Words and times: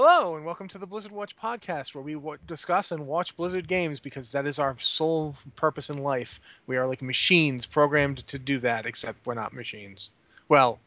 Hello, 0.00 0.36
and 0.36 0.44
welcome 0.44 0.68
to 0.68 0.78
the 0.78 0.86
Blizzard 0.86 1.10
Watch 1.10 1.36
podcast, 1.36 1.92
where 1.92 2.04
we 2.04 2.14
w- 2.14 2.38
discuss 2.46 2.92
and 2.92 3.08
watch 3.08 3.36
Blizzard 3.36 3.66
games 3.66 3.98
because 3.98 4.30
that 4.30 4.46
is 4.46 4.60
our 4.60 4.78
sole 4.78 5.34
purpose 5.56 5.90
in 5.90 6.04
life. 6.04 6.38
We 6.68 6.76
are 6.76 6.86
like 6.86 7.02
machines 7.02 7.66
programmed 7.66 8.18
to 8.28 8.38
do 8.38 8.60
that, 8.60 8.86
except 8.86 9.26
we're 9.26 9.34
not 9.34 9.52
machines. 9.52 10.10
Well, 10.48 10.78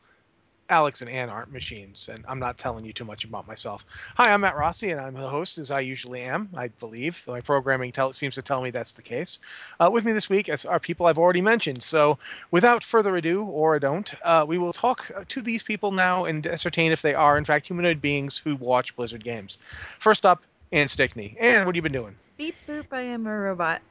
Alex 0.72 1.02
and 1.02 1.10
Anne 1.10 1.30
aren't 1.30 1.52
machines, 1.52 2.10
and 2.10 2.24
I'm 2.30 2.40
not 2.40 2.58
telling 2.58 2.86
you 2.86 2.94
too 2.94 3.04
much 3.04 3.26
about 3.26 3.46
myself. 3.46 3.86
Hi, 4.16 4.32
I'm 4.32 4.40
Matt 4.40 4.56
Rossi, 4.56 4.92
and 4.92 5.02
I'm 5.02 5.14
the 5.14 5.30
host, 5.30 5.58
as 5.58 5.70
I 5.70 5.82
usually 5.82 6.22
am, 6.22 6.50
I 6.56 6.70
believe. 6.70 7.22
My 7.28 7.42
programming 7.42 7.92
tell- 7.92 8.14
seems 8.14 8.36
to 8.36 8.42
tell 8.42 8.62
me 8.62 8.72
that's 8.72 8.94
the 8.94 9.02
case. 9.02 9.40
Uh, 9.82 9.90
with 9.92 10.06
me 10.06 10.14
this 10.14 10.30
week 10.30 10.50
are 10.66 10.80
people 10.80 11.08
I've 11.08 11.18
already 11.18 11.42
mentioned. 11.42 11.84
So, 11.84 12.18
without 12.52 12.86
further 12.86 13.18
ado, 13.18 13.44
or 13.44 13.76
I 13.76 13.80
don't, 13.80 14.14
uh, 14.24 14.46
we 14.48 14.58
will 14.58 14.72
talk 14.72 15.12
to 15.28 15.42
these 15.42 15.62
people 15.62 15.92
now 15.92 16.24
and 16.24 16.48
ascertain 16.48 16.94
if 16.94 17.02
they 17.02 17.14
are, 17.14 17.38
in 17.38 17.44
fact, 17.44 17.68
humanoid 17.68 18.02
beings 18.02 18.38
who 18.38 18.56
watch 18.56 18.96
Blizzard 18.96 19.26
games. 19.26 19.58
First 20.00 20.26
up, 20.26 20.42
Anne 20.72 20.88
Stickney. 20.88 21.36
Anne, 21.38 21.66
what 21.66 21.76
have 21.76 21.76
you 21.76 21.82
been 21.82 21.92
doing? 21.92 22.16
Beep 22.38 22.56
boop, 22.66 22.86
I 22.94 23.02
am 23.02 23.28
a 23.28 23.38
robot. 23.38 23.82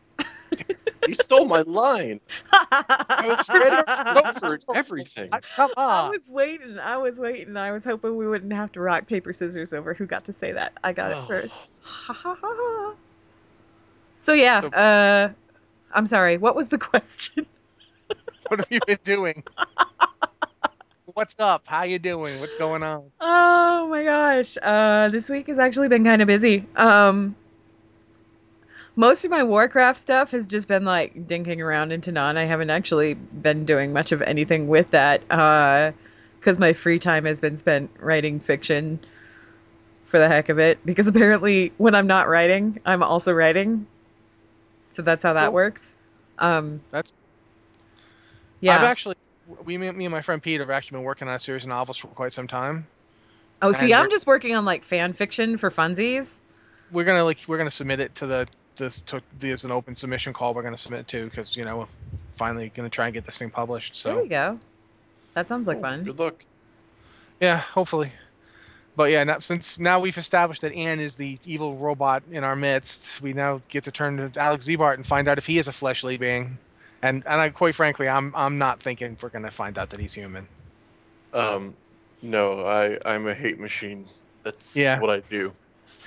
You 1.06 1.14
stole 1.14 1.46
my 1.46 1.62
line. 1.62 2.20
I 2.52 3.24
was 3.26 3.48
ready 3.48 3.76
to 3.76 4.22
go 4.40 4.58
for 4.58 4.76
everything. 4.76 5.30
Come 5.56 5.70
on. 5.76 6.04
I 6.06 6.08
was 6.10 6.28
waiting. 6.28 6.78
I 6.78 6.98
was 6.98 7.18
waiting. 7.18 7.56
I 7.56 7.72
was 7.72 7.84
hoping 7.84 8.16
we 8.16 8.28
wouldn't 8.28 8.52
have 8.52 8.70
to 8.72 8.80
rock 8.80 9.06
paper 9.06 9.32
scissors 9.32 9.72
over 9.72 9.94
who 9.94 10.06
got 10.06 10.26
to 10.26 10.32
say 10.32 10.52
that. 10.52 10.74
I 10.84 10.92
got 10.92 11.10
it 11.12 11.16
Oh. 11.18 11.26
first. 11.26 11.64
Ha 11.82 12.12
ha 12.12 12.34
ha 12.40 12.48
ha. 12.54 12.94
So 14.22 14.32
yeah, 14.34 14.60
So- 14.60 14.68
uh 14.68 15.32
I'm 15.92 16.06
sorry. 16.06 16.36
What 16.36 16.54
was 16.54 16.68
the 16.68 16.78
question? 16.90 17.46
What 18.48 18.60
have 18.60 18.68
you 18.70 18.80
been 18.86 18.98
doing? 19.02 19.42
What's 21.14 21.34
up? 21.38 21.62
How 21.66 21.82
you 21.84 21.98
doing? 21.98 22.38
What's 22.40 22.54
going 22.56 22.82
on? 22.82 23.10
Oh 23.20 23.88
my 23.88 24.04
gosh. 24.04 24.56
Uh 24.62 25.08
this 25.08 25.28
week 25.28 25.48
has 25.48 25.58
actually 25.58 25.88
been 25.88 26.04
kind 26.04 26.22
of 26.22 26.28
busy. 26.28 26.66
Um 26.76 27.34
most 29.00 29.24
of 29.24 29.30
my 29.30 29.42
Warcraft 29.42 29.98
stuff 29.98 30.30
has 30.32 30.46
just 30.46 30.68
been 30.68 30.84
like 30.84 31.26
dinking 31.26 31.58
around 31.60 31.90
into 31.90 32.12
non. 32.12 32.36
I 32.36 32.44
haven't 32.44 32.68
actually 32.68 33.14
been 33.14 33.64
doing 33.64 33.94
much 33.94 34.12
of 34.12 34.20
anything 34.22 34.68
with 34.68 34.90
that. 34.90 35.22
Uh 35.30 35.92
because 36.38 36.58
my 36.58 36.72
free 36.74 36.98
time 36.98 37.24
has 37.24 37.40
been 37.40 37.56
spent 37.56 37.90
writing 37.98 38.40
fiction 38.40 38.98
for 40.04 40.18
the 40.18 40.28
heck 40.28 40.48
of 40.50 40.58
it. 40.58 40.78
Because 40.84 41.06
apparently 41.06 41.72
when 41.78 41.94
I'm 41.94 42.06
not 42.06 42.28
writing, 42.28 42.78
I'm 42.84 43.02
also 43.02 43.32
writing. 43.32 43.86
So 44.92 45.02
that's 45.02 45.22
how 45.22 45.32
that 45.32 45.46
Cool. 45.46 45.54
works. 45.54 45.94
Um 46.38 46.80
That's- 46.90 47.12
Yeah. 48.60 48.76
I've 48.76 48.82
actually, 48.84 49.16
we, 49.64 49.78
me 49.78 49.90
me 49.92 50.04
and 50.04 50.12
my 50.12 50.20
friend 50.20 50.42
Pete 50.42 50.60
have 50.60 50.68
actually 50.68 50.98
been 50.98 51.04
working 51.04 51.26
on 51.26 51.34
a 51.34 51.38
series 51.38 51.62
of 51.62 51.70
novels 51.70 51.96
for 51.96 52.08
quite 52.08 52.34
some 52.34 52.46
time. 52.46 52.86
oh, 53.62 53.72
see, 53.72 53.94
I'm 53.94 54.10
just 54.10 54.26
working 54.26 54.54
on 54.54 54.66
like 54.66 54.84
fan 54.84 55.14
fiction 55.14 55.56
for 55.56 55.70
funsies. 55.70 56.42
We're 56.92 57.04
gonna 57.04 57.24
like, 57.24 57.38
we're 57.46 57.56
gonna 57.58 57.70
submit 57.70 58.00
it 58.00 58.14
to 58.16 58.26
the, 58.26 58.46
this, 58.80 59.00
to, 59.02 59.22
there's 59.38 59.64
an 59.64 59.70
open 59.70 59.94
submission 59.94 60.32
call. 60.32 60.52
We're 60.54 60.62
gonna 60.64 60.76
submit 60.76 61.06
to 61.08 61.26
because 61.26 61.56
you 61.56 61.64
know, 61.64 61.78
we're 61.78 61.86
finally 62.34 62.72
gonna 62.74 62.90
try 62.90 63.06
and 63.06 63.14
get 63.14 63.24
this 63.24 63.38
thing 63.38 63.50
published. 63.50 64.02
There 64.02 64.14
So 64.14 64.22
we 64.22 64.28
go. 64.28 64.58
That 65.34 65.46
sounds 65.48 65.68
like 65.68 65.78
Oh, 65.78 65.82
fun. 65.82 66.02
Good 66.04 66.18
luck. 66.18 66.44
yeah, 67.40 67.58
hopefully. 67.58 68.12
But 68.96 69.12
yeah, 69.12 69.22
now, 69.24 69.38
since 69.38 69.78
now 69.78 70.00
we've 70.00 70.18
established 70.18 70.62
that 70.62 70.72
Anne 70.74 70.98
is 71.00 71.14
the 71.14 71.38
evil 71.44 71.76
robot 71.76 72.24
in 72.32 72.42
our 72.42 72.56
midst, 72.56 73.20
we 73.22 73.32
now 73.32 73.60
get 73.68 73.84
to 73.84 73.92
turn 73.92 74.16
to 74.32 74.40
Alex 74.40 74.66
Ziebart 74.66 74.94
and 74.94 75.06
find 75.06 75.28
out 75.28 75.38
if 75.38 75.46
he 75.46 75.58
is 75.58 75.68
a 75.68 75.72
fleshly 75.72 76.16
being. 76.16 76.58
And 77.02 77.22
and 77.26 77.40
I 77.40 77.48
quite 77.50 77.74
frankly, 77.76 78.08
I'm 78.08 78.34
I'm 78.34 78.58
not 78.58 78.82
thinking 78.82 79.16
we're 79.22 79.28
gonna 79.30 79.50
find 79.52 79.78
out 79.78 79.90
that 79.90 80.00
he's 80.00 80.12
human. 80.12 80.48
Um, 81.32 81.74
no, 82.20 82.60
I 82.66 82.98
I'm 83.06 83.26
a 83.28 83.34
hate 83.34 83.60
machine. 83.60 84.06
That's 84.42 84.74
Yeah. 84.76 84.98
what 85.00 85.10
I 85.10 85.20
do. 85.30 85.52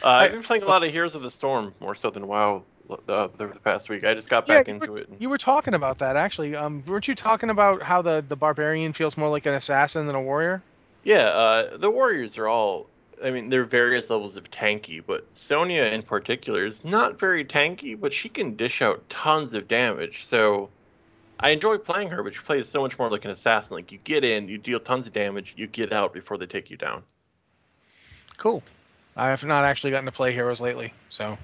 Uh, 0.03 0.07
I've 0.07 0.31
been 0.31 0.43
playing 0.43 0.63
a 0.63 0.67
lot 0.67 0.83
of 0.83 0.91
Heroes 0.91 1.15
of 1.15 1.21
the 1.21 1.31
Storm 1.31 1.73
more 1.79 1.95
so 1.95 2.09
than 2.09 2.27
WoW 2.27 2.63
uh, 2.89 2.97
the, 3.05 3.47
the 3.47 3.59
past 3.59 3.89
week. 3.89 4.03
I 4.05 4.13
just 4.13 4.29
got 4.29 4.45
back 4.47 4.67
into 4.67 4.95
it. 4.97 5.07
and- 5.09 5.21
You 5.21 5.29
were 5.29 5.37
talking 5.37 5.73
about 5.73 5.99
that 5.99 6.15
actually. 6.15 6.55
Um, 6.55 6.83
weren't 6.85 7.07
you 7.07 7.15
talking 7.15 7.49
about 7.49 7.81
how 7.81 8.01
the 8.01 8.23
the 8.27 8.35
barbarian 8.35 8.93
feels 8.93 9.17
more 9.17 9.29
like 9.29 9.45
an 9.45 9.53
assassin 9.53 10.07
than 10.07 10.15
a 10.15 10.21
warrior? 10.21 10.61
Yeah, 11.03 11.25
uh, 11.27 11.77
the 11.77 11.89
warriors 11.89 12.37
are 12.37 12.47
all. 12.47 12.87
I 13.23 13.31
mean, 13.31 13.49
they're 13.49 13.63
various 13.63 14.09
levels 14.09 14.35
of 14.35 14.49
tanky, 14.51 15.01
but 15.05 15.25
Sonya 15.33 15.83
in 15.83 16.01
particular 16.01 16.65
is 16.65 16.83
not 16.83 17.17
very 17.19 17.45
tanky, 17.45 17.97
but 17.97 18.13
she 18.13 18.27
can 18.27 18.55
dish 18.57 18.81
out 18.81 19.07
tons 19.09 19.53
of 19.53 19.67
damage. 19.69 20.25
So 20.25 20.69
I 21.39 21.51
enjoy 21.51 21.77
playing 21.77 22.09
her, 22.09 22.21
but 22.23 22.33
she 22.33 22.41
plays 22.41 22.67
so 22.67 22.81
much 22.81 22.97
more 22.99 23.09
like 23.09 23.23
an 23.23 23.31
assassin. 23.31 23.75
Like 23.75 23.91
you 23.93 23.99
get 24.03 24.25
in, 24.25 24.49
you 24.49 24.57
deal 24.57 24.79
tons 24.79 25.07
of 25.07 25.13
damage, 25.13 25.53
you 25.55 25.67
get 25.67 25.93
out 25.93 26.11
before 26.11 26.37
they 26.37 26.47
take 26.47 26.69
you 26.69 26.75
down. 26.75 27.03
Cool. 28.37 28.61
I 29.15 29.29
have 29.29 29.43
not 29.43 29.65
actually 29.65 29.91
gotten 29.91 30.05
to 30.05 30.11
play 30.11 30.31
heroes 30.33 30.61
lately, 30.61 30.93
so 31.09 31.37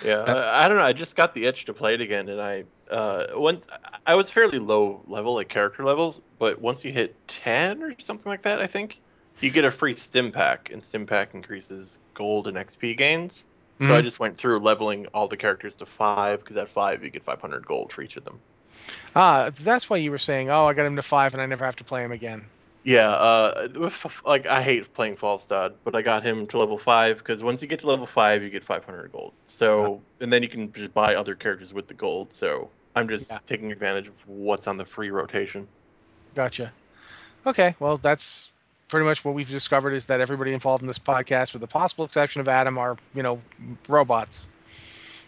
Yeah, 0.00 0.22
I, 0.26 0.64
I 0.64 0.68
don't 0.68 0.78
know. 0.78 0.84
I 0.84 0.92
just 0.92 1.16
got 1.16 1.34
the 1.34 1.46
itch 1.46 1.66
to 1.66 1.74
play 1.74 1.94
it 1.94 2.00
again, 2.00 2.28
and 2.28 2.40
I 2.40 2.64
uh 2.90 3.26
once 3.34 3.66
I 4.06 4.14
was 4.14 4.30
fairly 4.30 4.58
low 4.58 5.04
level, 5.06 5.34
like 5.34 5.48
character 5.48 5.84
levels, 5.84 6.20
but 6.38 6.60
once 6.60 6.84
you 6.84 6.92
hit 6.92 7.26
ten 7.28 7.82
or 7.82 7.94
something 8.00 8.30
like 8.30 8.42
that, 8.42 8.60
I 8.60 8.66
think 8.66 9.00
you 9.40 9.50
get 9.50 9.64
a 9.64 9.70
free 9.70 9.94
stim 9.94 10.32
pack, 10.32 10.70
and 10.70 10.84
stim 10.84 11.06
pack 11.06 11.34
increases 11.34 11.98
gold 12.14 12.48
and 12.48 12.56
XP 12.56 12.94
gains. 12.94 13.44
So 13.80 13.94
I 13.94 14.02
Mhm. 14.02 14.02
just 14.02 14.20
went 14.20 14.36
through 14.38 14.58
leveling 14.60 15.06
all 15.08 15.28
the 15.28 15.36
characters 15.38 15.76
to 15.76 15.86
five 15.86 16.40
because 16.40 16.56
at 16.58 16.68
five 16.70 17.02
you 17.02 17.10
get 17.10 17.24
500 17.24 17.66
gold 17.66 17.92
for 17.92 18.02
each 18.02 18.16
of 18.16 18.24
them. 18.24 18.42
ah, 19.14 19.50
that's 19.60 19.88
why 19.88 19.96
you 19.96 20.10
were 20.10 20.18
saying, 20.18 20.50
oh, 20.50 20.66
I 20.66 20.74
got 20.74 20.86
him 20.86 20.96
to 20.96 21.02
five 21.02 21.32
and 21.34 21.42
I 21.42 21.46
never 21.46 21.64
have 21.64 21.76
to 21.76 21.84
play 21.84 22.02
him 22.04 22.12
again. 22.12 22.50
Yeah, 22.82 23.10
uh, 23.10 23.68
with, 23.74 24.22
like 24.24 24.46
I 24.46 24.62
hate 24.62 24.92
playing 24.94 25.16
Falstad, 25.16 25.74
but 25.84 25.94
I 25.94 26.02
got 26.02 26.22
him 26.22 26.46
to 26.48 26.58
level 26.58 26.78
five 26.78 27.18
because 27.18 27.42
once 27.42 27.62
you 27.62 27.68
get 27.68 27.80
to 27.80 27.86
level 27.86 28.06
five, 28.06 28.42
you 28.42 28.50
get 28.50 28.64
500 28.64 29.12
gold. 29.12 29.32
So, 29.46 30.00
and 30.20 30.32
then 30.32 30.42
you 30.42 30.48
can 30.48 30.72
just 30.72 30.94
buy 30.94 31.14
other 31.14 31.34
characters 31.34 31.74
with 31.74 31.88
the 31.88 31.94
gold. 31.94 32.32
So 32.32 32.70
I'm 32.94 33.08
just 33.08 33.30
Yeah. 33.30 33.38
taking 33.46 33.72
advantage 33.72 34.08
of 34.08 34.28
what's 34.28 34.66
on 34.66 34.78
the 34.78 34.84
free 34.84 35.10
rotation. 35.10 35.68
Gotcha. 36.34 36.72
Okay, 37.46 37.74
well, 37.80 37.98
that's 37.98 38.52
pretty 38.88 39.04
much 39.04 39.24
what 39.24 39.34
we've 39.34 39.48
discovered 39.48 39.92
is 39.92 40.06
that 40.06 40.20
everybody 40.20 40.52
involved 40.52 40.82
in 40.82 40.86
this 40.86 40.98
podcast, 40.98 41.52
with 41.52 41.60
the 41.60 41.68
possible 41.68 42.04
exception 42.04 42.40
of 42.40 42.48
Adam, 42.48 42.78
are 42.78 42.96
you 43.14 43.22
know 43.22 43.40
robots. 43.88 44.48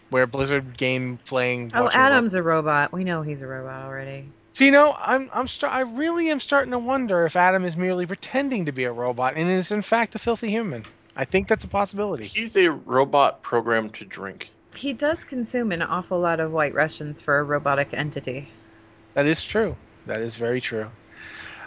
Where 0.09 0.27
Blizzard 0.27 0.77
game 0.77 1.17
playing. 1.25 1.71
Oh, 1.73 1.85
watching 1.85 2.01
Adam's 2.01 2.35
a 2.35 2.43
robot. 2.43 2.91
We 2.91 3.03
know 3.03 3.23
he's 3.23 3.41
a 3.41 3.47
robot 3.47 3.85
already. 3.85 4.25
So 4.53 4.65
you 4.65 4.71
know, 4.71 4.95
I'm 4.97 5.31
I'm 5.33 5.47
st- 5.47 5.71
I 5.71 5.81
really 5.81 6.29
am 6.29 6.39
starting 6.39 6.71
to 6.71 6.79
wonder 6.79 7.25
if 7.25 7.35
Adam 7.35 7.65
is 7.65 7.75
merely 7.75 8.05
pretending 8.05 8.65
to 8.65 8.71
be 8.71 8.83
a 8.83 8.91
robot 8.91 9.35
and 9.35 9.49
is 9.49 9.71
in 9.71 9.81
fact 9.81 10.13
a 10.13 10.19
filthy 10.19 10.49
human. 10.49 10.85
I 11.15 11.25
think 11.25 11.47
that's 11.47 11.63
a 11.63 11.67
possibility. 11.67 12.25
He's 12.25 12.55
a 12.55 12.69
robot 12.69 13.41
programmed 13.41 13.95
to 13.95 14.05
drink. 14.05 14.51
He 14.75 14.93
does 14.93 15.23
consume 15.23 15.71
an 15.71 15.81
awful 15.81 16.19
lot 16.19 16.39
of 16.39 16.51
white 16.51 16.73
Russians 16.75 17.19
for 17.19 17.39
a 17.39 17.43
robotic 17.43 17.93
entity. 17.93 18.47
That 19.15 19.25
is 19.25 19.43
true. 19.43 19.75
That 20.05 20.19
is 20.19 20.35
very 20.35 20.61
true. 20.61 20.89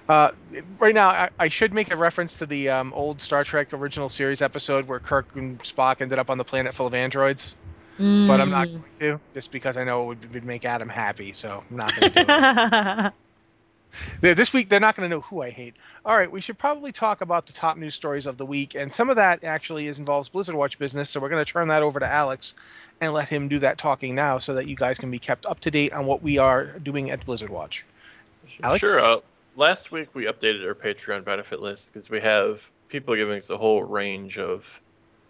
Uh, 0.09 0.31
right 0.79 0.95
now, 0.95 1.09
I, 1.09 1.31
I 1.39 1.49
should 1.49 1.73
make 1.73 1.91
a 1.91 1.97
reference 1.97 2.39
to 2.39 2.47
the 2.47 2.69
um, 2.69 2.93
old 2.93 3.21
Star 3.21 3.43
Trek 3.43 3.73
original 3.73 4.09
series 4.09 4.43
episode 4.43 4.87
where 4.87 5.01
Kirk 5.01 5.35
and 5.35 5.59
Spock 5.61 6.01
ended 6.01 6.21
up 6.21 6.31
on 6.31 6.39
the 6.39 6.45
planet 6.45 6.75
full 6.75 6.87
of 6.87 6.95
androids, 6.95 7.55
but 7.99 8.41
I'm 8.41 8.51
not 8.51 8.69
Mm. 8.69 8.73
going 8.73 8.85
to, 9.01 9.21
just 9.35 9.51
because 9.53 9.77
I 9.77 9.85
know 9.85 10.05
it 10.05 10.07
would, 10.07 10.35
would 10.35 10.45
make 10.45 10.65
Adam 10.65 10.89
happy. 10.89 11.33
So 11.33 11.65
I'm 11.71 11.77
not 11.77 11.95
going 11.95 12.13
to 12.13 12.25
do 12.25 12.27
it. 12.29 13.13
This 14.21 14.53
week, 14.53 14.69
they're 14.69 14.81
not 14.81 14.97
going 14.97 15.09
to 15.09 15.15
know 15.17 15.23
who 15.23 15.43
I 15.43 15.51
hate. 15.51 15.77
All 16.05 16.17
right, 16.17 16.31
we 16.31 16.41
should 16.41 16.59
probably 16.59 16.93
talk 16.93 17.23
about 17.23 17.47
the 17.47 17.55
top 17.55 17.79
news 17.79 17.95
stories 17.95 18.27
of 18.27 18.37
the 18.37 18.45
week, 18.45 18.75
and 18.75 18.93
some 18.93 19.09
of 19.09 19.17
that 19.17 19.43
actually 19.45 19.87
is 19.87 19.99
involves 19.99 20.29
Blizzard 20.29 20.55
Watch 20.55 20.79
business. 20.79 21.09
So 21.09 21.21
we're 21.21 21.31
going 21.31 21.45
to 21.45 21.51
turn 21.51 21.69
that 21.69 21.83
over 21.83 21.99
to 22.01 22.07
Alex 22.07 22.55
and 23.01 23.13
let 23.13 23.29
him 23.29 23.49
do 23.49 23.59
that 23.61 23.79
talking 23.79 24.15
now, 24.15 24.39
so 24.39 24.55
that 24.55 24.67
you 24.69 24.77
guys 24.77 24.99
can 24.99 25.11
be 25.11 25.19
kept 25.19 25.47
up 25.47 25.61
to 25.61 25.71
date 25.71 25.93
on 25.93 26.05
what 26.07 26.23
we 26.23 26.37
are 26.39 26.79
doing 26.81 27.11
at 27.11 27.25
Blizzard 27.25 27.51
Watch. 27.51 27.87
Alex? 28.63 28.81
Sure. 28.81 29.01
Uh, 29.01 29.19
last 29.55 29.93
week 29.93 30.09
we 30.15 30.27
updated 30.27 30.67
our 30.67 30.75
Patreon 30.75 31.25
benefit 31.25 31.61
list 31.61 31.93
because 31.93 32.11
we 32.11 32.21
have 32.21 32.61
people 32.89 33.15
giving 33.15 33.39
us 33.39 33.51
a 33.51 33.57
whole 33.57 33.83
range 33.83 34.39
of 34.39 34.67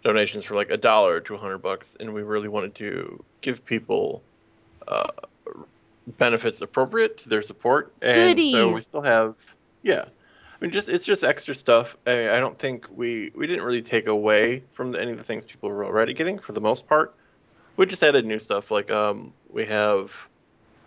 donations 0.07 0.45
for 0.45 0.55
like 0.55 0.69
a 0.69 0.77
dollar 0.77 1.19
to 1.19 1.35
a 1.35 1.37
hundred 1.37 1.57
bucks, 1.57 1.97
and 1.99 2.13
we 2.13 2.23
really 2.23 2.47
wanted 2.47 2.73
to 2.75 3.23
give 3.41 3.65
people 3.65 4.23
uh, 4.87 5.09
benefits 6.17 6.61
appropriate 6.61 7.17
to 7.17 7.29
their 7.29 7.41
support. 7.41 7.91
And 8.01 8.39
so 8.39 8.71
we 8.71 8.81
still 8.81 9.01
have, 9.01 9.35
yeah. 9.83 10.05
I 10.05 10.57
mean, 10.61 10.71
just 10.71 10.87
it's 10.87 11.03
just 11.03 11.25
extra 11.25 11.53
stuff. 11.53 11.97
I, 12.07 12.37
I 12.37 12.39
don't 12.39 12.57
think 12.57 12.87
we 12.95 13.31
we 13.35 13.47
didn't 13.47 13.65
really 13.65 13.81
take 13.81 14.07
away 14.07 14.63
from 14.71 14.93
the, 14.93 15.01
any 15.01 15.11
of 15.11 15.17
the 15.17 15.25
things 15.25 15.45
people 15.45 15.69
were 15.69 15.85
already 15.85 16.13
getting 16.13 16.39
for 16.39 16.53
the 16.53 16.61
most 16.61 16.87
part. 16.87 17.13
We 17.75 17.85
just 17.85 18.01
added 18.01 18.25
new 18.25 18.39
stuff 18.39 18.71
like 18.71 18.89
um 18.89 19.33
we 19.49 19.65
have 19.65 20.11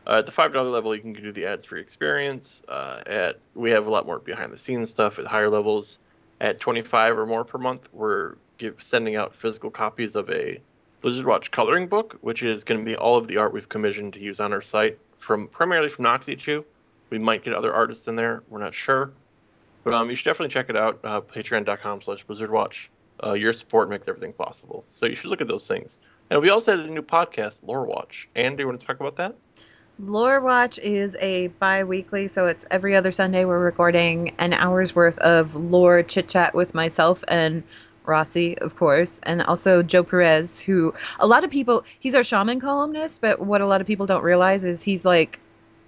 uh, 0.06 0.19
at 0.19 0.26
the 0.26 0.32
five 0.32 0.52
dollar 0.55 0.70
level, 0.70 0.94
you 0.94 1.02
can 1.02 1.12
do 1.12 1.31
the 1.31 1.46
ads 1.46 1.67
free 1.67 1.81
experience. 1.81 2.62
Uh, 2.67 3.02
at 3.06 3.38
we 3.55 3.70
have 3.70 3.87
a 3.87 3.90
lot 3.90 4.06
more 4.06 4.19
behind 4.19 4.50
the 4.50 4.56
scenes 4.56 4.90
stuff 4.90 5.19
at 5.19 5.26
higher 5.26 5.50
levels. 5.50 5.99
At 6.40 6.58
twenty 6.58 6.81
five 6.81 7.19
or 7.19 7.26
more 7.26 7.44
per 7.44 7.58
month, 7.58 7.90
we're 7.93 8.37
give, 8.60 8.82
sending 8.82 9.16
out 9.16 9.34
physical 9.34 9.70
copies 9.70 10.14
of 10.14 10.30
a 10.30 10.60
Blizzard 11.00 11.26
Watch 11.26 11.50
coloring 11.50 11.88
book, 11.88 12.18
which 12.20 12.42
is 12.42 12.62
going 12.62 12.78
to 12.78 12.84
be 12.84 12.94
all 12.94 13.16
of 13.16 13.26
the 13.26 13.38
art 13.38 13.52
we've 13.52 13.68
commissioned 13.68 14.12
to 14.14 14.20
use 14.20 14.38
on 14.38 14.52
our 14.52 14.62
site 14.62 14.98
from 15.18 15.48
primarily 15.48 15.88
from 15.88 16.04
Noxie 16.04 16.38
Chew. 16.38 16.64
We 17.08 17.18
might 17.18 17.42
get 17.42 17.54
other 17.54 17.72
artists 17.72 18.06
in 18.06 18.16
there. 18.16 18.42
We're 18.48 18.60
not 18.60 18.74
sure, 18.74 19.12
but 19.82 19.94
um, 19.94 20.10
you 20.10 20.16
should 20.16 20.26
definitely 20.26 20.52
check 20.52 20.68
it 20.68 20.76
out. 20.76 21.00
Uh, 21.02 21.20
Patreon.com/slash 21.22 22.26
BlizzardWatch. 22.26 22.88
Uh, 23.22 23.32
your 23.32 23.52
support 23.52 23.90
makes 23.90 24.08
everything 24.08 24.32
possible. 24.32 24.84
So 24.88 25.06
you 25.06 25.16
should 25.16 25.30
look 25.30 25.40
at 25.40 25.48
those 25.48 25.66
things. 25.66 25.98
And 26.30 26.40
we 26.40 26.50
also 26.50 26.76
had 26.76 26.86
a 26.86 26.90
new 26.90 27.02
podcast, 27.02 27.60
Lore 27.62 27.84
Watch. 27.84 28.28
And 28.34 28.56
do 28.56 28.62
you 28.62 28.68
want 28.68 28.80
to 28.80 28.86
talk 28.86 29.00
about 29.00 29.16
that? 29.16 29.34
Lore 29.98 30.40
Watch 30.40 30.78
is 30.78 31.16
a 31.20 31.48
bi 31.48 31.84
weekly, 31.84 32.28
so 32.28 32.46
it's 32.46 32.64
every 32.70 32.96
other 32.96 33.12
Sunday. 33.12 33.44
We're 33.44 33.58
recording 33.58 34.34
an 34.38 34.54
hour's 34.54 34.94
worth 34.94 35.18
of 35.18 35.54
lore 35.56 36.02
chit 36.02 36.28
chat 36.28 36.54
with 36.54 36.72
myself 36.72 37.22
and 37.28 37.62
Rossi, 38.05 38.58
of 38.58 38.76
course, 38.76 39.20
and 39.23 39.43
also 39.43 39.82
Joe 39.82 40.02
Perez, 40.02 40.61
who 40.61 40.94
a 41.19 41.26
lot 41.26 41.44
of 41.44 41.50
people, 41.50 41.85
he's 41.99 42.14
our 42.14 42.25
shaman 42.25 42.61
columnist, 42.61 43.20
but 43.20 43.41
what 43.41 43.61
a 43.61 43.67
lot 43.67 43.81
of 43.81 43.87
people 43.87 44.06
don't 44.06 44.23
realize 44.23 44.64
is 44.64 44.82
he's 44.82 45.05
like 45.05 45.38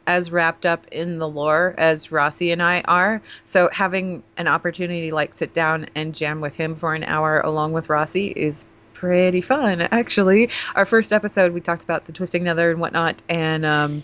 as 0.07 0.31
wrapped 0.31 0.67
up 0.67 0.87
in 0.91 1.19
the 1.19 1.29
lore 1.29 1.75
as 1.79 2.11
Rossi 2.11 2.51
and 2.51 2.63
I 2.63 2.81
are. 2.83 3.23
So 3.45 3.69
having 3.73 4.23
an 4.37 4.49
opportunity 4.49 5.13
like 5.13 5.35
sit 5.35 5.55
down 5.55 5.87
and 5.95 6.15
jam 6.15 6.41
with 6.41 6.57
him 6.57 6.75
for 6.75 6.95
an 6.95 7.05
hour 7.05 7.41
along 7.41 7.73
with 7.73 7.89
Rossi 7.89 8.27
is 8.27 8.67
pretty 8.95 9.41
fun, 9.41 9.81
actually. 9.81 10.51
Our 10.75 10.85
first 10.85 11.13
episode, 11.13 11.53
we 11.53 11.61
talked 11.61 11.85
about 11.85 12.05
the 12.05 12.13
twisting 12.13 12.45
nether 12.45 12.71
and 12.71 12.81
whatnot, 12.81 13.21
and 13.29 13.65
um, 13.67 14.03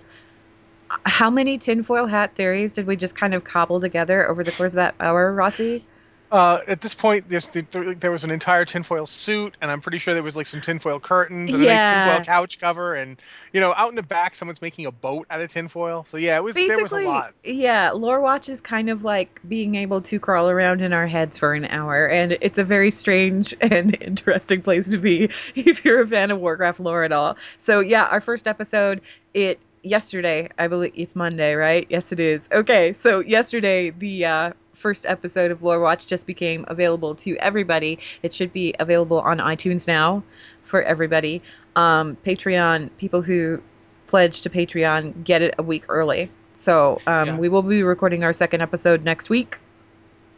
how 1.04 1.30
many 1.30 1.58
tinfoil 1.58 2.06
hat 2.06 2.34
theories 2.34 2.72
did 2.72 2.86
we 2.86 2.96
just 2.96 3.14
kind 3.14 3.34
of 3.34 3.44
cobble 3.44 3.80
together 3.80 4.28
over 4.28 4.42
the 4.42 4.52
course 4.52 4.72
of 4.72 4.76
that 4.76 4.94
hour, 5.00 5.32
Rossi? 5.32 5.84
Uh, 6.30 6.60
at 6.66 6.80
this 6.80 6.94
point, 6.94 7.28
there's 7.28 7.48
the, 7.48 7.62
there 7.98 8.10
was 8.10 8.22
an 8.22 8.30
entire 8.30 8.64
tinfoil 8.64 9.06
suit, 9.06 9.56
and 9.60 9.70
I'm 9.70 9.80
pretty 9.80 9.98
sure 9.98 10.12
there 10.12 10.22
was 10.22 10.36
like 10.36 10.46
some 10.46 10.60
tinfoil 10.60 11.00
curtains 11.00 11.52
and 11.52 11.62
a 11.62 11.66
nice 11.66 12.08
tinfoil 12.08 12.24
couch 12.24 12.60
cover, 12.60 12.94
and 12.94 13.16
you 13.52 13.60
know, 13.60 13.72
out 13.74 13.88
in 13.88 13.94
the 13.94 14.02
back, 14.02 14.34
someone's 14.34 14.60
making 14.60 14.84
a 14.86 14.92
boat 14.92 15.26
out 15.30 15.40
of 15.40 15.50
tinfoil. 15.50 16.04
So 16.06 16.18
yeah, 16.18 16.36
it 16.36 16.42
was 16.42 16.54
there 16.54 16.64
was 16.64 16.72
a 16.72 16.82
Basically, 16.82 17.04
lot. 17.06 17.34
yeah, 17.44 17.90
Lore 17.92 18.20
Watch 18.20 18.48
is 18.48 18.60
kind 18.60 18.90
of 18.90 19.04
like 19.04 19.40
being 19.48 19.74
able 19.76 20.02
to 20.02 20.20
crawl 20.20 20.50
around 20.50 20.82
in 20.82 20.92
our 20.92 21.06
heads 21.06 21.38
for 21.38 21.54
an 21.54 21.64
hour, 21.64 22.06
and 22.08 22.36
it's 22.40 22.58
a 22.58 22.64
very 22.64 22.90
strange 22.90 23.54
and 23.60 23.96
interesting 24.02 24.60
place 24.60 24.90
to 24.90 24.98
be 24.98 25.30
if 25.54 25.84
you're 25.84 26.02
a 26.02 26.06
fan 26.06 26.30
of 26.30 26.40
Warcraft 26.40 26.80
lore 26.80 27.04
at 27.04 27.12
all. 27.12 27.38
So 27.56 27.80
yeah, 27.80 28.04
our 28.04 28.20
first 28.20 28.46
episode, 28.46 29.00
it 29.32 29.60
yesterday, 29.88 30.48
I 30.58 30.68
believe 30.68 30.92
it's 30.94 31.16
Monday, 31.16 31.54
right? 31.54 31.86
Yes, 31.88 32.12
it 32.12 32.20
is. 32.20 32.48
Okay, 32.52 32.92
so 32.92 33.20
yesterday 33.20 33.90
the 33.90 34.24
uh, 34.24 34.52
first 34.72 35.06
episode 35.06 35.50
of 35.50 35.62
Lore 35.62 35.80
Watch 35.80 36.06
just 36.06 36.26
became 36.26 36.64
available 36.68 37.14
to 37.16 37.36
everybody. 37.38 37.98
It 38.22 38.32
should 38.32 38.52
be 38.52 38.74
available 38.78 39.20
on 39.20 39.38
iTunes 39.38 39.86
now 39.88 40.22
for 40.62 40.82
everybody. 40.82 41.42
Um, 41.76 42.16
Patreon 42.24 42.90
people 42.98 43.22
who 43.22 43.62
pledge 44.06 44.40
to 44.42 44.50
Patreon 44.50 45.24
get 45.24 45.42
it 45.42 45.54
a 45.58 45.62
week 45.62 45.84
early. 45.88 46.30
So 46.56 47.00
um, 47.06 47.28
Yeah. 47.28 47.36
we 47.36 47.48
will 47.48 47.62
be 47.62 47.82
recording 47.82 48.24
our 48.24 48.32
second 48.32 48.62
episode 48.62 49.04
next 49.04 49.30
week. 49.30 49.58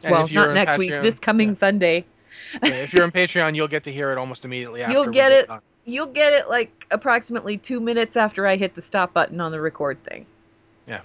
And 0.02 0.12
well, 0.12 0.28
not 0.28 0.54
next 0.54 0.78
week, 0.78 0.90
this 0.90 1.18
coming 1.18 1.48
yeah. 1.48 1.54
Sunday. 1.54 2.04
Yeah, 2.62 2.70
if 2.70 2.92
you're 2.92 3.04
on 3.04 3.10
Patreon, 3.10 3.54
you'll 3.54 3.68
get 3.68 3.84
to 3.84 3.92
hear 3.92 4.10
it 4.12 4.18
almost 4.18 4.44
immediately 4.44 4.82
after. 4.82 4.92
You'll 4.92 5.06
we 5.06 5.12
get 5.12 5.32
it. 5.32 5.46
done. 5.46 5.60
You'll 5.84 6.06
get 6.06 6.32
it 6.32 6.48
like 6.48 6.86
approximately 6.90 7.56
two 7.56 7.80
minutes 7.80 8.16
after 8.16 8.46
I 8.46 8.56
hit 8.56 8.74
the 8.74 8.82
stop 8.82 9.12
button 9.12 9.40
on 9.40 9.52
the 9.52 9.60
record 9.60 10.02
thing. 10.04 10.26
Yeah. 10.86 11.00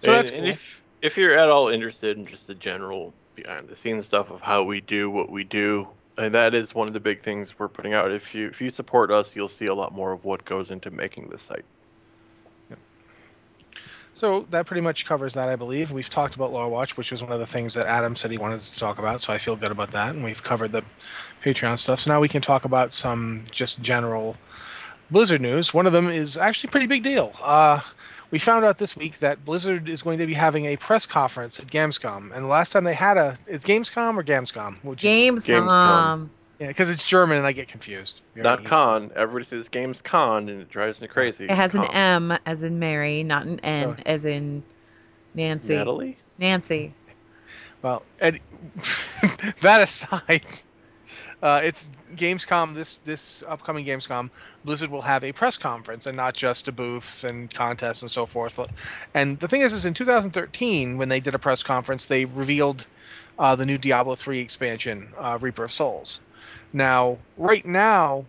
So 0.00 0.12
and, 0.12 0.18
that's 0.18 0.30
and 0.30 0.40
cool. 0.42 0.50
if 0.50 0.82
if 1.02 1.16
you're 1.16 1.34
at 1.34 1.48
all 1.48 1.68
interested 1.68 2.16
in 2.18 2.26
just 2.26 2.46
the 2.46 2.54
general 2.54 3.12
behind 3.34 3.68
the 3.68 3.76
scenes 3.76 4.06
stuff 4.06 4.30
of 4.30 4.40
how 4.40 4.64
we 4.64 4.80
do 4.80 5.10
what 5.10 5.30
we 5.30 5.44
do, 5.44 5.88
and 6.16 6.34
that 6.34 6.54
is 6.54 6.74
one 6.74 6.88
of 6.88 6.94
the 6.94 7.00
big 7.00 7.22
things 7.22 7.58
we're 7.58 7.68
putting 7.68 7.94
out. 7.94 8.12
If 8.12 8.34
you 8.34 8.48
if 8.48 8.60
you 8.60 8.70
support 8.70 9.10
us, 9.10 9.34
you'll 9.34 9.48
see 9.48 9.66
a 9.66 9.74
lot 9.74 9.92
more 9.92 10.12
of 10.12 10.24
what 10.24 10.44
goes 10.44 10.70
into 10.70 10.90
making 10.90 11.28
this 11.28 11.42
site. 11.42 11.64
So 14.18 14.46
that 14.50 14.66
pretty 14.66 14.80
much 14.80 15.06
covers 15.06 15.34
that, 15.34 15.48
I 15.48 15.54
believe. 15.54 15.92
We've 15.92 16.10
talked 16.10 16.34
about 16.34 16.52
Lore 16.52 16.68
Watch, 16.68 16.96
which 16.96 17.12
was 17.12 17.22
one 17.22 17.30
of 17.30 17.38
the 17.38 17.46
things 17.46 17.74
that 17.74 17.86
Adam 17.86 18.16
said 18.16 18.32
he 18.32 18.38
wanted 18.38 18.60
to 18.60 18.76
talk 18.76 18.98
about, 18.98 19.20
so 19.20 19.32
I 19.32 19.38
feel 19.38 19.54
good 19.54 19.70
about 19.70 19.92
that. 19.92 20.12
And 20.12 20.24
we've 20.24 20.42
covered 20.42 20.72
the 20.72 20.82
Patreon 21.44 21.78
stuff. 21.78 22.00
So 22.00 22.12
now 22.12 22.20
we 22.20 22.26
can 22.26 22.42
talk 22.42 22.64
about 22.64 22.92
some 22.92 23.44
just 23.52 23.80
general 23.80 24.36
Blizzard 25.08 25.40
news. 25.40 25.72
One 25.72 25.86
of 25.86 25.92
them 25.92 26.08
is 26.08 26.36
actually 26.36 26.68
a 26.68 26.72
pretty 26.72 26.88
big 26.88 27.04
deal. 27.04 27.32
Uh, 27.40 27.80
we 28.32 28.40
found 28.40 28.64
out 28.64 28.76
this 28.76 28.96
week 28.96 29.20
that 29.20 29.44
Blizzard 29.44 29.88
is 29.88 30.02
going 30.02 30.18
to 30.18 30.26
be 30.26 30.34
having 30.34 30.66
a 30.66 30.76
press 30.76 31.06
conference 31.06 31.60
at 31.60 31.68
Gamescom. 31.68 32.34
And 32.34 32.44
the 32.44 32.48
last 32.48 32.72
time 32.72 32.82
they 32.82 32.94
had 32.94 33.18
a, 33.18 33.38
is 33.46 33.62
Gamescom 33.62 34.16
or 34.16 34.24
Gamescom? 34.24 34.82
Would 34.82 35.00
you, 35.00 35.10
Gamescom. 35.10 35.46
Gamescom. 35.46 36.28
Yeah, 36.58 36.68
because 36.68 36.88
it's 36.90 37.06
German 37.06 37.38
and 37.38 37.46
I 37.46 37.52
get 37.52 37.68
confused. 37.68 38.20
Very 38.34 38.44
Not 38.44 38.60
easily. 38.60 38.68
con. 38.68 39.10
Everybody 39.14 39.44
says 39.44 39.68
game's 39.68 40.02
con, 40.02 40.48
and 40.48 40.60
it 40.62 40.70
drives 40.70 41.00
me 41.00 41.06
crazy. 41.06 41.44
It 41.44 41.50
has 41.50 41.74
an 41.74 41.84
M 41.92 42.36
as 42.46 42.62
in 42.62 42.78
Mary, 42.78 43.22
not 43.22 43.46
an 43.46 43.60
N 43.60 43.96
Oh. 43.98 44.02
as 44.06 44.24
in 44.24 44.62
Nancy. 45.34 45.76
Natalie. 45.76 46.18
Nancy. 46.38 46.94
Well, 47.82 48.02
Ed, 48.20 48.40
that 49.62 49.82
aside, 49.82 50.44
uh, 51.42 51.60
it's 51.62 51.88
Gamescom. 52.16 52.74
This 52.74 52.98
this 53.04 53.44
upcoming 53.46 53.84
Gamescom, 53.86 54.30
Blizzard 54.64 54.90
will 54.90 55.02
have 55.02 55.22
a 55.22 55.30
press 55.30 55.56
conference 55.56 56.06
and 56.06 56.16
not 56.16 56.34
just 56.34 56.66
a 56.66 56.72
booth 56.72 57.22
and 57.22 57.52
contests 57.54 58.02
and 58.02 58.10
so 58.10 58.26
forth. 58.26 58.58
And 59.14 59.38
the 59.38 59.46
thing 59.46 59.62
is, 59.62 59.72
is 59.72 59.84
in 59.84 59.94
2013 59.94 60.98
when 60.98 61.08
they 61.08 61.20
did 61.20 61.34
a 61.36 61.38
press 61.38 61.62
conference, 61.62 62.06
they 62.06 62.24
revealed 62.24 62.86
uh, 63.38 63.54
the 63.54 63.64
new 63.64 63.78
Diablo 63.78 64.16
3 64.16 64.40
expansion, 64.40 65.08
uh, 65.16 65.38
Reaper 65.40 65.64
of 65.64 65.72
Souls. 65.72 66.18
Now, 66.72 67.18
right 67.36 67.64
now, 67.64 68.24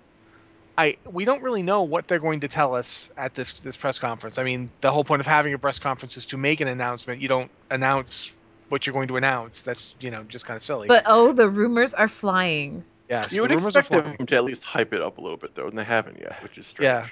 I 0.78 0.98
we 1.06 1.26
don't 1.26 1.42
really 1.44 1.62
know 1.64 1.84
what 1.84 2.08
they're 2.08 2.20
going 2.20 2.40
to 2.42 2.48
tell 2.48 2.74
us 2.76 3.10
at 3.18 3.36
this 3.36 3.60
this 3.60 3.76
press 3.76 4.00
conference. 4.00 4.38
I 4.38 4.44
mean, 4.44 4.72
the 4.82 4.92
whole 4.92 5.04
point 5.04 5.20
of 5.20 5.28
having 5.28 5.54
a 5.54 5.58
press 5.58 5.80
conference 5.80 6.16
is 6.18 6.26
to 6.28 6.38
make 6.38 6.62
an 6.62 6.68
announcement. 6.68 7.22
You 7.22 7.28
don't 7.28 7.52
announce 7.70 8.32
what 8.70 8.86
you're 8.86 8.94
going 8.94 9.10
to 9.10 9.18
announce. 9.18 9.62
That's 9.62 9.96
you 10.00 10.10
know 10.12 10.24
just 10.24 10.46
kind 10.46 10.56
of 10.56 10.64
silly. 10.64 10.88
But 10.88 11.04
oh, 11.06 11.34
the 11.34 11.50
rumors 11.50 11.94
are 11.94 12.08
flying. 12.08 12.84
yes, 13.10 13.32
You 13.34 13.42
would 13.42 13.52
rumors 13.52 13.76
are 13.76 13.80
expect 13.80 14.04
flying. 14.04 14.18
them 14.18 14.26
to 14.28 14.36
at 14.36 14.44
least 14.46 14.64
hype 14.64 14.94
it 14.94 15.02
up 15.02 15.18
a 15.18 15.22
little 15.22 15.38
bit, 15.38 15.54
though, 15.56 15.68
and 15.68 15.78
they 15.78 15.84
haven't 15.84 16.20
yet, 16.20 16.42
which 16.44 16.58
is 16.58 16.68
strange. 16.68 16.86
Yeah. 16.86 17.08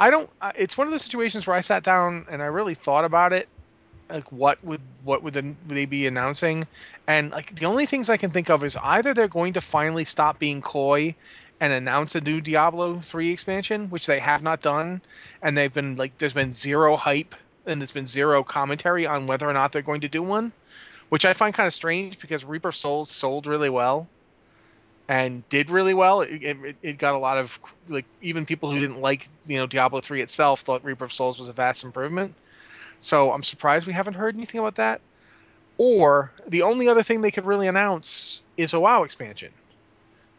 I 0.00 0.10
don't. 0.10 0.28
It's 0.56 0.76
one 0.76 0.86
of 0.88 0.90
those 0.90 1.02
situations 1.02 1.46
where 1.46 1.56
I 1.56 1.60
sat 1.60 1.82
down 1.84 2.26
and 2.30 2.42
I 2.42 2.46
really 2.46 2.74
thought 2.74 3.04
about 3.04 3.32
it. 3.32 3.48
Like, 4.08 4.30
what 4.30 4.62
would 4.64 4.80
what 5.04 5.22
would, 5.22 5.34
the, 5.34 5.42
would 5.42 5.76
they 5.76 5.86
be 5.86 6.06
announcing? 6.06 6.66
And 7.06 7.30
like 7.30 7.54
the 7.56 7.66
only 7.66 7.86
things 7.86 8.08
I 8.08 8.16
can 8.16 8.30
think 8.30 8.50
of 8.50 8.64
is 8.64 8.76
either 8.76 9.14
they're 9.14 9.28
going 9.28 9.54
to 9.54 9.60
finally 9.60 10.04
stop 10.04 10.38
being 10.38 10.62
coy 10.62 11.14
and 11.60 11.72
announce 11.72 12.14
a 12.14 12.20
new 12.20 12.40
Diablo 12.40 13.00
3 13.00 13.32
expansion, 13.32 13.88
which 13.88 14.06
they 14.06 14.18
have 14.18 14.42
not 14.42 14.60
done, 14.60 15.00
and 15.42 15.56
they've 15.56 15.72
been 15.72 15.96
like 15.96 16.16
there's 16.18 16.32
been 16.34 16.52
zero 16.52 16.96
hype 16.96 17.34
and 17.66 17.80
there's 17.80 17.92
been 17.92 18.06
zero 18.06 18.44
commentary 18.44 19.06
on 19.06 19.26
whether 19.26 19.48
or 19.48 19.52
not 19.52 19.72
they're 19.72 19.82
going 19.82 20.02
to 20.02 20.08
do 20.08 20.22
one, 20.22 20.52
which 21.08 21.24
I 21.24 21.32
find 21.32 21.54
kind 21.54 21.66
of 21.66 21.74
strange 21.74 22.18
because 22.20 22.44
Reaper 22.44 22.72
Souls 22.72 23.10
sold 23.10 23.46
really 23.46 23.70
well 23.70 24.06
and 25.08 25.48
did 25.48 25.70
really 25.70 25.94
well. 25.94 26.20
It, 26.22 26.42
it, 26.42 26.76
it 26.82 26.98
got 26.98 27.14
a 27.14 27.18
lot 27.18 27.38
of 27.38 27.58
like 27.88 28.06
even 28.22 28.46
people 28.46 28.70
who 28.70 28.78
didn't 28.78 29.00
like 29.00 29.28
you 29.46 29.58
know 29.58 29.66
Diablo 29.66 30.00
3 30.00 30.20
itself 30.20 30.60
thought 30.60 30.84
Reaper 30.84 31.04
of 31.04 31.12
Souls 31.12 31.38
was 31.38 31.48
a 31.48 31.52
vast 31.52 31.84
improvement. 31.84 32.34
So 33.00 33.32
I'm 33.32 33.42
surprised 33.42 33.86
we 33.86 33.92
haven't 33.92 34.14
heard 34.14 34.34
anything 34.36 34.60
about 34.60 34.76
that. 34.76 35.00
Or 35.78 36.32
the 36.48 36.62
only 36.62 36.88
other 36.88 37.02
thing 37.02 37.20
they 37.20 37.30
could 37.30 37.44
really 37.44 37.68
announce 37.68 38.42
is 38.56 38.72
a 38.72 38.80
WoW 38.80 39.02
expansion. 39.04 39.52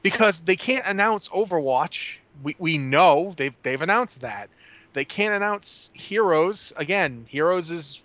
Because 0.01 0.41
they 0.41 0.55
can't 0.55 0.85
announce 0.85 1.29
Overwatch. 1.29 2.17
We, 2.43 2.55
we 2.59 2.77
know 2.77 3.33
they've 3.35 3.53
they've 3.63 3.81
announced 3.81 4.21
that. 4.21 4.49
They 4.93 5.05
can't 5.05 5.33
announce 5.33 5.89
Heroes. 5.93 6.71
Again, 6.77 7.25
Heroes 7.29 7.69
is 7.71 8.03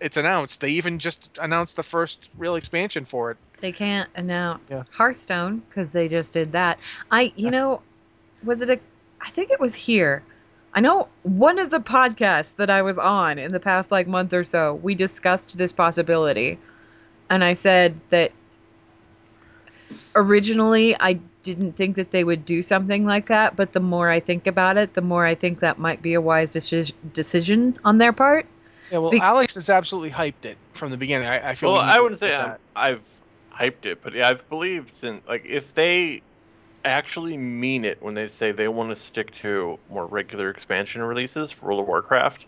it's 0.00 0.16
announced. 0.16 0.60
They 0.60 0.70
even 0.70 0.98
just 0.98 1.38
announced 1.40 1.76
the 1.76 1.82
first 1.82 2.28
real 2.36 2.56
expansion 2.56 3.04
for 3.04 3.30
it. 3.30 3.36
They 3.60 3.72
can't 3.72 4.08
announce 4.16 4.70
Yeah. 4.70 4.82
Hearthstone 4.92 5.62
because 5.68 5.92
they 5.92 6.08
just 6.08 6.32
did 6.32 6.52
that. 6.52 6.78
I, 7.10 7.32
you 7.36 7.44
Yeah. 7.46 7.50
know, 7.50 7.82
was 8.42 8.60
it 8.62 8.70
a? 8.70 8.78
I 9.20 9.30
think 9.30 9.50
it 9.50 9.60
was 9.60 9.74
here. 9.74 10.22
I 10.74 10.80
know 10.80 11.08
one 11.22 11.58
of 11.58 11.70
the 11.70 11.78
podcasts 11.78 12.56
that 12.56 12.68
I 12.68 12.82
was 12.82 12.98
on 12.98 13.38
in 13.38 13.52
the 13.52 13.60
past 13.60 13.92
like 13.92 14.08
month 14.08 14.32
or 14.32 14.42
so, 14.42 14.74
we 14.74 14.94
discussed 14.94 15.56
this 15.56 15.72
possibility, 15.72 16.58
and 17.30 17.44
I 17.44 17.52
said 17.52 17.98
that 18.10 18.32
originally 20.16 20.96
I 20.98 21.14
didn't 21.42 21.76
think 21.76 21.96
that 21.96 22.10
they 22.10 22.24
would 22.24 22.44
do 22.44 22.62
something 22.62 23.06
like 23.06 23.28
that, 23.28 23.54
but 23.54 23.72
the 23.72 23.80
more 23.80 24.10
I 24.10 24.18
think 24.18 24.46
about 24.46 24.76
it, 24.76 24.94
the 24.94 25.02
more 25.02 25.24
I 25.24 25.34
think 25.34 25.60
that 25.60 25.78
might 25.78 26.02
be 26.02 26.14
a 26.14 26.20
wise 26.20 26.52
deci- 26.52 26.92
decision 27.12 27.78
on 27.84 27.98
their 27.98 28.12
part. 28.12 28.46
Yeah, 28.90 28.98
well, 28.98 29.10
Be- 29.10 29.20
Alex 29.20 29.54
has 29.54 29.70
absolutely 29.70 30.10
hyped 30.10 30.44
it 30.44 30.58
from 30.72 30.90
the 30.90 30.96
beginning. 30.96 31.28
I, 31.28 31.50
I 31.50 31.54
feel. 31.54 31.72
Well, 31.72 31.80
I 31.80 32.00
wouldn't 32.00 32.18
say 32.20 32.34
I'm, 32.34 32.56
I've 32.74 33.02
hyped 33.52 33.86
it, 33.86 34.02
but 34.02 34.12
yeah, 34.14 34.28
I've 34.28 34.48
believed 34.48 34.92
since 34.92 35.26
like 35.28 35.44
if 35.46 35.74
they 35.74 36.22
actually 36.84 37.36
mean 37.36 37.84
it 37.84 38.02
when 38.02 38.14
they 38.14 38.26
say 38.26 38.52
they 38.52 38.68
want 38.68 38.90
to 38.90 38.96
stick 38.96 39.32
to 39.36 39.78
more 39.90 40.06
regular 40.06 40.50
expansion 40.50 41.02
releases 41.02 41.50
for 41.50 41.66
World 41.66 41.80
of 41.80 41.86
Warcraft, 41.86 42.46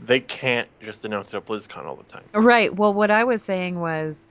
they 0.00 0.20
can't 0.20 0.68
just 0.80 1.04
announce 1.04 1.34
it 1.34 1.38
at 1.38 1.46
BlizzCon 1.46 1.84
all 1.84 1.96
the 1.96 2.04
time. 2.04 2.24
Right. 2.32 2.74
Well, 2.74 2.94
what 2.94 3.10
I 3.10 3.24
was 3.24 3.42
saying 3.42 3.80
was 3.80 4.26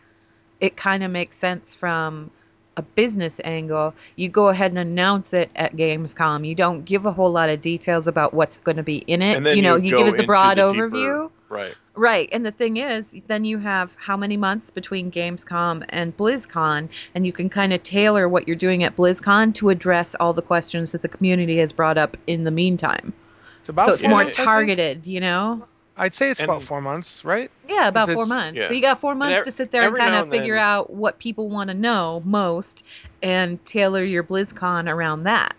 it 0.60 0.78
kind 0.78 1.04
of 1.04 1.12
makes 1.12 1.38
sense 1.38 1.76
from 1.76 2.32
a 2.78 2.82
business 2.82 3.42
angle. 3.44 3.94
You 4.16 4.30
go 4.30 4.48
ahead 4.50 4.72
and 4.72 4.80
announce 4.80 5.34
it 5.34 5.50
at 5.56 5.76
Gamescom. 5.76 6.48
You 6.48 6.56
don't 6.56 6.86
give 6.86 7.06
a 7.06 7.12
whole 7.12 7.32
lot 7.32 7.50
of 7.50 7.60
details 7.60 8.08
about 8.08 8.34
what's 8.34 8.58
going 8.58 8.78
to 8.78 8.84
be 8.84 8.98
in 8.98 9.22
it. 9.22 9.56
You 9.56 9.62
know, 9.62 9.76
you 9.76 9.92
you 9.92 9.98
give 9.98 10.08
it 10.08 10.18
the 10.18 10.24
broad 10.24 10.58
the 10.58 10.62
overview. 10.62 11.24
deeper- 11.24 11.32
Right. 11.50 11.75
Right. 11.96 12.30
And 12.32 12.46
the 12.46 12.51
thing 12.51 12.77
is, 12.77 13.20
then 13.27 13.46
you 13.46 13.58
have 13.60 13.96
how 14.00 14.18
many 14.18 14.38
months 14.38 14.70
between 14.70 15.12
Gamescom 15.12 15.84
and 15.89 16.16
BlizzCon, 16.18 16.89
and 17.16 17.25
you 17.25 17.32
can 17.34 17.50
kind 17.50 17.74
of 17.74 17.82
tailor 17.84 18.27
what 18.27 18.48
you're 18.48 18.56
doing 18.58 18.84
at 18.84 18.96
BlizzCon 18.96 19.54
to 19.56 19.70
address 19.70 20.13
all 20.16 20.34
the 20.34 20.42
questions 20.42 20.92
that 20.92 21.01
the 21.01 21.08
community 21.08 21.58
has 21.60 21.72
brought 21.72 21.98
up 21.98 22.18
in 22.27 22.44
the 22.44 22.51
meantime. 22.51 23.13
It's 23.62 23.70
about 23.70 23.86
so 23.86 23.94
it's 23.94 24.04
four 24.04 24.10
more 24.10 24.24
months, 24.24 24.38
I 24.38 24.42
think. 24.42 24.48
targeted, 24.50 25.08
you 25.08 25.20
know? 25.22 25.66
I'd 26.00 26.13
say 26.13 26.30
it's 26.30 26.39
about 26.42 26.62
four 26.62 26.80
months, 26.80 27.25
right? 27.25 27.50
Yeah, 27.68 27.88
about 27.88 28.12
four 28.12 28.27
months. 28.27 28.56
yeah. 28.56 28.68
So 28.68 28.74
you 28.75 28.82
got 28.82 29.00
four 29.00 29.16
months 29.16 29.39
ev- 29.39 29.46
to 29.46 29.51
sit 29.51 29.72
there 29.72 29.88
and 29.88 29.98
kind 29.98 30.16
of 30.16 30.30
figure 30.30 30.54
then- 30.56 30.63
out 30.63 30.92
what 30.92 31.18
people 31.18 31.50
want 31.50 31.70
to 31.70 31.74
know 31.74 32.22
most 32.24 32.86
and 33.24 33.63
tailor 33.66 34.04
your 34.04 34.24
BlizzCon 34.24 34.88
around 34.94 35.24
that. 35.24 35.56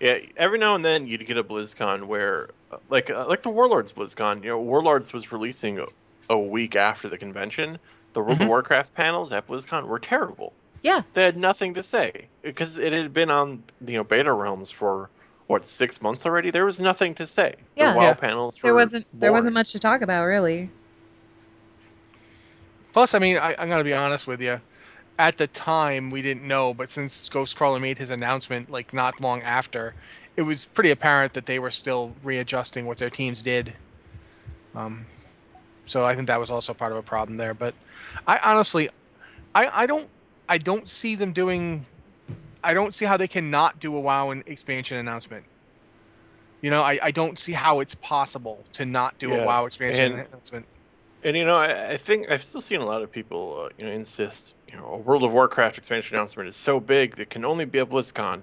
Yeah, 0.00 0.18
every 0.36 0.58
now 0.58 0.74
and 0.74 0.84
then 0.84 1.06
you'd 1.06 1.24
get 1.26 1.36
a 1.38 1.44
BlizzCon 1.44 2.06
where, 2.06 2.48
like, 2.88 3.10
uh, 3.10 3.26
like 3.28 3.42
the 3.42 3.50
Warlords 3.50 3.94
was 3.96 4.14
gone. 4.14 4.42
You 4.42 4.50
know, 4.50 4.60
Warlords 4.60 5.12
was 5.12 5.32
releasing 5.32 5.78
a, 5.78 5.86
a 6.30 6.38
week 6.38 6.76
after 6.76 7.08
the 7.08 7.18
convention. 7.18 7.78
The 8.12 8.20
World 8.20 8.38
Mhm. 8.38 8.42
of 8.42 8.48
Warcraft 8.48 8.94
panels 8.94 9.32
at 9.32 9.46
BlizzCon 9.46 9.86
were 9.86 9.98
terrible. 9.98 10.52
Yeah. 10.82 11.02
They 11.14 11.22
had 11.22 11.36
nothing 11.36 11.74
to 11.74 11.82
say 11.82 12.26
because 12.42 12.76
it 12.78 12.92
had 12.92 13.12
been 13.14 13.30
on 13.30 13.62
you 13.86 13.94
know 13.94 14.04
beta 14.04 14.32
realms 14.32 14.70
for 14.70 15.08
what 15.46 15.66
six 15.68 16.00
months 16.02 16.26
already. 16.26 16.50
There 16.50 16.66
was 16.66 16.80
nothing 16.80 17.14
to 17.16 17.26
say. 17.26 17.54
Yeah. 17.76 17.92
the 17.92 17.98
WoW 17.98 18.04
Yeah. 18.08 18.14
panels 18.14 18.58
There 18.62 18.72
were 18.72 18.80
wasn't 18.80 19.06
there 19.12 19.32
wasn't 19.32 19.54
much 19.54 19.72
to 19.72 19.78
talk 19.78 20.02
about 20.02 20.24
really. 20.24 20.70
Plus, 22.92 23.14
I 23.14 23.18
mean, 23.18 23.38
I, 23.38 23.54
I'm 23.58 23.68
gonna 23.68 23.84
be 23.84 23.94
honest 23.94 24.26
with 24.26 24.40
you. 24.42 24.60
At 25.18 25.38
the 25.38 25.46
time, 25.46 26.10
we 26.10 26.20
didn't 26.22 26.46
know, 26.46 26.74
but 26.74 26.90
since 26.90 27.28
Ghostcrawler 27.28 27.80
made 27.80 27.98
his 27.98 28.10
announcement 28.10 28.70
like 28.70 28.92
not 28.92 29.20
long 29.20 29.42
after, 29.42 29.94
it 30.36 30.42
was 30.42 30.64
pretty 30.64 30.90
apparent 30.90 31.34
that 31.34 31.46
they 31.46 31.58
were 31.58 31.70
still 31.70 32.14
readjusting 32.22 32.86
what 32.86 32.98
their 32.98 33.10
teams 33.10 33.42
did. 33.42 33.72
Um, 34.74 35.06
so 35.86 36.04
I 36.04 36.14
think 36.14 36.28
that 36.28 36.40
was 36.40 36.50
also 36.50 36.72
part 36.72 36.92
of 36.92 36.98
a 36.98 37.02
problem 37.02 37.36
there. 37.36 37.54
But 37.54 37.74
I 38.26 38.38
honestly, 38.38 38.88
I, 39.54 39.82
I 39.82 39.86
don't, 39.86 40.08
I 40.48 40.58
don't 40.58 40.88
see 40.88 41.14
them 41.14 41.32
doing. 41.32 41.84
I 42.64 42.74
don't 42.74 42.94
see 42.94 43.04
how 43.04 43.16
they 43.16 43.28
cannot 43.28 43.80
do 43.80 43.96
a 43.96 44.00
WoW 44.00 44.30
and 44.30 44.44
expansion 44.46 44.96
announcement. 44.96 45.44
You 46.60 46.70
know, 46.70 46.80
I, 46.80 46.98
I 47.02 47.10
don't 47.10 47.38
see 47.38 47.52
how 47.52 47.80
it's 47.80 47.96
possible 47.96 48.64
to 48.74 48.86
not 48.86 49.18
do 49.18 49.34
a 49.34 49.44
WoW 49.44 49.66
expansion 49.66 50.12
and- 50.12 50.28
announcement. 50.28 50.66
And 51.24 51.36
you 51.36 51.44
know, 51.44 51.56
I, 51.56 51.92
I 51.92 51.96
think 51.98 52.30
I've 52.30 52.42
still 52.42 52.60
seen 52.60 52.80
a 52.80 52.84
lot 52.84 53.02
of 53.02 53.12
people, 53.12 53.66
uh, 53.66 53.68
you 53.78 53.86
know, 53.86 53.92
insist, 53.92 54.54
you 54.68 54.76
know, 54.76 54.86
a 54.86 54.96
World 54.96 55.22
of 55.22 55.32
Warcraft 55.32 55.78
expansion 55.78 56.16
announcement 56.16 56.48
is 56.48 56.56
so 56.56 56.80
big 56.80 57.14
that 57.16 57.30
can 57.30 57.44
only 57.44 57.64
be 57.64 57.78
a 57.78 57.86
BlizzCon. 57.86 58.42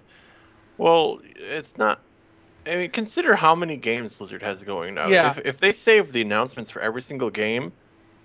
Well, 0.79 1.19
it's 1.36 1.77
not. 1.77 2.00
I 2.65 2.75
mean, 2.75 2.91
consider 2.91 3.36
how 3.36 3.53
many 3.53 3.77
games 3.77 4.15
Blizzard 4.15 4.41
has 4.41 4.63
going 4.63 4.95
now. 4.95 5.07
Yeah. 5.07 5.31
If, 5.31 5.45
if 5.45 5.57
they 5.57 5.74
save 5.74 6.13
the 6.13 6.21
announcements 6.21 6.71
for 6.71 6.81
every 6.81 7.01
single 7.01 7.29
game, 7.29 7.71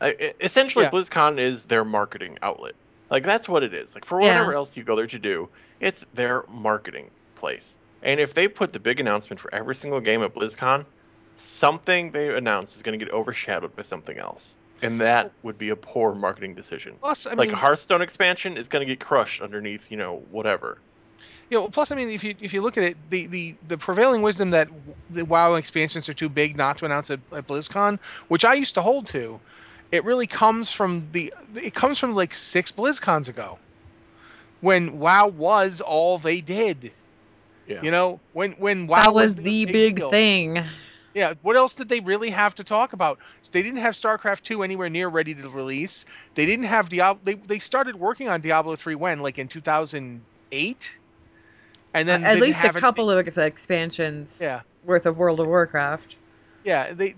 essentially 0.00 0.84
Yeah. 0.84 0.90
BlizzCon 0.90 1.38
is 1.38 1.64
their 1.64 1.84
marketing 1.84 2.38
outlet. 2.42 2.74
Like 3.10 3.24
that's 3.24 3.48
what 3.48 3.62
it 3.62 3.74
is. 3.74 3.94
Like 3.94 4.04
for 4.04 4.20
Yeah. 4.20 4.28
whatever 4.28 4.54
else 4.54 4.76
you 4.76 4.84
go 4.84 4.96
there 4.96 5.06
to 5.06 5.18
do, 5.18 5.48
it's 5.80 6.06
their 6.14 6.44
marketing 6.48 7.10
place. 7.36 7.76
And 8.02 8.20
if 8.20 8.34
they 8.34 8.48
put 8.48 8.72
the 8.72 8.80
big 8.80 9.00
announcement 9.00 9.40
for 9.40 9.52
every 9.52 9.74
single 9.74 10.00
game 10.00 10.22
at 10.22 10.34
BlizzCon, 10.34 10.84
something 11.36 12.12
they 12.12 12.34
announce 12.36 12.76
is 12.76 12.82
going 12.82 12.98
to 12.98 13.04
get 13.04 13.12
overshadowed 13.12 13.74
by 13.74 13.82
something 13.82 14.18
else. 14.18 14.56
And 14.82 15.00
that 15.00 15.32
would 15.42 15.58
be 15.58 15.70
a 15.70 15.76
poor 15.76 16.14
marketing 16.14 16.54
decision. 16.54 16.96
Plus, 17.00 17.26
I 17.26 17.34
like 17.34 17.50
a 17.50 17.56
Hearthstone 17.56 18.02
expansion 18.02 18.58
is 18.58 18.68
going 18.68 18.86
to 18.86 18.92
get 18.92 19.00
crushed 19.00 19.40
underneath, 19.40 19.90
you 19.90 19.96
know, 19.96 20.22
whatever. 20.30 20.78
You 21.50 21.58
know, 21.58 21.68
plus, 21.68 21.90
I 21.90 21.94
mean, 21.94 22.10
if 22.10 22.24
you 22.24 22.34
if 22.40 22.52
you 22.52 22.60
look 22.62 22.76
at 22.76 22.84
it, 22.84 22.96
the 23.10 23.26
the, 23.26 23.54
the 23.68 23.78
prevailing 23.78 24.22
wisdom 24.22 24.50
that 24.50 24.68
the 25.10 25.24
WoW 25.24 25.54
expansions 25.54 26.08
are 26.08 26.14
too 26.14 26.28
big 26.28 26.56
not 26.56 26.78
to 26.78 26.84
announce 26.84 27.10
at, 27.10 27.20
at 27.32 27.46
BlizzCon, 27.46 27.98
which 28.28 28.44
I 28.44 28.54
used 28.54 28.74
to 28.74 28.82
hold 28.82 29.06
to, 29.08 29.40
it 29.92 30.04
really 30.04 30.26
comes 30.26 30.72
from 30.72 31.08
the 31.12 31.32
it 31.54 31.74
comes 31.74 31.98
from 31.98 32.14
like 32.14 32.34
six 32.34 32.72
BlizzCons 32.72 33.28
ago, 33.28 33.58
when 34.60 34.98
WoW 34.98 35.28
was 35.28 35.80
all 35.80 36.18
they 36.18 36.40
did. 36.40 36.92
Yeah. 37.66 37.82
You 37.82 37.90
know, 37.90 38.20
when 38.32 38.52
when 38.52 38.86
WoW 38.86 39.00
that 39.00 39.14
was 39.14 39.34
their 39.34 39.44
the 39.44 39.66
big 39.66 39.96
deal. 39.96 40.10
thing. 40.10 40.64
Yeah, 41.14 41.34
what 41.42 41.54
else 41.54 41.74
did 41.74 41.88
they 41.88 42.00
really 42.00 42.30
have 42.30 42.56
to 42.56 42.64
talk 42.64 42.92
about? 42.92 43.20
They 43.52 43.62
didn't 43.62 43.78
have 43.78 43.94
StarCraft 43.94 44.42
2 44.42 44.64
anywhere 44.64 44.90
near 44.90 45.08
ready 45.08 45.32
to 45.32 45.48
release. 45.48 46.06
They 46.34 46.44
didn't 46.44 46.64
have 46.64 46.88
Diablo. 46.88 47.20
They, 47.22 47.34
they 47.34 47.60
started 47.60 47.94
working 47.94 48.28
on 48.28 48.40
Diablo 48.40 48.74
3 48.74 48.96
when, 48.96 49.20
like 49.20 49.38
in 49.38 49.46
2008, 49.46 50.90
and 51.94 52.08
then 52.08 52.24
Uh, 52.24 52.28
at 52.28 52.40
least 52.40 52.64
a 52.64 52.72
couple 52.72 53.10
of 53.10 53.26
expansions 53.38 54.40
Yeah, 54.42 54.60
worth 54.84 55.06
of 55.06 55.16
World 55.16 55.40
of 55.40 55.46
Warcraft. 55.46 56.16
yeah. 56.64 56.92
They 56.92 57.14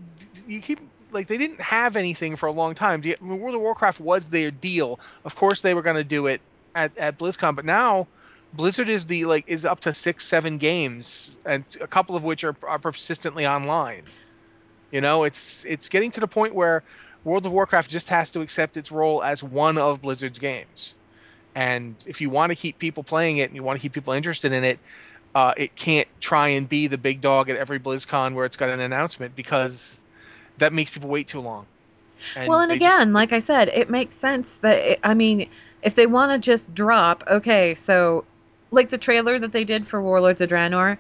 you 0.47 0.61
keep 0.61 0.81
like 1.13 1.27
they 1.29 1.39
didn't 1.39 1.61
have 1.61 1.97
anything 1.97 2.37
for 2.37 2.47
a 2.47 2.53
long 2.53 2.75
time. 2.75 3.03
I 3.05 3.15
mean, 3.25 3.41
World 3.41 3.55
of 3.55 3.61
Warcraft 3.61 4.01
was 4.01 4.29
their 4.29 4.51
deal. 4.51 5.01
Of 5.25 5.35
course, 5.35 5.63
they 5.63 5.75
were 5.75 5.83
going 5.83 5.97
to 5.97 6.05
do 6.05 6.27
it 6.27 6.41
at 6.75 6.97
at 6.99 7.19
BlizzCon, 7.19 7.57
but 7.57 7.65
now 7.65 8.07
Blizzard 8.53 8.91
is 8.91 9.07
the 9.07 9.25
like 9.25 9.45
is 9.49 9.65
up 9.65 9.81
to 9.81 9.95
six, 9.95 10.27
seven 10.27 10.59
games, 10.59 11.35
and 11.45 11.65
a 11.81 11.87
couple 11.87 12.17
of 12.17 12.23
which 12.23 12.45
are, 12.45 12.55
are 12.63 12.79
persistently 12.79 13.47
online. 13.47 14.03
You 14.91 15.01
know, 15.01 15.25
it's 15.25 15.65
it's 15.65 15.89
getting 15.89 16.11
to 16.13 16.21
the 16.21 16.29
point 16.29 16.55
where 16.55 16.83
World 17.25 17.45
of 17.47 17.53
Warcraft 17.53 17.91
just 17.91 18.09
has 18.11 18.31
to 18.33 18.41
accept 18.41 18.77
its 18.77 18.93
role 18.93 19.23
as 19.23 19.43
one 19.43 19.79
of 19.79 20.01
Blizzard's 20.03 20.39
games. 20.39 20.95
And 21.57 21.97
if 22.07 22.21
you 22.21 22.29
want 22.29 22.53
to 22.53 22.57
keep 22.57 22.79
people 22.79 23.03
playing 23.03 23.39
it 23.39 23.45
and 23.45 23.57
you 23.57 23.63
want 23.63 23.79
to 23.79 23.81
keep 23.81 23.95
people 23.95 24.13
interested 24.13 24.53
in 24.53 24.63
it, 24.63 24.79
uh, 25.35 25.55
it 25.57 25.75
can't 25.75 26.07
try 26.21 26.49
and 26.49 26.69
be 26.69 26.87
the 26.87 26.99
big 26.99 27.23
dog 27.23 27.49
at 27.49 27.57
every 27.57 27.81
BlizzCon 27.81 28.35
where 28.35 28.45
it's 28.45 28.59
got 28.59 28.69
an 28.69 28.79
announcement 28.79 29.35
because 29.35 29.99
that 30.59 30.75
makes 30.75 30.91
people 30.91 31.09
wait 31.09 31.29
too 31.29 31.41
long. 31.41 31.65
well, 32.37 32.61
and 32.61 32.73
again, 32.73 33.09
just- 33.09 33.15
like 33.15 33.33
I 33.33 33.39
said, 33.39 33.69
it 33.69 33.89
makes 33.89 34.17
sense 34.17 34.57
that 34.59 34.77
it, 34.77 35.01
I 35.03 35.15
mean, 35.15 35.49
if 35.83 35.95
they 35.95 36.07
want 36.07 36.31
to 36.33 36.39
just 36.39 36.75
drop, 36.75 37.25
okay, 37.27 37.75
so 37.75 38.27
like 38.71 38.91
the 38.91 38.99
trailer 38.99 39.39
that 39.39 39.53
they 39.53 39.65
did 39.65 39.87
for 39.87 40.03
Warlords 40.03 40.43
of 40.43 40.51
Draenor, 40.51 40.99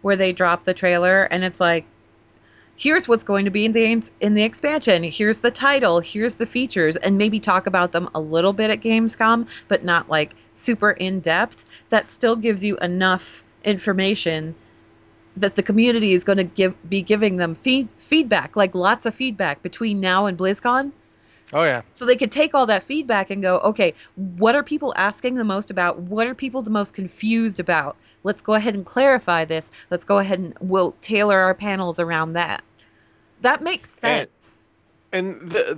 where 0.00 0.16
they 0.16 0.32
drop 0.32 0.64
the 0.64 0.72
trailer 0.72 1.24
and 1.24 1.44
it's 1.44 1.60
like, 1.60 1.84
here's 2.78 3.08
what's 3.08 3.24
going 3.24 3.44
to 3.44 3.50
be 3.50 3.66
in 3.66 3.72
the 3.72 4.10
in 4.20 4.34
the 4.34 4.42
expansion. 4.44 5.02
Here's 5.02 5.40
the 5.40 5.50
title. 5.50 6.00
Here's 6.00 6.36
the 6.36 6.46
features, 6.46 6.96
and 6.96 7.18
maybe 7.18 7.40
talk 7.40 7.66
about 7.66 7.92
them 7.92 8.08
a 8.14 8.20
little 8.20 8.54
bit 8.54 8.70
at 8.70 8.80
Gamescom, 8.80 9.48
but 9.66 9.84
not 9.84 10.08
like 10.08 10.34
super 10.54 10.92
in 10.92 11.20
depth. 11.20 11.66
That 11.90 12.08
still 12.08 12.36
gives 12.36 12.64
you 12.64 12.78
enough 12.78 13.44
information 13.64 14.54
that 15.36 15.56
the 15.56 15.62
community 15.62 16.12
is 16.12 16.24
going 16.24 16.38
to 16.38 16.44
give 16.44 16.74
be 16.88 17.02
giving 17.02 17.36
them 17.36 17.54
feed, 17.54 17.88
feedback, 17.98 18.56
like 18.56 18.74
lots 18.74 19.04
of 19.04 19.14
feedback 19.14 19.62
between 19.62 20.00
now 20.00 20.26
and 20.26 20.38
BlizzCon. 20.38 20.92
Oh 21.52 21.64
yeah, 21.64 21.82
So 21.90 22.04
they 22.04 22.16
could 22.16 22.30
take 22.32 22.54
all 22.54 22.66
that 22.66 22.82
feedback 22.82 23.30
and 23.30 23.42
go, 23.42 23.58
okay, 23.58 23.94
what 24.16 24.54
are 24.54 24.62
people 24.62 24.92
asking 24.96 25.36
the 25.36 25.44
most 25.44 25.70
about? 25.70 25.98
What 25.98 26.26
are 26.26 26.34
people 26.34 26.62
the 26.62 26.70
most 26.70 26.94
confused 26.94 27.60
about? 27.60 27.96
Let's 28.24 28.42
go 28.42 28.54
ahead 28.54 28.74
and 28.74 28.84
clarify 28.84 29.44
this. 29.44 29.70
Let's 29.90 30.04
go 30.04 30.18
ahead 30.18 30.38
and 30.38 30.54
we'll 30.60 30.92
tailor 31.00 31.38
our 31.38 31.54
panels 31.54 31.98
around 32.00 32.34
that. 32.34 32.62
That 33.42 33.62
makes 33.62 34.02
And- 34.02 34.28
sense. 34.38 34.70
And 35.12 35.50
the 35.50 35.74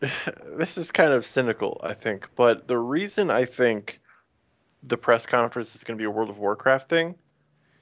the 0.00 0.08
this 0.56 0.78
is 0.78 0.90
kind 0.90 1.12
of 1.12 1.26
cynical, 1.26 1.80
I 1.82 1.92
think, 1.94 2.28
but 2.36 2.66
the 2.68 2.78
reason 2.78 3.30
I 3.30 3.44
think 3.44 4.00
the 4.82 4.96
press 4.96 5.26
conference 5.26 5.74
is 5.74 5.84
going 5.84 5.98
to 5.98 6.00
be 6.02 6.06
a 6.06 6.10
World 6.10 6.30
of 6.30 6.38
Warcraft 6.38 6.88
thing 6.88 7.14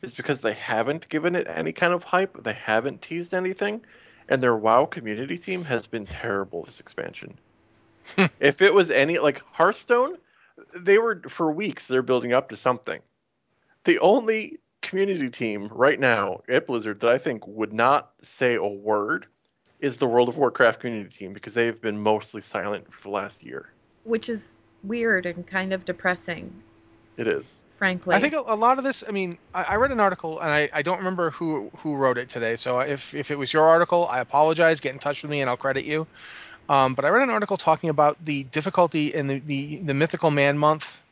is 0.02 0.14
because 0.14 0.40
they 0.40 0.52
haven't 0.54 1.08
given 1.08 1.36
it 1.36 1.46
any 1.48 1.72
kind 1.72 1.92
of 1.92 2.02
hype. 2.02 2.42
They 2.42 2.52
haven't 2.54 3.02
teased 3.02 3.34
anything, 3.34 3.84
and 4.28 4.42
their 4.42 4.56
WoW 4.56 4.86
community 4.86 5.38
team 5.38 5.64
has 5.64 5.86
been 5.86 6.06
terrible 6.06 6.64
this 6.64 6.80
expansion. 6.80 7.38
Hmm. 8.16 8.26
if 8.40 8.62
it 8.62 8.72
was 8.72 8.90
any 8.90 9.18
like 9.18 9.42
Hearthstone, 9.52 10.16
they 10.74 10.98
were 10.98 11.22
for 11.28 11.52
weeks 11.52 11.86
they're 11.86 12.02
building 12.02 12.32
up 12.32 12.48
to 12.50 12.56
something. 12.56 13.00
The 13.84 13.98
only 13.98 14.58
community 14.80 15.30
team 15.30 15.68
right 15.68 15.98
now 15.98 16.40
at 16.48 16.66
Blizzard 16.66 17.00
that 17.00 17.10
I 17.10 17.18
think 17.18 17.46
would 17.46 17.72
not 17.72 18.12
say 18.22 18.54
a 18.54 18.66
word 18.66 19.26
is 19.80 19.98
the 19.98 20.06
World 20.06 20.28
of 20.28 20.38
Warcraft 20.38 20.80
community 20.80 21.10
team 21.10 21.32
because 21.32 21.54
they've 21.54 21.80
been 21.80 22.00
mostly 22.00 22.40
silent 22.40 22.92
for 22.92 23.02
the 23.02 23.10
last 23.10 23.44
year. 23.44 23.70
Which 24.04 24.28
is 24.28 24.56
weird 24.82 25.26
and 25.26 25.46
kind 25.46 25.72
of 25.72 25.84
depressing, 25.84 26.62
It 27.18 27.26
is. 27.26 27.62
frankly. 27.76 28.14
I 28.14 28.20
think 28.20 28.32
a, 28.32 28.42
a 28.46 28.54
lot 28.54 28.78
of 28.78 28.84
this. 28.84 29.04
I 29.06 29.10
mean, 29.10 29.36
I, 29.52 29.64
I 29.64 29.74
read 29.76 29.90
an 29.90 30.00
article 30.00 30.38
and 30.40 30.50
I, 30.50 30.70
I 30.72 30.82
don't 30.82 30.98
remember 30.98 31.30
who 31.30 31.70
who 31.78 31.96
wrote 31.96 32.16
it 32.16 32.30
today. 32.30 32.56
So 32.56 32.78
if 32.80 33.14
if 33.14 33.30
it 33.30 33.36
was 33.36 33.52
your 33.52 33.64
article, 33.64 34.06
I 34.06 34.20
apologize. 34.20 34.80
Get 34.80 34.92
in 34.92 34.98
touch 34.98 35.22
with 35.22 35.30
me 35.30 35.40
and 35.40 35.50
I'll 35.50 35.56
credit 35.56 35.84
you. 35.84 36.06
Um, 36.68 36.94
but 36.94 37.04
I 37.04 37.08
read 37.08 37.22
an 37.22 37.30
article 37.30 37.56
talking 37.56 37.90
about 37.90 38.22
the 38.24 38.42
difficulty 38.44 39.14
in 39.14 39.26
the, 39.26 39.38
the, 39.38 39.76
the 39.76 39.94
mythical 39.94 40.30
man 40.30 40.58
month 40.58 41.02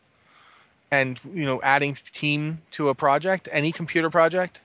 and 0.90 1.18
you 1.25 1.44
know 1.44 1.60
adding 1.62 1.96
team 2.12 2.60
to 2.72 2.88
a 2.90 2.94
project, 2.94 3.48
any 3.50 3.72
computer 3.72 4.10
project. 4.10 4.60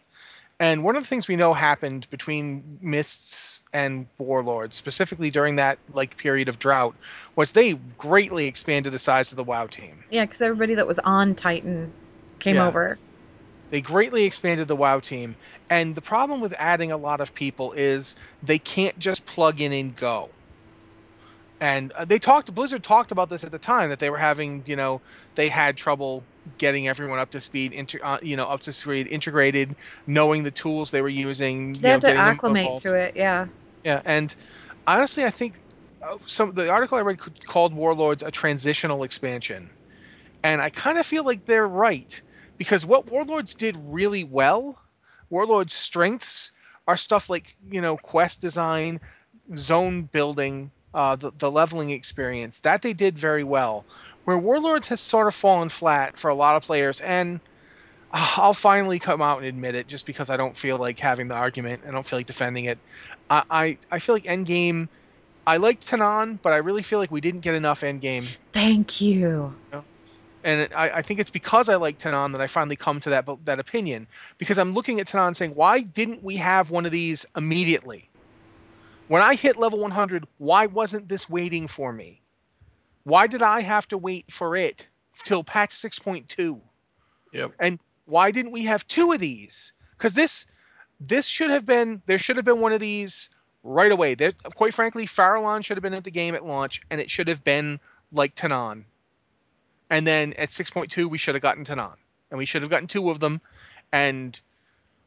And 0.62 0.84
one 0.84 0.96
of 0.96 1.02
the 1.02 1.08
things 1.08 1.28
we 1.28 1.36
know 1.38 1.56
happened 1.56 2.08
between 2.12 2.78
Mists 2.84 3.62
and 3.74 4.06
Warlords, 4.20 4.76
specifically 4.76 5.32
during 5.32 5.56
that 5.56 5.80
like 5.92 6.16
period 6.18 6.50
of 6.50 6.60
drought, 6.60 6.96
was 7.36 7.52
they 7.52 7.74
greatly 7.98 8.46
expanded 8.46 8.94
the 8.94 9.00
size 9.00 9.32
of 9.32 9.38
the 9.38 9.44
WoW 9.44 9.66
team. 9.66 10.04
yeah, 10.12 10.24
because 10.24 10.40
everybody 10.40 10.76
that 10.76 10.86
was 10.86 11.00
on 11.00 11.34
Titan 11.34 11.92
came 12.40 12.58
Yeah. 12.58 12.68
over. 12.68 13.00
They 13.72 13.82
greatly 13.82 14.26
expanded 14.26 14.68
the 14.68 14.76
WoW 14.76 15.00
team, 15.00 15.36
and 15.72 15.96
the 15.96 16.02
problem 16.02 16.42
with 16.42 16.54
adding 16.60 16.92
a 16.92 16.98
lot 16.98 17.22
of 17.22 17.34
people 17.34 17.72
is 17.72 18.16
they 18.44 18.60
can't 18.60 19.00
just 19.00 19.26
plug 19.26 19.62
in 19.62 19.72
and 19.74 19.96
go. 19.96 20.30
And 21.60 21.92
uh, 21.94 22.06
they 22.06 22.20
talked, 22.20 22.54
Blizzard 22.54 22.84
talked 22.84 23.12
about 23.12 23.30
this 23.30 23.44
at 23.44 23.52
the 23.52 23.60
time 23.60 23.90
that 23.90 24.00
they 24.00 24.10
were 24.10 24.18
having, 24.18 24.64
you 24.68 24.76
know, 24.76 25.02
they 25.36 25.48
had 25.48 25.78
trouble 25.78 26.24
getting 26.58 26.88
everyone 26.88 27.20
up 27.20 27.32
to 27.32 27.40
speed, 27.42 27.74
inter, 27.74 28.00
uh, 28.04 28.18
you 28.22 28.36
know, 28.36 28.46
up 28.46 28.62
to 28.62 28.74
speed, 28.74 29.08
integrated, 29.08 29.76
knowing 30.08 30.44
the 30.44 30.52
tools 30.52 30.92
they 30.92 31.02
were 31.02 31.10
using. 31.10 31.74
They 31.74 31.90
you 31.90 31.94
know, 31.96 32.00
to 32.00 32.18
acclimate 32.18 32.78
to 32.78 32.94
it. 32.96 33.14
Yeah. 33.16 33.48
Yeah, 33.84 34.02
and 34.06 34.34
honestly, 34.88 35.26
I 35.26 35.32
think 35.32 35.56
uh, 36.02 36.18
some 36.28 36.54
the 36.54 36.70
article 36.70 36.98
I 36.98 37.02
read 37.02 37.20
called 37.48 37.74
Warlords 37.74 38.24
a 38.24 38.32
transitional 38.32 39.04
expansion, 39.04 39.70
and 40.44 40.62
I 40.62 40.70
kind 40.70 40.98
of 40.98 41.06
feel 41.06 41.26
like 41.26 41.46
they're 41.46 41.68
right 41.68 42.22
because 42.58 42.86
what 42.86 43.10
Warlords 43.10 43.56
did 43.56 43.78
really 43.80 44.24
well, 44.24 44.80
Warlords' 45.30 45.74
strengths 45.74 46.52
are 46.88 46.98
stuff 46.98 47.30
like 47.30 47.56
you 47.70 47.82
know 47.82 47.98
quest 47.98 48.42
design, 48.42 49.00
zone 49.56 50.04
building, 50.04 50.72
uh, 50.94 51.16
the 51.16 51.32
the 51.38 51.52
leveling 51.52 51.92
experience 51.92 52.60
that 52.60 52.82
they 52.82 52.94
did 52.94 53.18
very 53.18 53.44
well. 53.44 53.86
Where 54.26 54.38
Warlords 54.38 54.88
has 54.90 55.00
sort 55.00 55.28
of 55.28 55.36
fallen 55.36 55.70
flat 55.70 56.18
for 56.18 56.30
a 56.30 56.36
lot 56.36 56.56
of 56.56 56.64
players, 56.64 57.02
and 57.02 57.40
uh, 58.12 58.34
I'll 58.38 58.54
finally 58.54 59.00
come 59.00 59.22
out 59.22 59.40
and 59.40 59.48
admit 59.48 59.76
it, 59.76 59.88
just 59.88 60.06
because 60.06 60.30
I 60.30 60.38
don't 60.38 60.56
feel 60.56 60.78
like 60.78 61.00
having 61.00 61.28
the 61.28 61.36
argument. 61.36 61.82
I 61.88 61.92
don't 61.92 62.06
feel 62.06 62.20
like 62.20 62.28
defending 62.28 62.66
it. 62.66 62.78
I 63.30 63.44
I, 63.50 63.78
I 63.92 64.00
feel 64.00 64.16
like 64.16 64.24
Endgame. 64.26 64.88
I 65.48 65.58
liked 65.58 65.88
Tanaan, 65.90 66.40
but 66.42 66.54
I 66.54 66.58
really 66.58 66.84
feel 66.84 67.00
like 67.00 67.10
we 67.10 67.20
didn't 67.20 67.40
get 67.42 67.56
enough 67.56 67.82
Endgame 67.82 68.28
Thank 68.52 69.02
you. 69.02 69.54
and 70.44 70.62
it, 70.62 70.72
I, 70.76 70.90
I 70.90 71.02
think 71.02 71.20
it's 71.20 71.30
because 71.30 71.70
I 71.70 71.76
like 71.76 72.00
Tanaan 72.00 72.32
that 72.34 72.42
I 72.42 72.48
finally 72.48 72.76
come 72.76 73.00
to 73.02 73.12
that 73.12 73.28
that 73.46 73.60
opinion. 73.60 74.08
Because 74.38 74.58
I'm 74.58 74.74
looking 74.74 75.00
at 75.00 75.08
Tanaan 75.08 75.36
saying, 75.36 75.56
why 75.56 75.82
didn't 75.82 76.24
we 76.24 76.38
have 76.38 76.70
one 76.70 76.86
of 76.86 76.92
these 76.92 77.26
immediately? 77.36 78.10
When 79.08 79.22
I 79.22 79.36
hit 79.36 79.58
level 79.58 79.80
100, 79.80 80.26
why 80.38 80.68
wasn't 80.68 81.10
this 81.10 81.30
waiting 81.30 81.68
for 81.68 81.92
me? 81.92 82.21
Why 83.04 83.28
did 83.28 83.42
I 83.42 83.62
have 83.62 83.88
to 83.90 83.98
wait 83.98 84.32
for 84.32 84.56
it 84.56 84.88
till 85.24 85.44
patch 85.44 85.72
6.2? 85.72 86.60
Yep. 87.34 87.52
And 87.60 87.80
why 88.06 88.32
didn't 88.32 88.52
we 88.52 88.66
have 88.66 88.88
two 88.88 89.12
of 89.12 89.20
these? 89.20 89.74
Because 89.98 90.14
this 90.14 90.46
this 91.00 91.26
should 91.26 91.50
have 91.50 91.66
been 91.66 92.02
there 92.06 92.18
should 92.18 92.36
have 92.36 92.46
been 92.46 92.60
one 92.60 92.74
of 92.74 92.80
these 92.80 93.30
right 93.64 93.92
away. 93.92 94.16
There, 94.16 94.34
quite 94.56 94.74
frankly, 94.74 95.08
Farahlon 95.08 95.64
should 95.64 95.78
have 95.78 95.84
been 95.84 95.94
at 95.94 96.04
the 96.04 96.12
game 96.12 96.36
at 96.36 96.46
launch, 96.46 96.82
and 96.90 97.00
it 97.00 97.10
should 97.10 97.28
have 97.28 97.44
been 97.44 97.80
like 98.12 98.36
Tanaan. 98.36 98.86
And 99.90 100.08
then 100.08 100.34
at 100.34 100.50
6.2, 100.50 101.10
we 101.10 101.18
should 101.18 101.36
have 101.36 101.42
gotten 101.42 101.66
Tanaan, 101.66 101.96
and 102.30 102.38
we 102.38 102.46
should 102.46 102.62
have 102.62 102.72
gotten 102.72 102.88
two 102.88 103.10
of 103.10 103.20
them. 103.20 103.42
And 103.92 104.40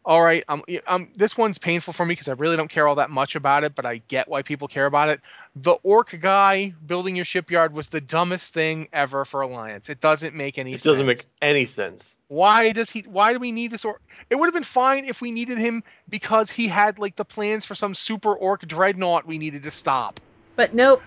all 0.04 0.22
right, 0.22 0.44
um, 0.48 0.62
um, 0.86 1.08
this 1.16 1.36
one's 1.36 1.56
painful 1.56 1.94
for 1.94 2.04
me 2.04 2.12
because 2.12 2.28
I 2.28 2.32
really 2.32 2.56
don't 2.56 2.70
care 2.70 2.86
all 2.86 2.96
that 2.96 3.10
much 3.10 3.36
about 3.36 3.64
it, 3.64 3.74
but 3.74 3.86
I 3.86 4.02
get 4.08 4.28
why 4.28 4.42
people 4.42 4.68
care 4.68 4.84
about 4.84 5.08
it. 5.08 5.20
The 5.56 5.72
orc 5.82 6.18
guy 6.20 6.74
building 6.86 7.16
your 7.16 7.24
shipyard 7.24 7.72
was 7.72 7.88
the 7.88 8.02
dumbest 8.02 8.52
thing 8.52 8.88
ever 8.92 9.24
for 9.24 9.40
Alliance. 9.40 9.88
It 9.88 10.00
doesn't 10.00 10.34
make 10.34 10.58
any 10.58 10.72
sense. 10.72 10.80
It 10.80 10.84
sense. 10.84 10.92
doesn't 10.92 11.06
make 11.06 11.22
any 11.40 11.64
sense. 11.64 12.14
Why 12.28 12.72
does 12.72 12.90
he? 12.90 13.00
Why 13.02 13.32
do 13.32 13.38
we 13.38 13.52
need 13.52 13.70
this 13.70 13.84
orc? 13.84 14.02
It 14.28 14.34
would 14.34 14.46
have 14.46 14.54
been 14.54 14.62
fine 14.62 15.06
if 15.06 15.22
we 15.22 15.30
needed 15.30 15.56
him 15.56 15.82
because 16.08 16.50
he 16.50 16.68
had 16.68 16.98
like 16.98 17.16
the 17.16 17.24
plans 17.24 17.64
for 17.64 17.74
some 17.74 17.94
super 17.94 18.34
orc 18.34 18.66
dreadnought 18.66 19.26
we 19.26 19.38
needed 19.38 19.62
to 19.62 19.70
stop. 19.70 20.20
But 20.56 20.74
nope. 20.74 21.02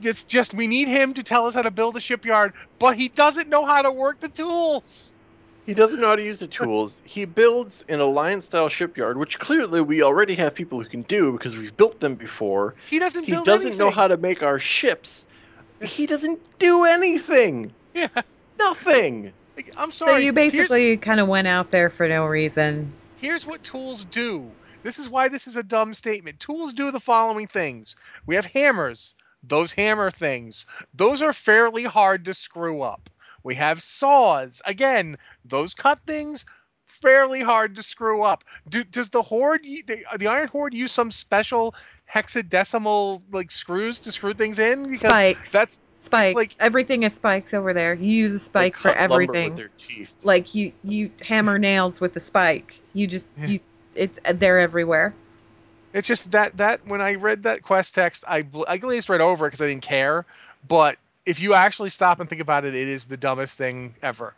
It's 0.00 0.24
just 0.24 0.54
we 0.54 0.66
need 0.66 0.88
him 0.88 1.14
to 1.14 1.22
tell 1.22 1.46
us 1.46 1.54
how 1.54 1.62
to 1.62 1.70
build 1.70 1.96
a 1.96 2.00
shipyard, 2.00 2.52
but 2.78 2.96
he 2.96 3.08
doesn't 3.08 3.48
know 3.48 3.64
how 3.64 3.82
to 3.82 3.90
work 3.90 4.20
the 4.20 4.28
tools. 4.28 5.12
He 5.68 5.74
doesn't 5.74 6.00
know 6.00 6.08
how 6.08 6.16
to 6.16 6.24
use 6.24 6.38
the 6.38 6.46
tools. 6.46 7.02
He 7.04 7.26
builds 7.26 7.84
an 7.90 8.00
alliance 8.00 8.46
style 8.46 8.70
shipyard, 8.70 9.18
which 9.18 9.38
clearly 9.38 9.82
we 9.82 10.02
already 10.02 10.34
have 10.36 10.54
people 10.54 10.82
who 10.82 10.88
can 10.88 11.02
do 11.02 11.32
because 11.32 11.58
we've 11.58 11.76
built 11.76 12.00
them 12.00 12.14
before. 12.14 12.74
He 12.88 12.98
doesn't. 12.98 13.24
He 13.24 13.32
build 13.32 13.44
doesn't 13.44 13.76
know 13.76 13.90
how 13.90 14.08
to 14.08 14.16
make 14.16 14.42
our 14.42 14.58
ships. 14.58 15.26
He 15.82 16.06
doesn't 16.06 16.40
do 16.58 16.86
anything. 16.86 17.74
Yeah, 17.92 18.08
Nothing. 18.58 19.34
I'm 19.76 19.92
sorry. 19.92 19.92
So 19.92 20.06
sorry. 20.06 20.24
you 20.24 20.32
Here's- 20.32 20.52
basically 20.52 20.96
kind 20.96 21.20
of 21.20 21.28
went 21.28 21.48
out 21.48 21.70
there 21.70 21.90
for 21.90 22.08
no 22.08 22.24
reason. 22.24 22.90
Here's 23.18 23.44
what 23.44 23.62
tools 23.62 24.06
do. 24.06 24.50
This 24.84 24.98
is 24.98 25.10
why 25.10 25.28
this 25.28 25.46
is 25.46 25.58
a 25.58 25.62
dumb 25.62 25.92
statement. 25.92 26.40
Tools 26.40 26.72
do 26.72 26.90
the 26.90 27.00
following 27.00 27.46
things. 27.46 27.94
We 28.24 28.36
have 28.36 28.46
hammers. 28.46 29.14
Those 29.42 29.72
hammer 29.72 30.10
things. 30.10 30.64
Those 30.94 31.20
are 31.20 31.34
fairly 31.34 31.84
hard 31.84 32.24
to 32.24 32.32
screw 32.32 32.80
up. 32.80 33.10
We 33.42 33.54
have 33.56 33.82
saws. 33.82 34.60
Again, 34.66 35.16
those 35.44 35.74
cut 35.74 36.00
things 36.06 36.44
fairly 36.86 37.40
hard 37.42 37.76
to 37.76 37.82
screw 37.82 38.22
up. 38.22 38.44
Do, 38.68 38.82
does 38.84 39.10
the 39.10 39.22
horde 39.22 39.62
the, 39.62 40.04
the 40.18 40.26
Iron 40.26 40.48
Horde 40.48 40.74
use 40.74 40.92
some 40.92 41.10
special 41.10 41.74
hexadecimal 42.12 43.22
like 43.30 43.50
screws 43.50 44.00
to 44.00 44.12
screw 44.12 44.34
things 44.34 44.58
in? 44.58 44.84
Because 44.84 45.00
Spikes. 45.00 45.52
That's 45.52 45.84
spikes. 46.02 46.34
like- 46.34 46.50
everything 46.60 47.02
is 47.04 47.14
spikes 47.14 47.54
over 47.54 47.72
there. 47.72 47.94
You 47.94 48.10
use 48.10 48.34
a 48.34 48.38
spike 48.38 48.76
for 48.76 48.90
everything. 48.90 49.50
With 49.50 49.56
their 49.56 49.70
teeth. 49.78 50.12
Like 50.24 50.54
you, 50.54 50.72
you 50.84 51.10
hammer 51.22 51.58
nails 51.58 52.00
with 52.00 52.16
a 52.16 52.20
spike. 52.20 52.80
You 52.94 53.06
just 53.06 53.28
Yeah. 53.38 53.46
you. 53.46 53.58
It's 53.94 54.18
uh, 54.24 54.32
they're 54.34 54.58
everywhere. 54.60 55.14
It's 55.92 56.06
just 56.06 56.30
that 56.32 56.56
that 56.58 56.86
when 56.86 57.00
I 57.00 57.14
read 57.14 57.44
that 57.44 57.62
quest 57.62 57.94
text, 57.94 58.24
I 58.28 58.46
I 58.66 58.76
glazed 58.76 59.08
right 59.08 59.20
over 59.20 59.46
it 59.46 59.50
because 59.50 59.62
I 59.62 59.68
didn't 59.68 59.82
care. 59.82 60.24
But 60.66 60.96
if 61.28 61.40
you 61.40 61.54
actually 61.54 61.90
stop 61.90 62.20
and 62.20 62.28
think 62.28 62.42
about 62.42 62.64
it, 62.64 62.74
it 62.74 62.88
is 62.88 63.04
the 63.04 63.16
dumbest 63.16 63.58
thing 63.58 63.96
ever. 64.02 64.34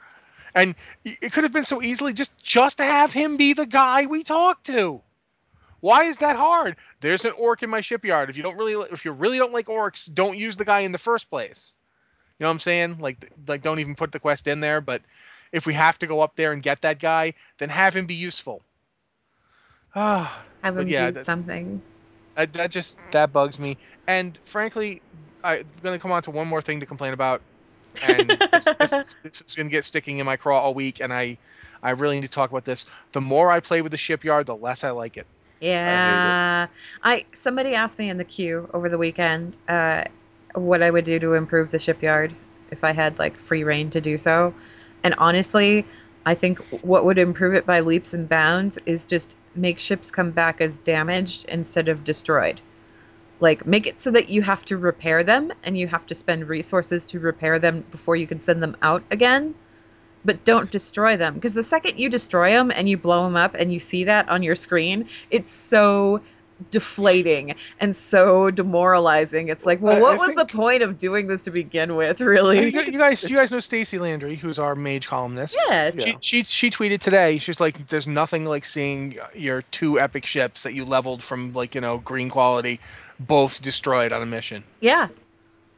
And 0.54 0.74
it 1.04 1.32
could 1.32 1.44
have 1.44 1.52
been 1.52 1.64
so 1.64 1.82
easily 1.82 2.12
just 2.14 2.36
just 2.42 2.78
to 2.78 2.84
have 2.84 3.12
him 3.12 3.36
be 3.36 3.54
the 3.54 3.66
guy 3.66 4.06
we 4.06 4.24
talk 4.24 4.62
to. 4.64 5.02
Why 5.80 6.04
is 6.04 6.18
that 6.18 6.36
hard? 6.36 6.76
There's 7.00 7.24
an 7.24 7.32
orc 7.32 7.62
in 7.62 7.70
my 7.70 7.80
shipyard. 7.80 8.30
If 8.30 8.36
you 8.36 8.42
don't 8.42 8.56
really 8.58 8.88
if 8.92 9.04
you 9.04 9.12
really 9.12 9.38
don't 9.38 9.52
like 9.52 9.66
orcs, 9.66 10.12
don't 10.12 10.38
use 10.38 10.56
the 10.56 10.64
guy 10.64 10.80
in 10.80 10.92
the 10.92 10.98
first 10.98 11.30
place. 11.30 11.74
You 12.38 12.44
know 12.44 12.48
what 12.48 12.54
I'm 12.54 12.60
saying? 12.60 12.98
Like 13.00 13.32
like 13.46 13.62
don't 13.62 13.80
even 13.80 13.94
put 13.96 14.12
the 14.12 14.20
quest 14.20 14.46
in 14.48 14.60
there, 14.60 14.80
but 14.80 15.02
if 15.52 15.66
we 15.66 15.74
have 15.74 15.98
to 16.00 16.06
go 16.06 16.20
up 16.20 16.36
there 16.36 16.52
and 16.52 16.62
get 16.62 16.82
that 16.82 16.98
guy, 17.00 17.34
then 17.58 17.70
have 17.70 17.96
him 17.96 18.06
be 18.06 18.14
useful. 18.14 18.62
Ah, 19.94 20.44
Have 20.62 20.76
them 20.76 20.88
yeah, 20.88 21.10
do 21.10 21.12
that- 21.12 21.26
something. 21.26 21.82
that, 22.36 22.52
that 22.54 22.70
just 22.70 22.96
that 23.12 23.32
bugs 23.32 23.58
me. 23.58 23.78
And 24.06 24.38
frankly, 24.44 25.02
I'm 25.42 25.64
gonna 25.82 25.98
come 25.98 26.12
on 26.12 26.22
to 26.24 26.30
one 26.30 26.48
more 26.48 26.62
thing 26.62 26.80
to 26.80 26.86
complain 26.86 27.12
about, 27.12 27.42
and 28.02 28.28
this, 28.28 28.64
this, 28.78 29.16
this 29.22 29.40
is 29.40 29.54
gonna 29.56 29.68
get 29.68 29.84
sticking 29.84 30.18
in 30.18 30.26
my 30.26 30.36
craw 30.36 30.60
all 30.60 30.74
week. 30.74 31.00
And 31.00 31.12
I, 31.12 31.38
I 31.82 31.90
really 31.90 32.16
need 32.16 32.26
to 32.26 32.32
talk 32.32 32.50
about 32.50 32.64
this. 32.64 32.86
The 33.12 33.20
more 33.20 33.50
I 33.50 33.60
play 33.60 33.82
with 33.82 33.92
the 33.92 33.98
shipyard, 33.98 34.46
the 34.46 34.56
less 34.56 34.84
I 34.84 34.90
like 34.90 35.16
it. 35.16 35.26
Yeah. 35.60 36.66
I, 37.02 37.24
somebody 37.34 37.74
asked 37.74 37.98
me 37.98 38.08
in 38.08 38.16
the 38.16 38.24
queue 38.24 38.68
over 38.72 38.88
the 38.88 38.98
weekend 38.98 39.56
uh, 39.68 40.04
what 40.54 40.82
I 40.82 40.90
would 40.90 41.04
do 41.04 41.18
to 41.18 41.34
improve 41.34 41.70
the 41.70 41.78
shipyard 41.78 42.34
if 42.70 42.82
I 42.82 42.92
had 42.92 43.18
like 43.18 43.36
free 43.36 43.64
reign 43.64 43.90
to 43.90 44.00
do 44.00 44.16
so. 44.16 44.54
And 45.02 45.14
honestly, 45.18 45.84
I 46.24 46.34
think 46.34 46.58
what 46.82 47.04
would 47.04 47.18
improve 47.18 47.54
it 47.54 47.66
by 47.66 47.80
leaps 47.80 48.14
and 48.14 48.28
bounds 48.28 48.78
is 48.86 49.06
just 49.06 49.36
make 49.54 49.78
ships 49.78 50.10
come 50.10 50.30
back 50.30 50.60
as 50.60 50.78
damaged 50.78 51.46
instead 51.48 51.88
of 51.88 52.04
destroyed. 52.04 52.60
Like 53.40 53.66
make 53.66 53.86
it 53.86 54.00
so 54.00 54.10
that 54.10 54.28
you 54.28 54.42
have 54.42 54.64
to 54.66 54.76
repair 54.76 55.24
them 55.24 55.52
and 55.64 55.76
you 55.76 55.86
have 55.88 56.06
to 56.06 56.14
spend 56.14 56.48
resources 56.48 57.06
to 57.06 57.18
repair 57.20 57.58
them 57.58 57.84
before 57.90 58.16
you 58.16 58.26
can 58.26 58.40
send 58.40 58.62
them 58.62 58.76
out 58.82 59.02
again. 59.10 59.54
But 60.24 60.44
don't 60.44 60.70
destroy 60.70 61.16
them 61.16 61.34
because 61.34 61.54
the 61.54 61.62
second 61.62 61.98
you 61.98 62.10
destroy 62.10 62.50
them 62.50 62.70
and 62.70 62.88
you 62.88 62.98
blow 62.98 63.24
them 63.24 63.36
up 63.36 63.54
and 63.54 63.72
you 63.72 63.78
see 63.78 64.04
that 64.04 64.28
on 64.28 64.42
your 64.42 64.54
screen, 64.54 65.08
it's 65.30 65.52
so 65.52 66.20
deflating 66.70 67.54
and 67.80 67.96
so 67.96 68.50
demoralizing. 68.50 69.48
It's 69.48 69.64
like, 69.64 69.80
well, 69.80 70.00
what 70.00 70.14
I 70.14 70.18
was 70.18 70.34
think- 70.34 70.38
the 70.50 70.56
point 70.56 70.82
of 70.82 70.98
doing 70.98 71.26
this 71.26 71.42
to 71.44 71.50
begin 71.50 71.96
with, 71.96 72.20
really? 72.20 72.66
you 72.70 72.98
guys, 72.98 73.22
you 73.22 73.36
guys 73.36 73.50
know 73.50 73.60
Stacy 73.60 73.98
Landry, 73.98 74.36
who's 74.36 74.58
our 74.58 74.74
mage 74.74 75.08
columnist. 75.08 75.56
Yes. 75.68 75.96
Yeah. 75.96 76.04
She, 76.04 76.16
she 76.20 76.44
she 76.44 76.70
tweeted 76.70 77.00
today. 77.00 77.38
She's 77.38 77.60
like, 77.60 77.88
"There's 77.88 78.06
nothing 78.06 78.44
like 78.44 78.64
seeing 78.64 79.18
your 79.34 79.62
two 79.62 79.98
epic 79.98 80.26
ships 80.26 80.64
that 80.64 80.74
you 80.74 80.84
leveled 80.84 81.22
from 81.22 81.52
like 81.52 81.74
you 81.74 81.80
know 81.80 81.98
green 81.98 82.28
quality, 82.28 82.80
both 83.20 83.62
destroyed 83.62 84.12
on 84.12 84.22
a 84.22 84.26
mission." 84.26 84.64
Yeah. 84.80 85.08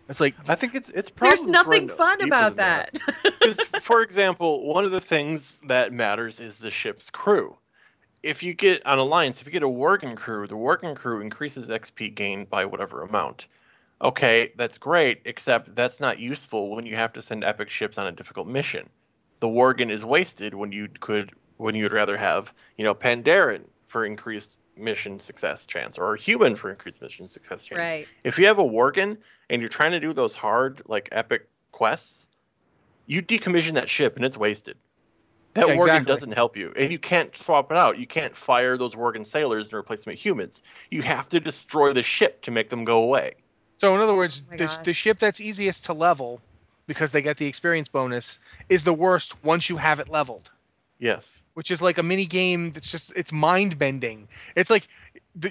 It's 0.08 0.20
like 0.20 0.34
I 0.48 0.54
think 0.54 0.74
it's 0.74 0.88
it's 0.90 1.08
probably 1.08 1.36
There's 1.36 1.46
nothing 1.46 1.88
fun 1.88 2.22
about 2.22 2.56
than 2.56 2.56
that. 2.56 2.98
Because, 3.22 3.60
for 3.82 4.02
example, 4.02 4.66
one 4.66 4.84
of 4.84 4.90
the 4.90 5.00
things 5.00 5.58
that 5.68 5.92
matters 5.92 6.40
is 6.40 6.58
the 6.58 6.70
ship's 6.70 7.08
crew. 7.08 7.56
If 8.22 8.42
you 8.42 8.54
get 8.54 8.84
on 8.86 8.98
Alliance, 8.98 9.40
if 9.40 9.46
you 9.46 9.52
get 9.52 9.62
a 9.62 9.68
Worgen 9.68 10.16
crew, 10.16 10.46
the 10.46 10.54
Worgen 10.54 10.94
crew 10.94 11.20
increases 11.20 11.68
XP 11.68 12.14
gain 12.14 12.44
by 12.44 12.64
whatever 12.64 13.02
amount. 13.02 13.46
Okay, 14.02 14.52
that's 14.56 14.78
great, 14.78 15.22
except 15.24 15.74
that's 15.74 16.00
not 16.00 16.18
useful 16.18 16.74
when 16.74 16.84
you 16.84 16.96
have 16.96 17.12
to 17.14 17.22
send 17.22 17.44
epic 17.44 17.70
ships 17.70 17.98
on 17.98 18.06
a 18.06 18.12
difficult 18.12 18.48
mission. 18.48 18.88
The 19.40 19.48
Worgen 19.48 19.90
is 19.90 20.04
wasted 20.04 20.54
when 20.54 20.72
you 20.72 20.88
could 21.00 21.32
when 21.56 21.74
you'd 21.74 21.92
rather 21.92 22.16
have, 22.16 22.52
you 22.76 22.84
know, 22.84 22.94
Pandaren 22.94 23.62
for 23.86 24.04
increased 24.04 24.58
mission 24.76 25.20
success 25.20 25.66
chance 25.66 25.98
or 25.98 26.14
a 26.14 26.18
human 26.18 26.56
for 26.56 26.70
increased 26.70 27.02
mission 27.02 27.26
success 27.28 27.64
chance. 27.66 27.80
right. 27.80 28.08
If 28.24 28.38
you 28.38 28.46
have 28.46 28.58
a 28.58 28.64
Worgen 28.64 29.18
and 29.50 29.60
you're 29.60 29.68
trying 29.68 29.92
to 29.92 30.00
do 30.00 30.12
those 30.12 30.34
hard, 30.34 30.82
like 30.86 31.08
epic 31.12 31.48
quests, 31.72 32.26
you 33.06 33.22
decommission 33.22 33.74
that 33.74 33.88
ship 33.88 34.16
and 34.16 34.24
it's 34.24 34.36
wasted. 34.36 34.76
That 35.54 35.68
Yeah, 35.68 35.74
Worgen 35.74 35.84
exactly. 35.84 36.12
doesn't 36.12 36.32
help 36.32 36.56
you, 36.56 36.72
and 36.76 36.90
you 36.90 36.98
can't 36.98 37.36
swap 37.36 37.70
it 37.70 37.76
out. 37.76 37.98
You 37.98 38.06
can't 38.06 38.34
fire 38.34 38.78
those 38.78 38.94
Worgen 38.94 39.26
sailors 39.26 39.66
and 39.66 39.74
replace 39.74 40.04
them 40.04 40.12
with 40.12 40.24
humans. 40.24 40.62
You 40.90 41.02
have 41.02 41.28
to 41.28 41.40
destroy 41.40 41.92
the 41.92 42.02
ship 42.02 42.40
to 42.42 42.50
make 42.50 42.70
them 42.70 42.84
go 42.84 43.02
away. 43.02 43.34
So 43.78 43.94
in 43.94 44.00
other 44.00 44.14
words, 44.14 44.44
Oh 44.50 44.56
the, 44.56 44.78
the 44.84 44.92
ship 44.94 45.18
that's 45.18 45.40
easiest 45.40 45.86
to 45.86 45.92
level 45.92 46.40
because 46.86 47.12
they 47.12 47.20
get 47.20 47.36
the 47.36 47.46
experience 47.46 47.88
bonus 47.88 48.38
is 48.68 48.84
the 48.84 48.94
worst 48.94 49.42
once 49.44 49.68
you 49.68 49.76
have 49.76 50.00
it 50.00 50.08
leveled. 50.08 50.50
Yes. 51.02 51.40
which 51.54 51.70
is 51.70 51.82
like 51.82 51.98
a 51.98 52.02
mini 52.02 52.26
game 52.26 52.70
that's 52.70 52.90
just 52.90 53.12
it's 53.16 53.32
mind 53.32 53.78
bending. 53.78 54.28
It's 54.56 54.70
like 54.70 54.86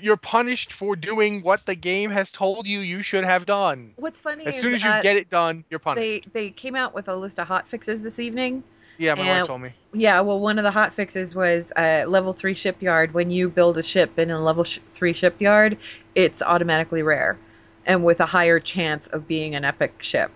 you're 0.02 0.18
punished 0.18 0.74
for 0.74 0.96
doing 0.96 1.42
what 1.44 1.66
the 1.66 1.76
game 1.76 2.10
has 2.12 2.32
told 2.32 2.68
you 2.68 2.80
you 2.80 3.02
should 3.04 3.24
have 3.26 3.46
done. 3.46 3.94
What's 3.98 4.22
funny 4.22 4.46
As 4.46 4.56
is 4.56 4.62
soon 4.62 4.74
as 4.76 4.84
you 4.84 4.90
uh, 4.90 5.02
get 5.02 5.18
it 5.18 5.30
done, 5.30 5.66
you're 5.70 5.80
punished. 5.80 6.32
they 6.34 6.46
they 6.46 6.50
came 6.52 6.76
out 6.76 6.94
with 6.96 7.08
a 7.10 7.16
list 7.16 7.40
of 7.40 7.48
hot 7.48 7.68
fixes 7.68 8.02
this 8.02 8.18
evening. 8.18 8.64
yeah, 8.98 9.14
my 9.14 9.22
and- 9.22 9.30
wife 9.40 9.48
told 9.48 9.62
me. 9.62 9.74
Yeah, 9.94 10.22
well, 10.22 10.40
one 10.40 10.58
of 10.58 10.64
the 10.64 10.72
hot 10.72 10.94
fixes 10.94 11.36
was 11.36 11.74
uh, 11.76 12.06
level 12.08 12.32
three 12.32 12.54
shipyard. 12.56 13.14
When 13.14 13.30
you 13.30 13.50
build 13.50 13.78
a 13.78 13.84
ship 13.84 14.18
in 14.18 14.32
a 14.32 14.40
level 14.42 14.64
sh- 14.64 14.80
three 14.88 15.12
shipyard, 15.12 15.78
it's 16.16 16.42
automatically 16.42 17.04
rare, 17.04 17.38
and 17.86 18.06
with 18.06 18.22
a 18.22 18.26
higher 18.26 18.62
chance 18.62 19.08
of 19.08 19.28
being 19.28 19.54
an 19.56 19.66
epic 19.66 20.02
ship, 20.02 20.32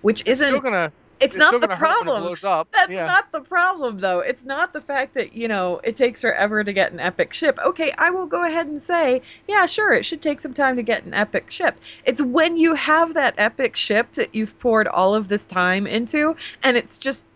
which 0.00 0.22
isn't. 0.26 0.46
still 0.48 0.60
gonna 0.60 0.90
it's, 1.20 1.34
it's 1.34 1.38
not 1.38 1.52
the 1.52 1.66
gonna 1.66 1.76
hurt 1.76 2.06
when 2.06 2.22
it 2.22 2.38
problem. 2.38 2.66
That's 2.72 2.92
yeah. 2.92 3.06
not 3.06 3.30
the 3.32 3.40
problem, 3.40 4.00
though. 4.00 4.20
It's 4.20 4.44
not 4.44 4.72
the 4.72 4.80
fact 4.80 5.14
that, 5.14 5.34
you 5.34 5.48
know, 5.48 5.80
it 5.84 5.96
takes 5.96 6.20
forever 6.20 6.64
to 6.64 6.72
get 6.72 6.92
an 6.92 7.00
epic 7.00 7.32
ship. 7.32 7.58
Okay, 7.64 7.92
I 7.96 8.10
will 8.10 8.26
go 8.26 8.44
ahead 8.44 8.66
and 8.66 8.80
say, 8.80 9.22
yeah, 9.48 9.66
sure, 9.66 9.92
it 9.92 10.04
should 10.04 10.22
take 10.22 10.40
some 10.40 10.54
time 10.54 10.76
to 10.76 10.82
get 10.82 11.04
an 11.04 11.14
epic 11.14 11.50
ship. 11.50 11.78
It's 12.04 12.22
when 12.22 12.56
you 12.56 12.74
have 12.74 13.14
that 13.14 13.34
epic 13.38 13.76
ship 13.76 14.12
that 14.12 14.34
you've 14.34 14.58
poured 14.58 14.88
all 14.88 15.14
of 15.14 15.28
this 15.28 15.44
time 15.44 15.86
into 15.86 16.36
and 16.62 16.76
it's 16.76 16.98
just 16.98 17.26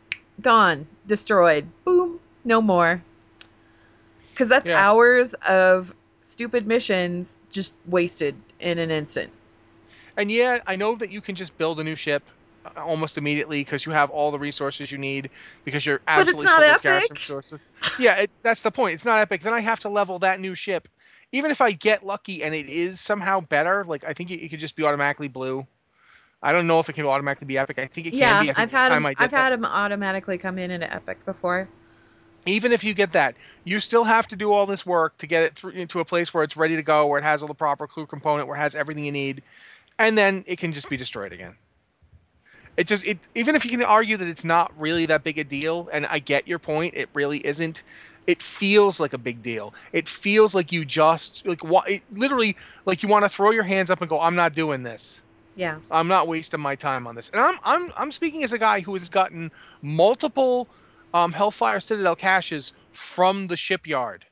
gone, 0.41 0.87
destroyed. 1.07 1.67
Boom, 1.85 2.21
no 2.45 2.61
more. 2.61 3.03
Because 4.31 4.49
that's 4.49 4.69
Yeah. 4.69 4.81
hours 4.85 5.35
of 5.49 5.95
stupid 6.21 6.67
missions 6.67 7.41
just 7.51 7.75
wasted 7.87 8.35
in 8.61 8.79
an 8.79 8.91
instant. 8.91 9.33
And 10.17 10.31
yeah, 10.31 10.61
I 10.67 10.77
know 10.77 10.97
that 10.97 11.11
you 11.11 11.21
can 11.21 11.37
just 11.37 11.57
build 11.59 11.79
a 11.79 11.85
new 11.85 11.95
ship 11.95 12.25
almost 12.76 13.18
immediately 13.18 13.61
because 13.61 13.85
you 13.87 13.92
have 13.92 14.11
all 14.11 14.31
the 14.31 14.38
resources 14.38 14.90
you 14.90 14.98
need 14.98 15.31
because 15.64 15.85
you're 15.87 16.00
absolutely 16.07 16.46
full 16.46 16.70
of 16.70 16.81
garrison 16.81 17.14
epic. 17.14 17.20
resources. 17.20 17.61
Yeah, 17.96 18.16
it, 18.16 18.31
that's 18.42 18.62
the 18.62 18.70
point. 18.70 18.94
It's 18.94 19.04
not 19.04 19.20
epic. 19.20 19.42
Then 19.42 19.54
I 19.54 19.61
have 19.61 19.81
to 19.81 19.88
level 19.88 20.18
that 20.20 20.40
new 20.40 20.54
ship. 20.54 20.88
Even 21.33 21.50
if 21.50 21.61
I 21.61 21.72
get 21.72 22.04
lucky 22.04 22.42
and 22.42 22.54
it 22.54 22.68
is 22.68 23.00
somehow 23.00 23.40
better, 23.40 23.85
like 23.85 24.04
I 24.04 24.12
think 24.14 24.31
it, 24.31 24.42
it 24.42 24.48
could 24.48 24.61
just 24.61 24.76
be 24.76 24.85
automatically 24.85 25.28
blue. 25.28 25.66
I 26.42 26.52
don't 26.52 26.66
know 26.66 26.78
if 26.78 26.88
it 26.88 26.92
can 26.94 27.07
automatically 27.07 27.46
be 27.46 27.59
epic. 27.59 27.78
I 27.78 27.87
think 27.87 28.07
it 28.07 28.14
can 28.14 28.20
Yeah, 28.20 28.40
be. 28.40 28.50
I 28.50 28.62
I've 28.62 28.70
had 28.72 28.88
time 28.90 29.02
them. 29.02 29.07
I 29.07 29.11
did 29.14 29.18
I've 29.18 29.31
that- 29.31 29.37
had 29.37 29.52
them 29.52 29.64
automatically 29.64 30.38
come 30.38 30.59
in 30.59 30.70
into 30.70 30.92
epic 30.92 31.24
before. 31.24 31.68
even 32.46 32.72
if 32.72 32.85
you 32.85 32.94
get 32.94 33.12
that, 33.12 33.35
you 33.64 33.81
still 33.81 34.04
have 34.04 34.26
to 34.28 34.37
do 34.37 34.52
all 34.52 34.66
this 34.66 34.87
work 34.87 35.18
to 35.18 35.26
get 35.26 35.42
it 35.42 35.57
through 35.57 35.72
into 35.72 36.00
a 36.00 36.04
place 36.04 36.33
where 36.33 36.44
it's 36.44 36.57
ready 36.57 36.76
to 36.76 36.83
go, 36.83 37.07
where 37.07 37.18
it 37.18 37.24
has 37.24 37.42
all 37.42 37.48
the 37.48 37.54
proper 37.54 37.87
clue 37.87 38.07
component, 38.07 38.48
where 38.48 38.57
it 38.57 38.61
has 38.61 38.74
everything 38.74 39.04
you 39.04 39.12
need, 39.12 39.42
and 39.98 40.16
then 40.16 40.44
it 40.46 40.59
can 40.59 40.72
just 40.72 40.88
be 40.88 40.96
destroyed 40.96 41.33
again. 41.33 41.57
It 42.79 42.88
just 42.88 43.05
it 43.05 43.29
even 43.37 43.57
if 43.57 43.64
you 43.67 43.73
can 43.73 43.83
argue 43.85 44.17
that 44.19 44.29
it's 44.29 44.45
not 44.45 44.73
really 44.81 45.07
that 45.09 45.25
big 45.25 45.38
a 45.38 45.45
deal, 45.45 45.91
and 45.93 46.07
I 46.07 46.21
get 46.21 46.49
your 46.49 46.61
point, 46.61 46.95
it 46.97 47.11
really 47.14 47.47
isn't. 47.47 47.85
It 48.27 48.43
feels 48.43 49.01
like 49.01 49.14
a 49.14 49.19
big 49.19 49.43
deal. 49.43 49.75
It 49.93 50.09
feels 50.09 50.55
like 50.55 50.73
you 50.73 50.87
just 50.87 51.43
like 51.47 51.64
wa- 51.64 51.85
it, 51.88 52.05
literally 52.11 52.57
like 52.87 53.03
you 53.03 53.11
want 53.11 53.25
to 53.27 53.31
throw 53.31 53.51
your 53.53 53.64
hands 53.64 53.91
up 53.91 54.01
and 54.03 54.11
go, 54.11 54.21
"I'm 54.21 54.37
not 54.37 54.55
doing 54.55 54.85
this." 54.85 55.23
Yeah. 55.55 55.81
I'm 55.91 56.09
not 56.09 56.29
wasting 56.29 56.61
my 56.61 56.77
time 56.77 57.07
on 57.07 57.17
this. 57.17 57.31
And 57.31 57.43
I'm 57.43 57.59
I'm 57.64 57.93
I'm 57.97 58.12
speaking 58.12 58.45
as 58.45 58.53
a 58.53 58.59
guy 58.59 58.81
who 58.81 58.95
has 58.95 59.09
gotten 59.11 59.51
multiple 59.83 60.71
um, 61.14 61.33
Hellfire 61.33 61.81
Citadel 61.81 62.17
caches 62.17 62.73
from 62.93 63.49
the 63.49 63.57
shipyard. 63.57 64.27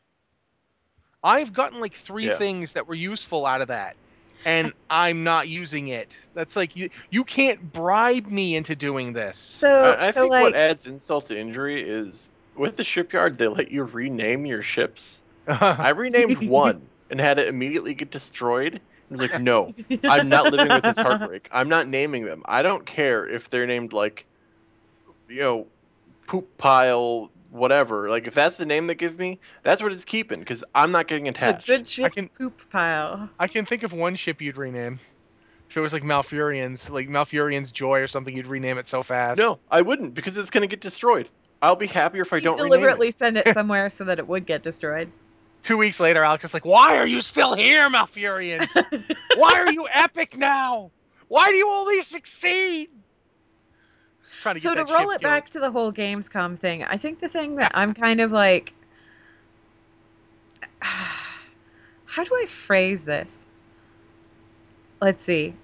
I've 1.23 1.53
gotten 1.53 1.81
like 1.81 1.95
three 1.95 2.29
Yeah. 2.29 2.39
things 2.39 2.73
that 2.75 2.87
were 2.87 2.95
useful 2.95 3.47
out 3.47 3.61
of 3.63 3.69
that, 3.69 3.97
and 4.45 4.73
I'm 4.91 5.25
not 5.25 5.49
using 5.49 5.89
it. 5.89 6.19
That's 6.35 6.57
like 6.57 6.77
you 6.77 6.91
you 7.11 7.25
can't 7.25 7.73
bribe 7.73 8.27
me 8.27 8.57
into 8.57 8.77
doing 8.77 9.13
this. 9.13 9.39
So, 9.39 9.69
I, 9.69 10.09
I 10.09 10.13
so 10.13 10.23
think 10.23 10.33
like, 10.33 10.43
what 10.43 10.55
adds 10.55 10.87
insult 10.87 11.27
to 11.27 11.39
injury 11.39 11.83
is 11.83 12.31
with 12.57 12.77
the 12.77 12.85
shipyard 12.85 13.39
they 13.39 13.49
let 13.49 13.71
you 13.71 13.85
rename 13.85 14.47
your 14.47 14.63
ships. 14.63 15.23
I 15.49 15.91
renamed 15.91 16.49
one 16.49 16.89
and 17.11 17.21
had 17.21 17.39
it 17.39 17.49
immediately 17.49 17.95
get 17.95 18.11
destroyed. 18.11 18.77
I 18.77 19.15
was 19.15 19.21
like, 19.21 19.37
no, 19.37 19.73
I'm 20.05 20.29
not 20.29 20.51
living 20.51 20.73
with 20.73 20.85
this 20.85 20.99
heartbreak. 20.99 21.49
I'm 21.53 21.69
not 21.69 21.87
naming 21.87 22.25
them. 22.25 22.43
I 22.45 22.63
don't 22.63 22.85
care 22.85 23.29
if 23.29 23.51
they're 23.51 23.67
named 23.67 23.93
like, 23.93 24.27
you 25.29 25.41
know, 25.41 25.67
poop 26.27 26.59
pile, 26.59 27.31
whatever. 27.57 28.09
Like 28.09 28.27
if 28.27 28.35
that's 28.35 28.57
the 28.57 28.67
name 28.67 28.87
they 28.87 28.95
give 28.95 29.19
me, 29.19 29.41
that's 29.63 29.83
what 29.83 29.93
it's 29.93 30.05
keeping 30.05 30.41
because 30.41 30.63
I'm 30.75 30.93
not 30.93 31.07
getting 31.07 31.27
A 31.27 31.31
attached. 31.31 31.67
good 31.67 31.89
ship 31.89 32.13
can- 32.13 32.29
poop 32.29 32.61
pile. 32.71 33.29
I 33.39 33.49
can 33.49 33.67
think 33.67 33.83
of 33.83 33.93
one 33.93 34.15
ship 34.17 34.41
you'd 34.41 34.57
rename. 34.57 35.01
If 35.69 35.77
it 35.77 35.81
was 35.81 35.93
like 35.93 36.05
Malfurions, 36.05 36.89
like 36.91 37.09
Malfurions 37.09 37.73
Joy 37.73 37.99
or 38.01 38.07
something, 38.07 38.37
you'd 38.37 38.47
rename 38.47 38.79
it 38.79 38.87
so 38.87 39.03
fast. 39.03 39.39
No, 39.39 39.59
I 39.69 39.83
wouldn't 39.83 40.15
because 40.15 40.37
it's 40.37 40.51
gonna 40.51 40.69
get 40.69 40.81
destroyed. 40.81 41.29
I'll 41.61 41.75
be 41.75 41.87
happier 41.89 42.23
if 42.23 42.33
I 42.33 42.37
You 42.37 42.43
don't 42.43 42.57
rename 42.59 42.69
deliberately 42.71 43.09
it. 43.09 43.15
send 43.15 43.37
it 43.39 43.49
somewhere 43.55 43.91
so 43.91 44.05
that 44.05 44.19
it 44.21 44.29
would 44.29 44.47
get 44.47 44.63
destroyed. 44.63 45.11
Two 45.63 45.77
weeks 45.79 45.99
later, 45.99 46.23
Alex 46.23 46.45
is 46.45 46.55
like, 46.55 46.65
"Why 46.65 46.99
are 46.99 47.07
you 47.07 47.21
still 47.21 47.57
here, 47.57 47.89
Malfurion? 47.89 48.65
Why 49.37 49.59
are 49.61 49.73
you 49.73 49.89
epic 49.93 50.37
now? 50.37 50.93
Why 51.27 51.49
do 51.49 51.55
you 51.57 51.69
always 51.69 52.07
succeed?" 52.07 52.91
Trying 54.41 54.57
to 54.57 54.61
so 54.61 54.75
to 54.75 54.85
roll 54.85 55.11
it 55.11 55.21
back 55.21 55.51
to 55.51 55.61
the 55.61 55.71
whole 55.71 55.93
Gamescom 55.93 56.59
thing, 56.59 56.85
I 56.85 56.97
think 56.97 57.21
the 57.21 57.29
thing 57.29 57.57
that 57.57 57.73
I'm 57.75 57.95
kind 57.95 58.21
of 58.21 58.33
like, 58.33 58.75
how 60.81 62.25
do 62.25 62.35
I 62.35 62.47
phrase 62.47 63.05
this? 63.05 63.49
Let's 65.01 65.25
see. 65.25 65.55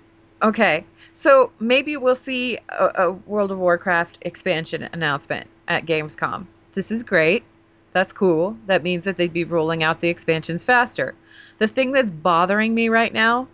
Okay, 0.43 0.85
so 1.13 1.53
maybe 1.61 1.97
we'll 1.97 2.17
see 2.17 2.59
a, 2.69 2.91
a 2.97 3.13
World 3.13 3.53
of 3.53 3.59
Warcraft 3.59 4.19
expansion 4.23 4.89
announcement 4.93 5.47
at 5.69 5.87
Gamescom. 5.87 6.47
This 6.73 6.91
is 6.91 7.03
great. 7.03 7.45
That's 7.93 8.13
cool. 8.13 8.57
That 8.67 8.83
means 8.83 9.05
that 9.05 9.17
they'd 9.17 9.33
be 9.33 9.45
rolling 9.45 9.85
out 9.85 10.01
the 10.01 10.09
expansions 10.09 10.65
faster. 10.65 11.15
The 11.59 11.69
thing 11.69 11.93
that's 11.93 12.11
bothering 12.11 12.75
me 12.75 12.89
right 12.89 13.13
now, 13.13 13.49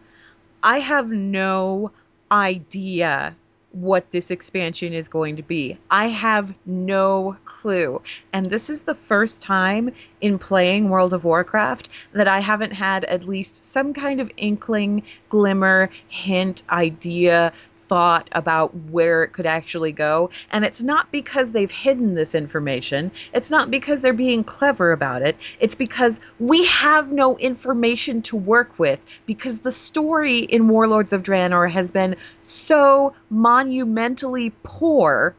I 0.63 0.79
have 0.79 1.11
no 1.11 1.91
idea 2.31 3.37
what 3.81 4.11
this 4.11 4.31
expansion 4.31 4.93
is 4.93 5.09
going 5.09 5.37
to 5.37 5.43
be. 5.43 5.79
I 5.91 6.09
have 6.09 6.55
no 6.67 7.37
clue. 7.45 8.03
And 8.33 8.47
this 8.47 8.71
is 8.71 8.83
the 8.83 8.95
first 8.95 9.43
time 9.43 9.91
in 10.21 10.39
playing 10.39 10.89
World 10.89 11.13
of 11.13 11.25
Warcraft 11.25 11.89
that 12.13 12.29
I 12.29 12.41
haven't 12.41 12.73
had 12.73 13.05
at 13.05 13.29
least 13.29 13.57
some 13.57 13.93
kind 13.93 14.21
of 14.21 14.31
inkling, 14.37 15.03
glimmer, 15.29 15.91
hint, 16.09 16.63
idea, 16.71 17.53
thought 17.89 18.29
about 18.33 18.75
where 18.75 19.25
it 19.25 19.29
could 19.33 19.47
actually 19.47 19.93
go. 19.93 20.31
And 20.51 20.65
it's 20.65 20.83
not 20.83 21.11
because 21.11 21.53
they've 21.53 21.71
hidden 21.71 22.15
this 22.15 22.35
information, 22.35 23.11
it's 23.33 23.51
not 23.51 23.71
because 23.71 24.03
they're 24.03 24.13
being 24.13 24.45
clever 24.45 24.93
about 24.93 25.23
it. 25.23 25.37
It's 25.61 25.75
because 25.75 26.21
we 26.39 26.67
have 26.67 27.13
no 27.13 27.37
information 27.39 28.23
to 28.23 28.37
work 28.37 28.79
with 28.79 29.01
because 29.27 29.61
the 29.61 29.73
story 29.73 30.39
in 30.41 30.69
Warlords 30.69 31.13
of 31.13 31.23
Draenor 31.23 31.71
has 31.71 31.91
been 31.91 32.17
so 32.43 33.15
monumentally 33.31 34.53
poor 34.63 35.35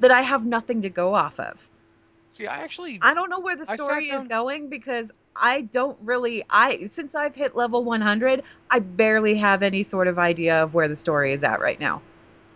that 0.00 0.10
I 0.10 0.22
have 0.22 0.44
nothing 0.46 0.82
to 0.82 0.90
go 0.90 1.14
off 1.14 1.38
of. 1.38 1.68
See, 2.32 2.46
I 2.46 2.62
actually 2.62 2.98
I 3.02 3.14
don't 3.14 3.28
know 3.28 3.40
where 3.40 3.56
the 3.56 3.66
story 3.66 4.06
is 4.06 4.22
down- 4.22 4.28
going 4.28 4.68
because 4.68 5.12
I 5.36 5.62
don't 5.62 5.98
really 6.02 6.44
I 6.50 6.84
since 6.84 7.14
I've 7.14 7.34
hit 7.34 7.56
level 7.56 7.84
100, 7.84 8.42
I 8.70 8.78
barely 8.80 9.36
have 9.36 9.62
any 9.62 9.82
sort 9.82 10.08
of 10.08 10.18
idea 10.18 10.62
of 10.62 10.74
where 10.74 10.88
the 10.88 10.96
story 10.96 11.32
is 11.32 11.42
at 11.42 11.60
right 11.60 11.78
now. 11.78 12.02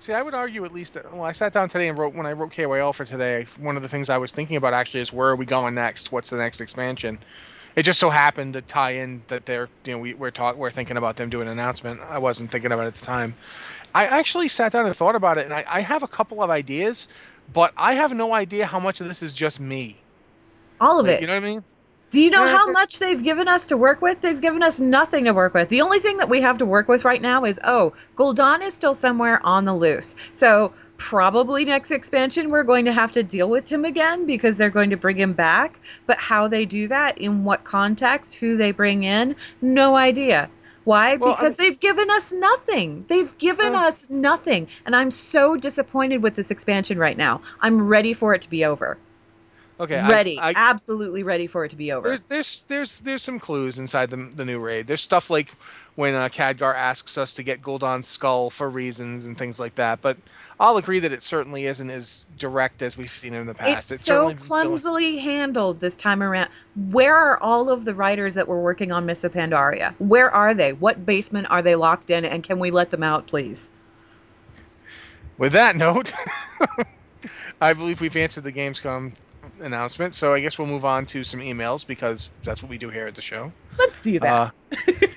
See, 0.00 0.12
I 0.12 0.20
would 0.20 0.34
argue 0.34 0.64
at 0.66 0.74
least 0.74 0.94
that. 0.94 1.10
Well, 1.14 1.24
I 1.24 1.32
sat 1.32 1.52
down 1.54 1.68
today 1.70 1.88
and 1.88 1.96
wrote 1.96 2.14
when 2.14 2.26
I 2.26 2.32
wrote 2.32 2.52
KYL 2.52 2.94
for 2.94 3.06
today. 3.06 3.46
One 3.58 3.76
of 3.76 3.82
the 3.82 3.88
things 3.88 4.10
I 4.10 4.18
was 4.18 4.32
thinking 4.32 4.56
about 4.56 4.74
actually 4.74 5.00
is 5.00 5.12
where 5.12 5.30
are 5.30 5.36
we 5.36 5.46
going 5.46 5.74
next? 5.74 6.12
What's 6.12 6.30
the 6.30 6.36
next 6.36 6.60
expansion? 6.60 7.18
It 7.74 7.84
just 7.84 7.98
so 7.98 8.10
happened 8.10 8.52
to 8.52 8.60
tie 8.60 8.92
in 8.92 9.22
that 9.28 9.46
they're 9.46 9.68
you 9.84 9.92
know 9.92 9.98
we, 9.98 10.14
we're 10.14 10.30
talk 10.30 10.56
we're 10.56 10.70
thinking 10.70 10.96
about 10.96 11.16
them 11.16 11.30
doing 11.30 11.48
an 11.48 11.52
announcement. 11.52 12.00
I 12.02 12.18
wasn't 12.18 12.50
thinking 12.50 12.70
about 12.70 12.84
it 12.84 12.88
at 12.88 12.94
the 12.96 13.06
time. 13.06 13.34
I 13.94 14.06
actually 14.06 14.48
sat 14.48 14.72
down 14.72 14.86
and 14.86 14.94
thought 14.94 15.14
about 15.14 15.38
it, 15.38 15.44
and 15.44 15.54
I, 15.54 15.64
I 15.66 15.80
have 15.80 16.02
a 16.02 16.08
couple 16.08 16.42
of 16.42 16.50
ideas, 16.50 17.08
but 17.52 17.72
I 17.76 17.94
have 17.94 18.12
no 18.12 18.34
idea 18.34 18.66
how 18.66 18.80
much 18.80 19.00
of 19.00 19.06
this 19.08 19.22
is 19.22 19.32
just 19.32 19.60
me. 19.60 19.96
All 20.80 21.00
of 21.00 21.06
Like, 21.06 21.16
it. 21.16 21.20
You 21.22 21.28
know 21.28 21.34
what 21.34 21.44
I 21.44 21.46
mean? 21.46 21.64
Do 22.14 22.20
you 22.20 22.30
know 22.30 22.46
how 22.46 22.70
much 22.70 23.00
they've 23.00 23.20
given 23.20 23.48
us 23.48 23.66
to 23.66 23.76
work 23.76 24.00
with? 24.00 24.20
They've 24.20 24.40
given 24.40 24.62
us 24.62 24.78
nothing 24.78 25.24
to 25.24 25.34
work 25.34 25.52
with. 25.52 25.68
The 25.68 25.80
only 25.80 25.98
thing 25.98 26.18
that 26.18 26.28
we 26.28 26.42
have 26.42 26.58
to 26.58 26.64
work 26.64 26.86
with 26.86 27.04
right 27.04 27.20
now 27.20 27.44
is 27.44 27.58
oh, 27.64 27.92
Gul'dan 28.14 28.62
is 28.62 28.72
still 28.72 28.94
somewhere 28.94 29.44
on 29.44 29.64
the 29.64 29.74
loose. 29.74 30.14
So 30.32 30.72
probably 30.96 31.64
next 31.64 31.90
expansion 31.90 32.50
we're 32.50 32.62
going 32.62 32.84
to 32.84 32.92
have 32.92 33.10
to 33.12 33.24
deal 33.24 33.50
with 33.50 33.68
him 33.68 33.84
again 33.84 34.26
because 34.26 34.56
they're 34.56 34.70
going 34.70 34.90
to 34.90 34.96
bring 34.96 35.16
him 35.16 35.32
back. 35.32 35.80
But 36.06 36.18
how 36.18 36.46
they 36.46 36.66
do 36.66 36.86
that, 36.86 37.18
in 37.18 37.42
what 37.42 37.64
context, 37.64 38.36
who 38.36 38.56
they 38.56 38.70
bring 38.70 39.02
in, 39.02 39.34
no 39.60 39.96
idea. 39.96 40.50
Why? 40.84 41.16
Well, 41.16 41.34
because 41.34 41.56
they've 41.56 41.80
given 41.80 42.10
us 42.10 42.32
nothing. 42.32 43.06
They've 43.08 43.36
given 43.38 43.74
us 43.74 44.08
nothing. 44.08 44.68
And 44.86 44.94
I'm 44.94 45.10
so 45.10 45.56
disappointed 45.56 46.22
with 46.22 46.36
this 46.36 46.52
expansion 46.52 46.96
right 46.96 47.18
now. 47.18 47.40
I'm 47.60 47.88
ready 47.88 48.14
for 48.14 48.34
it 48.34 48.42
to 48.42 48.50
be 48.50 48.64
over. 48.64 48.98
Okay, 49.78 49.96
ready, 50.08 50.38
I, 50.38 50.52
absolutely 50.54 51.24
ready 51.24 51.48
for 51.48 51.64
it 51.64 51.70
to 51.70 51.76
be 51.76 51.90
over. 51.90 52.10
There, 52.10 52.18
there's 52.28 52.64
there's 52.68 52.98
there's 53.00 53.22
some 53.22 53.40
clues 53.40 53.78
inside 53.78 54.08
the 54.08 54.30
the 54.34 54.44
new 54.44 54.60
raid. 54.60 54.86
There's 54.86 55.00
stuff 55.00 55.30
like 55.30 55.50
when 55.96 56.14
uh, 56.14 56.28
Khadgar 56.28 56.74
asks 56.74 57.18
us 57.18 57.34
to 57.34 57.42
get 57.42 57.60
Gul'dan's 57.60 58.06
skull 58.06 58.50
for 58.50 58.70
reasons 58.70 59.26
and 59.26 59.36
things 59.36 59.58
like 59.58 59.74
that. 59.76 60.00
But 60.00 60.16
I'll 60.60 60.76
agree 60.76 61.00
that 61.00 61.12
it 61.12 61.22
certainly 61.24 61.66
isn't 61.66 61.90
as 61.90 62.24
direct 62.38 62.82
as 62.82 62.96
we've 62.96 63.10
seen 63.10 63.34
in 63.34 63.46
the 63.46 63.54
past. 63.54 63.90
It's 63.90 64.02
It 64.02 64.04
so 64.04 64.32
clumsily 64.34 65.18
handled 65.18 65.80
this 65.80 65.96
time 65.96 66.22
around. 66.22 66.50
Where 66.76 67.16
are 67.16 67.42
all 67.42 67.70
of 67.70 67.84
the 67.84 67.94
writers 67.94 68.34
that 68.34 68.46
were 68.46 68.62
working 68.62 68.92
on 68.92 69.06
Miss 69.06 69.22
Pandaria? 69.22 69.94
Where 69.98 70.30
are 70.30 70.54
they? 70.54 70.72
What 70.72 71.04
basement 71.04 71.48
are 71.50 71.62
they 71.62 71.74
locked 71.74 72.10
in? 72.10 72.24
And 72.24 72.44
can 72.44 72.60
we 72.60 72.70
let 72.70 72.90
them 72.90 73.02
out, 73.02 73.26
please? 73.26 73.72
With 75.36 75.52
that 75.52 75.74
note, 75.74 76.12
I 77.60 77.72
believe 77.72 78.00
we've 78.00 78.16
answered 78.16 78.44
the 78.44 78.52
Gamescom 78.52 79.14
announcement. 79.60 80.14
So 80.14 80.34
I 80.34 80.40
guess 80.40 80.58
we'll 80.58 80.68
move 80.68 80.84
on 80.84 81.06
to 81.06 81.24
some 81.24 81.40
emails 81.40 81.86
because 81.86 82.30
that's 82.44 82.62
what 82.62 82.70
we 82.70 82.78
do 82.78 82.90
here 82.90 83.06
at 83.06 83.14
the 83.14 83.22
show. 83.22 83.52
Let's 83.78 84.00
do 84.00 84.18
that. 84.20 84.52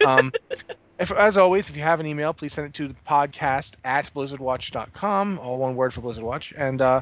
Uh, 0.03 0.07
um, 0.07 0.31
if, 0.99 1.11
as 1.11 1.37
always, 1.37 1.69
if 1.69 1.77
you 1.77 1.83
have 1.83 1.99
an 1.99 2.07
email, 2.07 2.33
please 2.33 2.53
send 2.53 2.67
it 2.67 2.73
to 2.75 2.87
the 2.87 2.95
podcast 3.07 3.75
at 3.83 4.11
blizzardwatch.com, 4.13 5.39
all 5.39 5.57
one 5.57 5.75
word 5.75 5.93
for 5.93 6.01
Blizzard 6.01 6.23
Watch, 6.23 6.53
and 6.57 6.81
uh, 6.81 7.01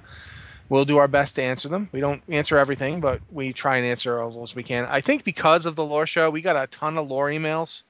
we'll 0.69 0.85
do 0.85 0.97
our 0.97 1.07
best 1.07 1.35
to 1.35 1.43
answer 1.43 1.69
them. 1.69 1.89
We 1.91 1.99
don't 1.99 2.21
answer 2.29 2.57
everything, 2.57 2.99
but 2.99 3.21
we 3.31 3.53
try 3.53 3.77
and 3.77 3.85
answer 3.85 4.21
as 4.21 4.35
well 4.35 4.43
as 4.43 4.55
we 4.55 4.63
can. 4.63 4.85
I 4.85 5.01
think 5.01 5.23
because 5.23 5.65
of 5.65 5.75
the 5.75 5.83
lore 5.83 6.07
show, 6.07 6.29
we 6.29 6.41
got 6.41 6.61
a 6.61 6.67
ton 6.67 6.97
of 6.97 7.07
lore 7.07 7.29
emails. 7.29 7.83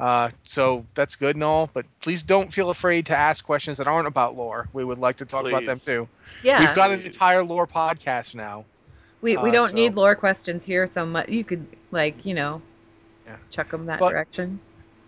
Uh, 0.00 0.30
so 0.42 0.84
that's 0.94 1.14
good 1.14 1.36
and 1.36 1.44
all, 1.44 1.70
but 1.72 1.86
please 2.00 2.22
don't 2.22 2.52
feel 2.52 2.70
afraid 2.70 3.06
to 3.06 3.16
ask 3.16 3.44
questions 3.44 3.78
that 3.78 3.86
aren't 3.86 4.08
about 4.08 4.36
lore. 4.36 4.68
We 4.72 4.84
would 4.84 4.98
like 4.98 5.18
to 5.18 5.26
talk 5.26 5.46
about 5.46 5.64
them 5.64 5.78
too. 5.78 6.08
yeah, 6.42 6.60
We've 6.60 6.74
got 6.74 6.90
an 6.90 7.02
entire 7.02 7.44
lore 7.44 7.66
podcast 7.66 8.34
now. 8.34 8.64
We, 9.22 9.36
we 9.38 9.48
uh, 9.50 9.52
don't 9.52 9.70
so- 9.70 9.76
need 9.76 9.94
lore 9.94 10.14
questions 10.14 10.64
here 10.64 10.86
so 10.86 11.06
much. 11.06 11.28
You 11.30 11.44
could, 11.44 11.66
like, 11.90 12.26
you 12.26 12.34
know, 12.34 12.60
Yeah. 13.26 13.36
chuck 13.50 13.70
them 13.70 13.86
that 13.86 13.98
But- 14.00 14.10
direction. 14.10 14.60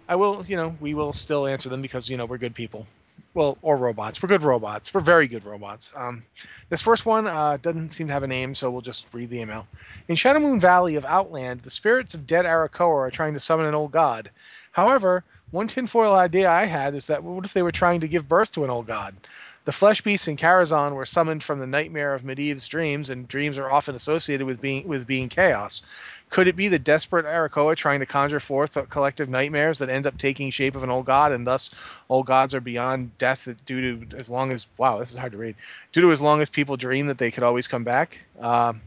I 0.08 0.16
will, 0.16 0.44
you 0.46 0.56
know, 0.56 0.76
we 0.80 0.92
will 0.94 1.12
still 1.14 1.46
answer 1.46 1.70
them 1.70 1.80
because 1.80 2.10
you 2.10 2.16
know 2.18 2.26
we're 2.26 2.36
good 2.38 2.54
people. 2.54 2.86
Well, 3.32 3.56
or 3.62 3.76
robots. 3.78 4.22
We're 4.22 4.28
good 4.28 4.42
robots. 4.42 4.92
We're 4.92 5.00
very 5.00 5.26
good 5.26 5.44
robots. 5.46 5.92
Um, 5.96 6.22
this 6.68 6.82
first 6.82 7.06
one 7.06 7.26
uh, 7.26 7.56
doesn't 7.62 7.92
seem 7.94 8.06
to 8.08 8.12
have 8.12 8.22
a 8.22 8.26
name, 8.28 8.54
so 8.54 8.70
we'll 8.70 8.82
just 8.82 9.06
read 9.12 9.30
the 9.30 9.40
email. 9.40 9.66
In 10.08 10.14
Shadowmoon 10.14 10.60
Valley 10.60 10.96
of 10.96 11.04
Outland, 11.06 11.62
the 11.62 11.70
spirits 11.70 12.12
of 12.14 12.26
dead 12.26 12.44
Arakkoa 12.44 13.08
are 13.08 13.10
trying 13.10 13.32
to 13.32 13.40
summon 13.40 13.64
an 13.66 13.74
old 13.74 13.92
god. 13.92 14.30
However, 14.72 15.24
one 15.50 15.68
tinfoil 15.68 16.14
idea 16.14 16.50
I 16.50 16.66
had 16.66 16.94
is 16.94 17.06
that 17.06 17.24
what 17.24 17.46
if 17.46 17.54
they 17.54 17.62
were 17.62 17.72
trying 17.72 18.00
to 18.00 18.08
give 18.08 18.28
birth 18.28 18.52
to 18.52 18.64
an 18.64 18.70
old 18.70 18.86
god? 18.86 19.16
The 19.64 19.72
flesh 19.72 20.02
beasts 20.02 20.28
in 20.28 20.36
Karazhan 20.36 20.92
were 20.92 21.06
summoned 21.06 21.42
from 21.42 21.58
the 21.58 21.66
nightmare 21.66 22.12
of 22.12 22.22
Medivh's 22.22 22.68
dreams, 22.68 23.08
and 23.08 23.26
dreams 23.26 23.56
are 23.56 23.70
often 23.70 23.94
associated 23.94 24.46
with 24.46 24.60
being 24.60 24.86
with 24.86 25.06
being 25.06 25.30
chaos. 25.30 25.80
Could 26.28 26.48
it 26.48 26.56
be 26.56 26.68
the 26.68 26.78
desperate 26.78 27.24
Arakkoa 27.24 27.74
trying 27.74 28.00
to 28.00 28.06
conjure 28.06 28.40
forth 28.40 28.76
collective 28.90 29.28
nightmares 29.28 29.78
that 29.78 29.88
end 29.88 30.06
up 30.06 30.18
taking 30.18 30.50
shape 30.50 30.76
of 30.76 30.82
an 30.82 30.90
old 30.90 31.06
god, 31.06 31.32
and 31.32 31.46
thus 31.46 31.70
old 32.10 32.26
gods 32.26 32.54
are 32.54 32.60
beyond 32.60 33.16
death 33.16 33.48
due 33.64 34.04
to 34.04 34.16
as 34.18 34.28
long 34.28 34.50
as 34.50 34.66
wow, 34.76 34.98
this 34.98 35.10
is 35.10 35.16
hard 35.16 35.32
to 35.32 35.38
read. 35.38 35.56
Due 35.92 36.02
to 36.02 36.12
as 36.12 36.20
long 36.20 36.42
as 36.42 36.50
people 36.50 36.76
dream 36.76 37.06
that 37.06 37.16
they 37.16 37.30
could 37.30 37.42
always 37.42 37.66
come 37.66 37.84
back. 37.84 38.18
Um, 38.40 38.82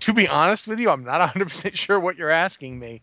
to 0.00 0.12
be 0.12 0.26
honest 0.26 0.66
with 0.66 0.80
you, 0.80 0.90
I'm 0.90 1.04
not 1.04 1.20
100% 1.20 1.76
sure 1.76 2.00
what 2.00 2.16
you're 2.16 2.30
asking 2.30 2.76
me. 2.76 3.02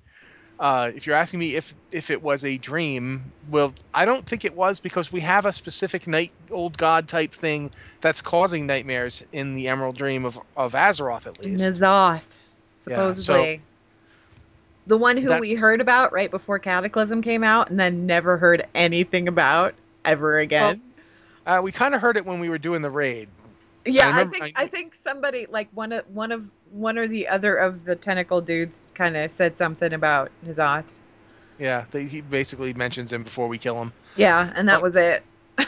Uh, 0.59 0.91
if 0.93 1.07
you're 1.07 1.15
asking 1.15 1.39
me 1.39 1.55
if 1.55 1.73
if 1.91 2.09
it 2.09 2.21
was 2.21 2.43
a 2.43 2.57
dream, 2.57 3.31
well, 3.49 3.73
I 3.93 4.03
don't 4.03 4.25
think 4.25 4.43
it 4.43 4.53
was 4.53 4.81
because 4.81 5.09
we 5.09 5.21
have 5.21 5.45
a 5.45 5.53
specific 5.53 6.05
night 6.05 6.31
old 6.51 6.77
god 6.77 7.07
type 7.07 7.33
thing 7.33 7.71
that's 8.01 8.21
causing 8.21 8.67
nightmares 8.67 9.23
in 9.31 9.55
the 9.55 9.69
Emerald 9.69 9.97
Dream 9.97 10.25
of 10.25 10.37
of 10.57 10.73
Azeroth 10.73 11.27
at 11.27 11.39
least. 11.39 11.63
N'Zoth, 11.63 12.23
so- 12.75 12.91
supposedly. 12.91 13.61
the 14.85 14.97
one 14.97 15.15
who 15.15 15.39
we 15.39 15.55
heard 15.55 15.79
about 15.79 16.11
right 16.11 16.29
before 16.29 16.59
Cataclysm 16.59 17.21
came 17.21 17.43
out 17.45 17.69
and 17.69 17.79
then 17.79 18.05
never 18.05 18.37
heard 18.37 18.67
anything 18.75 19.29
about 19.29 19.75
ever 20.03 20.37
again. 20.39 20.81
Uh, 21.45 21.61
we 21.63 21.71
kind 21.71 21.95
of 21.95 22.01
heard 22.01 22.17
it 22.17 22.25
when 22.25 22.41
we 22.41 22.49
were 22.49 22.57
doing 22.57 22.81
the 22.81 22.89
raid. 22.91 23.29
Yeah, 23.85 24.07
I, 24.07 24.09
remember- 24.09 24.31
think 24.37 24.59
I- 24.59 24.63
I, 24.63 24.67
think 24.67 24.93
somebody 24.93 25.45
like 25.49 25.69
one 25.73 25.91
of 25.93 26.09
one 26.13 26.31
of 26.31 26.45
one 26.71 26.97
or 26.97 27.07
the 27.07 27.27
other 27.27 27.55
of 27.55 27.85
the 27.85 27.95
tentacle 27.95 28.41
dudes 28.41 28.87
kind 28.93 29.15
of 29.17 29.31
said 29.31 29.57
something 29.57 29.93
about 29.93 30.31
N'Zoth. 30.45 30.85
Yeah, 31.57 31.85
they, 31.91 32.05
he 32.05 32.21
basically 32.21 32.73
mentions 32.73 33.11
him 33.11 33.23
before 33.23 33.47
we 33.47 33.57
kill 33.57 33.81
him. 33.81 33.91
Yeah, 34.15 34.51
and 34.55 34.67
that 34.69 34.75
But- 34.75 34.83
was 34.83 34.95
it. 34.95 35.23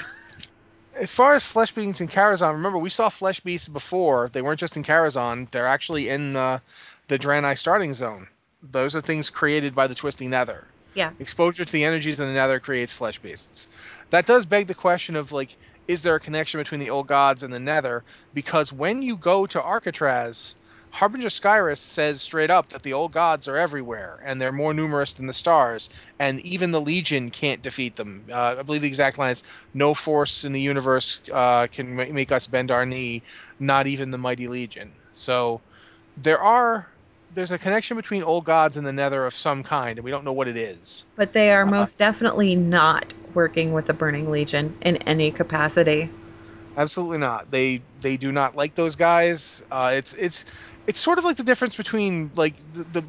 As 0.96 1.12
far 1.12 1.36
as 1.36 1.44
flesh 1.44 1.72
beings 1.72 2.02
in 2.02 2.08
Karazhan, 2.10 2.52
remember 2.54 2.78
we 2.78 2.90
saw 2.90 3.10
flesh 3.10 3.40
beasts 3.40 3.68
before. 3.70 4.30
They 4.34 4.42
weren't 4.42 4.60
just 4.60 4.76
in 4.78 4.84
Karazhan; 4.84 5.50
they're 5.50 5.66
actually 5.68 6.10
in 6.10 6.36
uh, 6.36 6.60
the 7.08 7.18
Draenei 7.18 7.58
starting 7.58 7.94
zone. 7.94 8.28
Those 8.72 8.96
are 8.96 9.02
things 9.02 9.30
created 9.30 9.74
by 9.74 9.88
the 9.88 9.96
Twisting 9.96 10.30
Nether. 10.30 10.68
Yeah. 10.94 11.12
Exposure 11.20 11.64
to 11.66 11.72
the 11.72 11.86
energies 11.86 12.20
in 12.20 12.28
the 12.28 12.34
Nether 12.34 12.60
creates 12.60 12.92
flesh 12.94 13.20
beasts. 13.20 13.68
That 14.12 14.26
does 14.26 14.46
beg 14.46 14.68
the 14.68 14.74
question 14.76 15.16
of 15.16 15.32
like, 15.32 15.56
is 15.88 16.04
there 16.04 16.16
a 16.16 16.20
connection 16.20 16.60
between 16.60 16.80
the 16.80 16.90
old 16.90 17.08
gods 17.08 17.44
and 17.44 17.54
the 17.54 17.60
Nether? 17.60 18.04
Because 18.34 18.72
when 18.72 19.02
you 19.02 19.18
go 19.18 19.46
to 19.48 19.62
Arcatraz, 19.62 20.56
Harbinger 20.92 21.30
Skyriss 21.30 21.80
says 21.80 22.22
straight 22.22 22.50
up 22.50 22.70
that 22.70 22.84
the 22.84 22.94
old 22.94 23.14
gods 23.14 23.48
are 23.48 23.58
everywhere 23.58 24.20
and 24.26 24.42
they're 24.42 24.52
more 24.52 24.74
numerous 24.74 25.14
than 25.14 25.26
the 25.26 25.34
stars, 25.34 25.90
and 26.20 26.42
even 26.42 26.72
the 26.72 26.82
Legion 26.82 27.32
can't 27.32 27.62
defeat 27.62 27.96
them. 27.96 28.26
Uh, 28.30 28.56
I 28.60 28.62
believe 28.62 28.82
the 28.82 28.90
exact 28.90 29.18
line 29.18 29.32
is, 29.32 29.44
"No 29.74 29.94
force 29.94 30.44
in 30.44 30.52
the 30.52 30.60
universe 30.60 31.20
uh, 31.32 31.68
can 31.68 31.96
make 31.96 32.32
us 32.32 32.46
bend 32.46 32.72
our 32.72 32.86
knee, 32.86 33.24
not 33.60 33.88
even 33.88 34.12
the 34.12 34.18
mighty 34.18 34.50
Legion." 34.50 34.92
So 35.14 35.62
there 36.18 36.42
are 36.42 36.91
there's 37.34 37.52
a 37.52 37.58
connection 37.60 37.98
between 37.98 38.24
old 38.24 38.46
gods 38.46 38.78
and 38.78 38.86
the 38.86 38.94
Nether 38.94 39.26
of 39.26 39.36
some 39.36 39.64
kind, 39.64 39.98
and 40.00 40.06
we 40.06 40.12
don't 40.12 40.26
know 40.26 40.34
what 40.34 40.48
it 40.48 40.58
is. 40.58 41.06
But 41.16 41.32
they 41.32 41.52
are 41.52 41.66
Uh-huh. 41.66 41.74
most 41.78 41.98
definitely 42.00 42.54
not 42.56 43.14
working 43.34 43.72
with 43.72 43.86
the 43.86 43.94
Burning 43.94 44.30
Legion 44.30 44.76
in 44.82 44.98
any 44.98 45.32
capacity. 45.32 46.10
Absolutely 46.78 47.18
not. 47.18 47.52
They 47.52 47.84
they 48.00 48.16
do 48.18 48.32
not 48.32 48.56
like 48.56 48.76
those 48.76 48.96
guys. 48.96 49.62
Uh, 49.70 49.92
it's 49.94 50.14
it's 50.14 50.46
it's 50.88 51.00
sort 51.00 51.18
of 51.20 51.26
like 51.26 51.36
the 51.38 51.44
difference 51.44 51.76
between 51.76 52.32
like 52.36 52.56
the, 52.72 52.84
the 52.86 53.04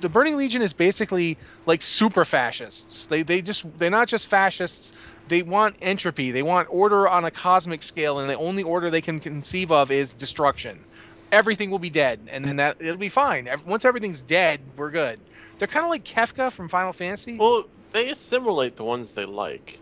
the 0.00 0.08
Burning 0.08 0.36
Legion 0.36 0.62
is 0.62 0.72
basically 0.72 1.38
like 1.64 1.80
super 1.82 2.24
fascists. 2.24 3.06
They 3.06 3.22
they 3.22 3.40
just 3.40 3.64
they're 3.78 3.90
not 3.90 4.08
just 4.08 4.26
fascists. 4.26 4.92
They 5.26 5.42
want 5.42 5.76
entropy. 5.80 6.32
They 6.32 6.42
want 6.42 6.68
order 6.70 7.08
on 7.08 7.24
a 7.24 7.30
cosmic 7.30 7.84
scale, 7.84 8.18
and 8.18 8.28
the 8.28 8.36
only 8.36 8.64
order 8.64 8.90
they 8.90 9.00
can 9.00 9.20
conceive 9.20 9.70
of 9.70 9.92
is 9.92 10.14
destruction. 10.14 10.84
Everything 11.32 11.70
will 11.70 11.78
be 11.78 11.90
dead, 11.90 12.28
and 12.30 12.44
then 12.44 12.56
that 12.56 12.76
it'll 12.80 12.96
be 12.96 13.08
fine. 13.08 13.48
Once 13.66 13.84
everything's 13.84 14.22
dead, 14.22 14.60
we're 14.76 14.90
good. 14.90 15.18
They're 15.58 15.68
kind 15.68 15.84
of 15.84 15.90
like 15.90 16.04
Kefka 16.04 16.52
from 16.52 16.68
Final 16.68 16.92
Fantasy. 16.92 17.36
Well, 17.36 17.64
they 17.92 18.10
assimilate 18.10 18.76
the 18.76 18.84
ones 18.84 19.12
they 19.12 19.24
like 19.24 19.78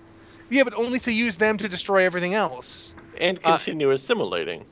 yeah, 0.52 0.64
but 0.64 0.74
only 0.74 0.98
to 1.00 1.10
use 1.12 1.38
them 1.38 1.56
to 1.58 1.68
destroy 1.68 2.04
everything 2.04 2.34
else. 2.34 2.94
and 3.18 3.38
Uh, 3.42 3.56
continue 3.56 3.90
assimilating. 3.90 4.64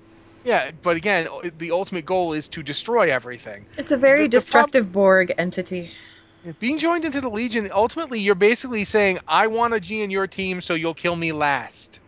Yeah, 0.44 0.70
but 0.82 0.96
again, 0.96 1.28
the 1.58 1.70
ultimate 1.70 2.04
goal 2.04 2.32
is 2.34 2.48
to 2.50 2.62
destroy 2.62 3.10
everything. 3.10 3.66
It's 3.78 3.92
a 3.92 3.96
very 3.96 4.20
The- 4.20 4.24
the 4.24 4.28
prob- 4.28 4.30
destructive 4.30 4.92
Borg 4.92 5.32
entity. 5.38 5.90
Being 6.58 6.78
joined 6.78 7.04
into 7.04 7.20
the 7.20 7.28
Legion, 7.30 7.70
ultimately, 7.72 8.20
you're 8.20 8.34
basically 8.34 8.84
saying, 8.84 9.18
"I 9.28 9.46
want 9.46 9.74
a 9.74 9.80
G 9.80 10.02
in 10.02 10.10
your 10.10 10.26
team, 10.26 10.60
so 10.62 10.74
you'll 10.74 10.94
kill 10.94 11.16
me 11.16 11.32
last." 11.32 12.00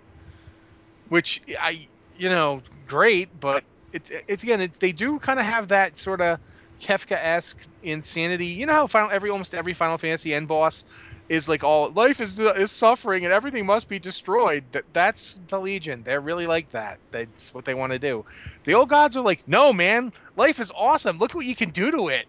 Which 1.09 1.43
I, 1.61 1.87
you 2.19 2.29
know, 2.31 2.63
great, 2.87 3.29
but 3.41 3.65
it's 3.93 4.11
it's 4.29 4.43
again, 4.43 4.61
it, 4.63 4.79
they 4.81 4.93
do 4.93 5.19
kind 5.19 5.39
of 5.41 5.47
have 5.47 5.69
that 5.69 5.97
sort 5.99 6.21
of 6.21 6.39
Kefka-esque 6.81 7.67
insanity. 7.83 8.47
You 8.47 8.67
know 8.67 8.73
how 8.75 8.87
final 8.87 9.11
every 9.11 9.31
almost 9.31 9.55
every 9.55 9.75
Final 9.75 9.99
Fantasy 9.99 10.35
end 10.35 10.49
boss 10.49 10.85
is 11.29 11.49
like 11.49 11.65
all 11.65 11.91
life 11.93 12.21
is 12.21 12.39
is 12.41 12.73
suffering 12.73 13.25
and 13.25 13.33
everything 13.33 13.67
must 13.67 13.89
be 13.89 13.99
destroyed. 13.99 14.65
That 14.73 14.85
that's 14.93 15.41
the 15.49 15.61
Legion. 15.61 16.03
They're 16.05 16.21
really 16.21 16.47
like 16.47 16.71
that. 16.71 17.01
That's 17.13 17.55
what 17.55 17.65
they 17.65 17.75
want 17.75 17.93
to 17.93 17.99
do. 17.99 18.25
The 18.65 18.75
old 18.75 18.89
gods 18.89 19.17
are 19.17 19.23
like, 19.23 19.47
"No, 19.47 19.73
man, 19.73 20.13
life 20.37 20.61
is 20.61 20.73
awesome. 20.77 21.19
Look 21.19 21.35
what 21.35 21.47
you 21.47 21.57
can 21.57 21.71
do 21.71 21.91
to 21.93 22.09
it." 22.09 22.27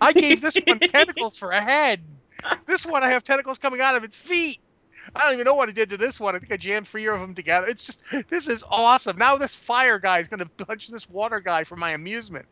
I 0.00 0.12
gave 0.12 0.40
this 0.40 0.58
one 0.66 0.80
tentacles 0.88 1.36
for 1.36 1.50
a 1.50 1.60
head. 1.60 2.02
This 2.66 2.84
one 2.86 3.02
I 3.04 3.10
have 3.10 3.24
tentacles 3.24 3.58
coming 3.58 3.80
out 3.80 3.96
of 3.96 4.04
its 4.04 4.16
feet. 4.16 4.60
I 5.14 5.24
don't 5.24 5.34
even 5.34 5.44
know 5.44 5.54
what 5.54 5.68
I 5.68 5.72
did 5.72 5.90
to 5.90 5.96
this 5.96 6.18
one. 6.20 6.34
I 6.34 6.38
think 6.38 6.52
I 6.52 6.56
jammed 6.56 6.88
three 6.88 7.06
of 7.06 7.20
them 7.20 7.34
together. 7.34 7.68
It's 7.68 7.84
just 7.84 8.02
this 8.28 8.48
is 8.48 8.64
awesome. 8.68 9.16
Now 9.16 9.36
this 9.36 9.54
fire 9.54 9.98
guy 9.98 10.18
is 10.18 10.28
gonna 10.28 10.46
punch 10.46 10.88
this 10.88 11.08
water 11.08 11.40
guy 11.40 11.64
for 11.64 11.76
my 11.76 11.90
amusement. 11.90 12.46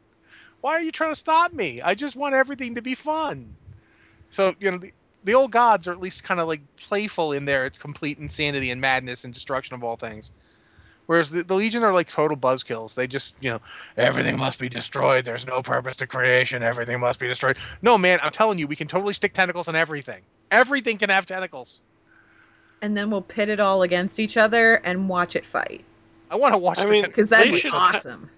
Why 0.60 0.72
are 0.74 0.82
you 0.82 0.92
trying 0.92 1.12
to 1.12 1.18
stop 1.18 1.52
me? 1.52 1.80
I 1.80 1.94
just 1.94 2.16
want 2.16 2.34
everything 2.34 2.74
to 2.74 2.82
be 2.82 2.94
fun. 2.94 3.54
So 4.30 4.54
you 4.60 4.70
know 4.70 4.78
the, 4.78 4.92
the 5.24 5.34
old 5.34 5.50
gods 5.50 5.88
are 5.88 5.92
at 5.92 6.00
least 6.00 6.24
kind 6.24 6.40
of 6.40 6.48
like 6.48 6.60
playful 6.76 7.32
in 7.32 7.44
their 7.44 7.70
complete 7.70 8.18
insanity 8.18 8.70
and 8.70 8.80
madness 8.80 9.24
and 9.24 9.32
destruction 9.32 9.74
of 9.74 9.84
all 9.84 9.96
things. 9.96 10.30
Whereas 11.10 11.28
the, 11.30 11.42
the 11.42 11.56
Legion 11.56 11.82
are 11.82 11.92
like 11.92 12.08
total 12.08 12.36
buzzkills. 12.36 12.94
They 12.94 13.08
just, 13.08 13.34
you 13.40 13.50
know, 13.50 13.60
everything 13.96 14.38
must 14.38 14.60
be 14.60 14.68
destroyed. 14.68 15.24
There's 15.24 15.44
no 15.44 15.60
purpose 15.60 15.96
to 15.96 16.06
creation. 16.06 16.62
Everything 16.62 17.00
must 17.00 17.18
be 17.18 17.26
destroyed. 17.26 17.58
No, 17.82 17.98
man, 17.98 18.20
I'm 18.22 18.30
telling 18.30 18.60
you, 18.60 18.68
we 18.68 18.76
can 18.76 18.86
totally 18.86 19.12
stick 19.12 19.34
tentacles 19.34 19.66
on 19.66 19.74
everything. 19.74 20.22
Everything 20.52 20.98
can 20.98 21.10
have 21.10 21.26
tentacles. 21.26 21.80
And 22.82 22.96
then 22.96 23.10
we'll 23.10 23.22
pit 23.22 23.48
it 23.48 23.60
all 23.60 23.82
against 23.82 24.18
each 24.20 24.36
other 24.36 24.74
and 24.76 25.08
watch 25.08 25.36
it 25.36 25.44
fight. 25.44 25.84
I 26.30 26.36
want 26.36 26.54
to 26.54 26.58
watch 26.58 26.78
I 26.78 26.86
mean. 26.86 27.04
Because 27.04 27.28
that'd 27.28 27.52
They 27.52 27.60
be 27.60 27.68
awesome. 27.68 28.30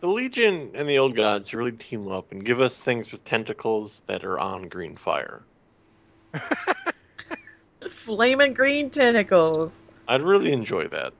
The 0.00 0.08
Legion 0.08 0.70
and 0.74 0.88
the 0.88 0.98
Old 0.98 1.14
Gods 1.14 1.52
really 1.52 1.72
team 1.72 2.08
up 2.08 2.32
and 2.32 2.42
give 2.44 2.60
us 2.60 2.78
things 2.78 3.12
with 3.12 3.22
tentacles 3.24 4.00
that 4.06 4.24
are 4.24 4.38
on 4.38 4.68
green 4.68 4.96
fire. 4.96 5.42
Flaming 7.88 8.54
green 8.54 8.88
tentacles. 8.88 9.82
I'd 10.08 10.22
really 10.22 10.52
enjoy 10.52 10.88
that. 10.88 11.12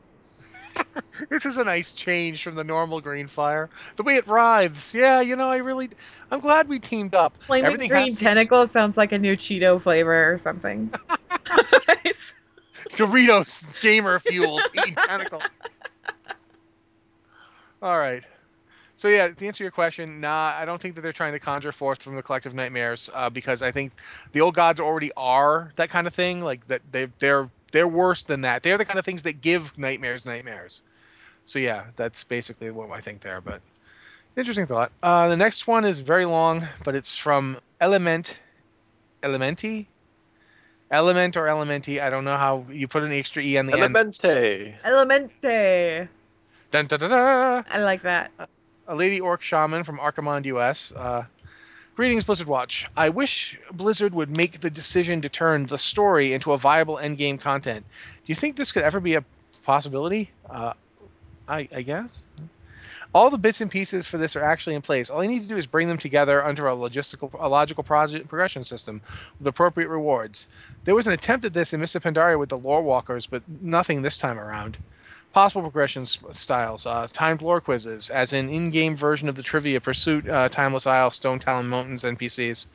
this 1.29 1.45
is 1.45 1.59
a 1.59 1.65
nice 1.65 1.93
change 1.93 2.43
from 2.43 2.55
the 2.55 2.65
normal 2.65 3.03
green 3.03 3.29
fire. 3.29 3.69
The 3.97 4.03
way 4.03 4.17
it 4.17 4.27
writhes, 4.27 4.95
yeah, 4.95 5.21
you 5.21 5.37
know, 5.37 5.51
I 5.51 5.59
really, 5.59 5.91
I'm 6.31 6.41
glad 6.41 6.69
we 6.69 6.79
teamed 6.79 7.15
up. 7.15 7.37
Flaming 7.43 7.67
Everything 7.67 7.89
green 7.91 8.09
has 8.09 8.19
to- 8.19 8.25
tentacles 8.25 8.71
sounds 8.71 8.97
like 8.97 9.13
a 9.13 9.19
new 9.19 9.37
Cheeto 9.37 9.81
flavor 9.81 10.33
or 10.33 10.39
something. 10.39 10.91
Doritos 12.97 13.81
gamer 13.81 14.19
fuel 14.21 14.61
green 14.75 14.95
tentacle. 15.07 15.43
All 17.83 17.99
right. 17.99 18.23
So 18.97 19.09
yeah, 19.09 19.29
to 19.29 19.47
answer 19.47 19.65
your 19.65 19.71
question, 19.71 20.21
nah, 20.21 20.55
I 20.55 20.67
don't 20.67 20.81
think 20.81 20.95
that 20.95 21.01
they're 21.01 21.13
trying 21.13 21.33
to 21.33 21.41
conjure 21.41 21.73
forth 21.73 22.03
from 22.03 22.17
the 22.17 22.23
collective 22.23 22.53
nightmares 22.53 23.09
uh, 23.15 23.31
because 23.31 23.63
I 23.63 23.73
think 23.73 23.93
the 24.33 24.43
old 24.43 24.55
gods 24.55 24.79
already 24.79 25.11
are 25.17 25.73
that 25.77 25.89
kind 25.89 26.07
of 26.07 26.13
thing. 26.13 26.43
Like 26.43 26.67
that, 26.67 26.83
they 26.93 27.09
they're 27.19 27.49
they're 27.73 27.89
worse 27.89 28.25
than 28.25 28.43
that. 28.43 28.63
They're 28.63 28.77
the 28.77 28.85
kind 28.85 28.99
of 28.99 29.07
things 29.07 29.23
that 29.23 29.41
give 29.41 29.77
nightmares 29.79 30.27
nightmares. 30.27 30.83
So 31.47 31.59
yeah, 31.59 31.85
that's 31.97 32.25
basically 32.25 32.71
what 32.71 32.91
I 32.91 33.01
think 33.01 33.23
there. 33.23 33.41
But 33.41 33.63
interesting 34.37 34.67
thought. 34.67 34.93
Uh, 35.03 35.29
the 35.29 35.37
next 35.37 35.67
one 35.67 35.87
is 35.87 36.01
very 36.01 36.27
long, 36.27 36.69
but 36.85 36.95
it's 36.95 37.17
from 37.17 37.59
Element 37.81 38.41
Elementi. 39.23 39.87
Element 40.91 41.37
or 41.37 41.45
Elementi, 41.45 42.03
I 42.03 42.11
don't 42.11 42.25
know 42.25 42.37
how 42.37 42.67
you 42.71 42.89
put 42.89 43.05
an 43.05 43.13
extra 43.13 43.43
e 43.43 43.57
on 43.57 43.67
the 43.67 43.79
end. 43.79 43.95
Elemente. 43.95 44.75
Elemente. 44.85 46.09
Dun, 46.71 46.87
dun, 46.87 47.01
dun, 47.01 47.11
dun. 47.11 47.65
I 47.71 47.81
like 47.83 48.03
that. 48.03 48.31
a 48.89 48.95
lady 48.95 49.21
orc 49.21 49.41
shaman 49.43 49.85
from 49.85 49.99
Archimonde, 49.99 50.47
US. 50.47 50.93
Uh, 50.93 51.25
Greetings, 51.97 52.25
Blizzard 52.25 52.47
Watch. 52.47 52.87
I 52.97 53.11
wish 53.11 53.59
Blizzard 53.73 54.15
would 54.15 54.35
make 54.35 54.61
the 54.61 54.71
decision 54.71 55.23
to 55.23 55.29
turn 55.29 55.67
the 55.67 55.79
story 55.79 56.33
into 56.33 56.53
a 56.53 56.59
viable 56.59 56.97
endgame 56.97 57.39
content. 57.39 57.85
Do 58.25 58.33
you 58.33 58.35
think 58.35 58.57
this 58.57 58.73
could 58.73 58.83
ever 58.83 59.01
be 59.01 59.15
a 59.15 59.25
possibility? 59.65 60.31
Uh, 60.49 60.73
I, 61.47 61.69
I 61.75 61.83
guess. 61.83 62.23
All 63.13 63.29
the 63.29 63.39
bits 63.39 63.61
and 63.61 63.71
pieces 63.71 64.07
for 64.07 64.19
this 64.19 64.37
are 64.37 64.45
actually 64.45 64.77
in 64.77 64.83
place. 64.83 65.11
All 65.11 65.23
you 65.23 65.31
need 65.31 65.43
to 65.43 65.49
do 65.49 65.57
is 65.57 65.67
bring 65.67 65.89
them 65.89 65.99
together 65.99 66.45
under 66.45 66.69
a 66.69 66.77
logistical, 66.77 67.31
a 67.41 67.49
logical 67.49 67.83
project 67.83 68.29
progression 68.29 68.63
system 68.63 69.03
with 69.39 69.49
appropriate 69.49 69.89
rewards. 69.89 70.49
There 70.85 70.95
was 70.95 71.09
an 71.09 71.13
attempt 71.13 71.45
at 71.45 71.53
this 71.53 71.73
in 71.73 71.81
Mists 71.81 71.97
of 71.97 72.05
Pandaria 72.05 72.39
with 72.39 72.51
the 72.51 72.59
Lore 72.59 72.83
Walkers, 72.83 73.27
but 73.27 73.43
nothing 73.61 74.03
this 74.03 74.17
time 74.17 74.39
around. 74.39 74.79
Possible 75.33 75.63
progression 75.63 76.05
styles, 76.07 76.87
uh, 76.87 77.07
timed 77.13 77.41
lore 77.41 77.61
quizzes, 77.61 78.11
as 78.11 78.33
an 78.33 78.51
in-game 78.51 78.97
version 78.97 79.29
of 79.29 79.37
the 79.37 79.45
Trivia 79.45 79.81
Pursuit, 79.81 80.29
uh, 80.29 80.49
Timeless 80.49 80.89
Isle, 80.89 81.11
Stonetalon 81.11 81.67
Mountains 81.67 82.03
NPCs. 82.03 82.67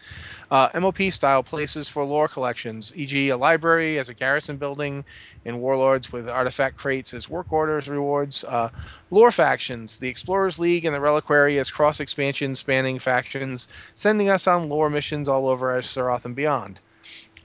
Uh, 0.49 0.69
MOP 0.79 1.11
style 1.11 1.43
places 1.43 1.89
for 1.89 2.05
lore 2.05 2.29
collections, 2.29 2.93
e.g., 2.95 3.27
a 3.27 3.35
library 3.35 3.99
as 3.99 4.07
a 4.07 4.13
garrison 4.13 4.55
building, 4.55 5.03
and 5.43 5.59
warlords 5.59 6.13
with 6.13 6.29
artifact 6.29 6.77
crates 6.77 7.13
as 7.13 7.27
work 7.27 7.51
orders 7.51 7.89
rewards. 7.89 8.45
Uh, 8.45 8.69
lore 9.11 9.31
factions, 9.31 9.97
the 9.97 10.07
Explorers 10.07 10.57
League 10.57 10.85
and 10.85 10.95
the 10.95 11.01
Reliquary 11.01 11.59
as 11.59 11.69
cross 11.69 11.99
expansion 11.99 12.55
spanning 12.55 12.99
factions, 12.99 13.67
sending 13.95 14.29
us 14.29 14.47
on 14.47 14.69
lore 14.69 14.89
missions 14.89 15.27
all 15.27 15.49
over 15.49 15.77
Azeroth 15.77 16.23
and 16.23 16.37
beyond. 16.37 16.79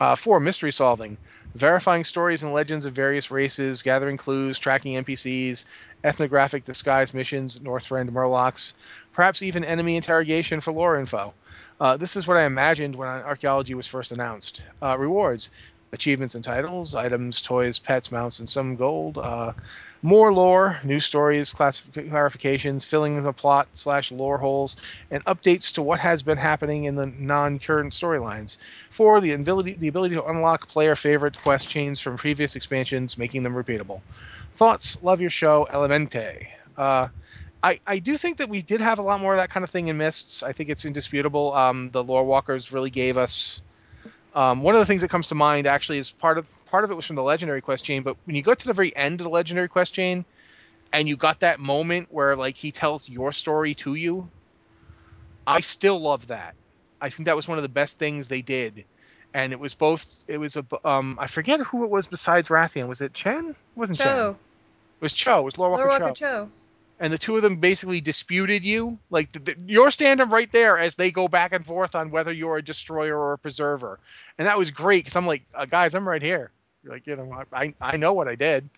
Uh, 0.01 0.15
four, 0.15 0.39
mystery 0.39 0.71
solving. 0.71 1.19
Verifying 1.55 2.05
stories 2.05 2.43
and 2.43 2.53
legends 2.53 2.87
of 2.87 2.93
various 2.93 3.31
races, 3.31 3.83
gathering 3.83 4.17
clues, 4.17 4.59
tracking 4.59 5.03
NPCs, 5.03 5.65
ethnographic 6.05 6.65
disguise 6.65 7.13
missions, 7.13 7.59
Northrend 7.59 8.11
Murlocs, 8.11 8.75
perhaps 9.13 9.43
even 9.43 9.65
enemy 9.65 9.97
interrogation 9.97 10.61
for 10.61 10.73
lore 10.73 10.99
info. 10.99 11.35
Uh, 11.81 11.97
this 11.97 12.15
is 12.15 12.29
what 12.29 12.37
I 12.37 12.45
imagined 12.45 12.95
when 12.95 13.09
archaeology 13.09 13.75
was 13.75 13.87
first 13.87 14.13
announced. 14.13 14.63
Uh, 14.83 14.97
rewards, 14.99 15.51
achievements 15.93 16.35
and 16.35 16.45
titles, 16.45 16.95
items, 16.95 17.43
toys, 17.43 17.79
pets, 17.79 18.13
mounts, 18.13 18.39
and 18.39 18.49
some 18.49 18.77
gold. 18.77 19.19
Uh, 19.19 19.53
more 20.03 20.33
lore, 20.33 20.81
new 20.83 20.99
stories, 21.01 21.53
clarifications, 21.53 22.87
filling 22.87 23.21
the 23.21 23.33
plot 23.33 23.69
slash 23.75 24.11
lore 24.11 24.39
holes, 24.39 24.77
and 25.11 25.25
updates 25.27 25.75
to 25.75 25.83
what 25.83 25.99
has 25.99 26.23
been 26.23 26.39
happening 26.39 26.85
in 26.85 26.95
the 26.95 27.07
non-current 27.07 27.93
storylines. 27.93 28.57
Four, 28.91 29.21
the 29.21 29.33
ability, 29.33 29.75
the 29.75 29.89
ability 29.89 30.15
to 30.15 30.25
unlock 30.25 30.69
player 30.69 30.97
favorite 30.97 31.37
quest 31.43 31.69
chains 31.69 32.01
from 32.01 32.17
previous 32.17 32.57
expansions, 32.57 33.19
making 33.19 33.43
them 33.43 33.55
repeatable. 33.55 34.01
Thoughts? 34.57 34.99
Love 35.03 35.21
your 35.21 35.31
show, 35.31 35.67
Elemente. 35.71 36.47
Uh, 36.77 37.09
I, 37.63 37.79
I 37.87 37.99
do 37.99 38.17
think 38.17 38.39
that 38.39 38.49
we 38.49 38.63
did 38.63 38.81
have 38.81 38.99
a 38.99 39.03
lot 39.03 39.21
more 39.21 39.33
of 39.33 39.39
that 39.39 39.51
kind 39.51 39.65
of 39.65 39.71
thing 39.71 39.89
in 39.89 39.99
Mists. 39.99 40.43
I 40.43 40.53
think 40.53 40.71
it's 40.71 40.87
indisputable. 40.87 41.53
Um, 41.53 41.91
the 41.91 42.03
lore 42.03 42.25
walkers 42.25 42.73
really 42.73 42.91
gave 42.91 43.19
us. 43.19 43.61
Um, 44.35 44.63
one 44.63 44.75
of 44.75 44.81
the 44.81 44.87
things 44.87 45.01
that 45.01 45.11
comes 45.11 45.29
to 45.29 45.35
mind 45.35 45.67
actually 45.67 45.99
is 45.99 46.11
part 46.11 46.39
of 46.39 46.49
part 46.67 46.85
of 46.85 46.91
it 46.91 46.95
was 46.95 47.05
from 47.05 47.17
the 47.17 47.23
legendary 47.23 47.61
quest 47.61 47.85
chain, 47.85 48.03
but 48.03 48.17
when 48.25 48.37
you 48.37 48.43
got 48.43 48.61
to 48.61 48.67
the 48.67 48.73
very 48.73 48.95
end 48.95 49.21
of 49.21 49.25
the 49.25 49.31
legendary 49.31 49.69
quest 49.69 49.93
chain, 49.93 50.25
and 50.93 51.09
you 51.09 51.17
got 51.17 51.41
that 51.41 51.59
moment 51.59 52.09
where 52.11 52.37
like 52.37 52.57
he 52.57 52.71
tells 52.71 53.09
your 53.09 53.33
story 53.33 53.75
to 53.75 53.95
you, 53.95 54.29
I 55.47 55.61
still 55.61 56.01
love 56.01 56.29
that. 56.29 56.55
I 57.01 57.11
think 57.11 57.27
that 57.27 57.37
was 57.37 57.49
one 57.49 57.59
of 57.59 57.63
the 57.63 57.69
best 57.69 57.99
things 57.99 58.29
they 58.29 58.43
did, 58.43 58.85
and 59.35 59.53
it 59.53 59.59
was 59.59 59.75
both. 59.75 60.07
It 60.29 60.39
was 60.39 60.57
a 60.57 60.65
um 60.85 61.19
I 61.21 61.27
forget 61.27 61.61
who 61.61 61.85
it 61.85 61.91
was 61.91 62.07
besides 62.07 62.49
Wrathion. 62.49 62.87
Was 62.87 63.01
it 63.01 63.13
Chen? 63.15 63.51
It 63.51 63.57
wasn't 63.75 63.99
Chen. 63.99 64.17
Cho. 64.17 64.31
It 64.31 65.03
was 65.03 65.13
Cho. 65.13 65.41
It 65.41 65.45
was 65.45 65.59
Lore 65.59 65.71
Walker 65.71 65.85
Lord 65.85 65.99
Cho 65.99 66.05
Walker 66.05 66.15
Cho. 66.15 66.51
And 67.01 67.13
the 67.13 67.19
two 67.19 67.35
of 67.35 67.43
them 67.43 67.57
basically 67.57 68.03
disputed 68.03 68.63
you. 68.63 68.99
Like 69.09 69.31
you're 69.67 69.91
standing 69.91 70.29
right 70.29 70.53
there 70.53 70.79
as 70.79 70.97
they 70.97 71.11
go 71.11 71.29
back 71.29 71.53
and 71.53 71.65
forth 71.65 71.95
on 71.95 72.11
whether 72.11 72.31
you're 72.31 72.59
a 72.59 72.63
destroyer 72.63 73.19
or 73.19 73.33
a 73.33 73.39
preserver, 73.39 73.99
and 74.39 74.47
that 74.47 74.59
was 74.59 74.71
great 74.71 75.05
because 75.05 75.17
I'm 75.17 75.27
like, 75.27 75.43
uh, 75.55 75.65
guys, 75.65 75.95
I'm 75.95 76.07
right 76.07 76.23
here. 76.23 76.51
Like 76.85 77.07
you 77.07 77.17
know, 77.17 77.43
I 77.53 77.75
I 77.81 77.97
know 77.97 78.13
what 78.13 78.29
I 78.29 78.35
did. 78.35 78.69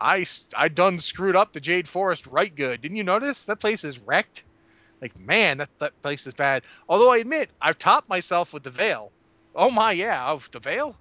I 0.00 0.24
I 0.56 0.68
done 0.68 1.00
screwed 1.00 1.36
up 1.36 1.52
the 1.52 1.60
Jade 1.60 1.88
Forest 1.88 2.26
right 2.28 2.54
good. 2.54 2.80
Didn't 2.80 2.96
you 2.96 3.04
notice 3.04 3.44
that 3.44 3.60
place 3.60 3.84
is 3.84 3.98
wrecked? 3.98 4.44
Like 5.00 5.18
man, 5.18 5.58
that 5.58 5.70
that 5.80 6.00
place 6.02 6.26
is 6.26 6.34
bad. 6.34 6.62
Although 6.88 7.12
I 7.12 7.18
admit 7.18 7.50
I've 7.60 7.78
topped 7.78 8.08
myself 8.08 8.52
with 8.52 8.62
the 8.62 8.70
Vale. 8.70 9.10
Oh 9.54 9.70
my 9.70 9.92
yeah, 9.92 10.30
oh 10.30 10.40
the 10.52 10.60
Vale. 10.60 10.96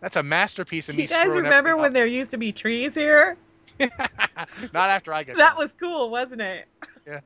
That's 0.00 0.16
a 0.16 0.22
masterpiece. 0.22 0.88
of 0.88 0.94
Do 0.94 1.02
you 1.02 1.08
guys 1.08 1.34
remember 1.34 1.76
when 1.76 1.92
there 1.92 2.06
used 2.06 2.30
to 2.30 2.36
be 2.36 2.52
trees 2.52 2.94
here? 2.94 3.36
Not 3.80 4.90
after 4.90 5.12
I 5.12 5.22
get 5.24 5.36
That 5.36 5.50
done. 5.50 5.58
was 5.58 5.72
cool, 5.78 6.10
wasn't 6.10 6.40
it? 6.42 6.66
Yeah. 7.06 7.20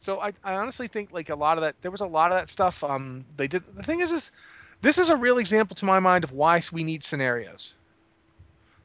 So 0.00 0.20
I, 0.20 0.32
I 0.44 0.54
honestly 0.54 0.88
think 0.88 1.12
like 1.12 1.30
a 1.30 1.34
lot 1.34 1.58
of 1.58 1.62
that 1.62 1.74
there 1.82 1.90
was 1.90 2.00
a 2.00 2.06
lot 2.06 2.30
of 2.30 2.38
that 2.38 2.48
stuff 2.48 2.84
um 2.84 3.24
they 3.36 3.48
did 3.48 3.62
the 3.74 3.82
thing 3.82 4.00
is 4.00 4.12
is 4.12 4.30
this 4.82 4.98
is 4.98 5.08
a 5.08 5.16
real 5.16 5.38
example 5.38 5.74
to 5.76 5.84
my 5.84 5.98
mind 6.00 6.22
of 6.24 6.32
why 6.32 6.62
we 6.72 6.84
need 6.84 7.02
scenarios. 7.02 7.74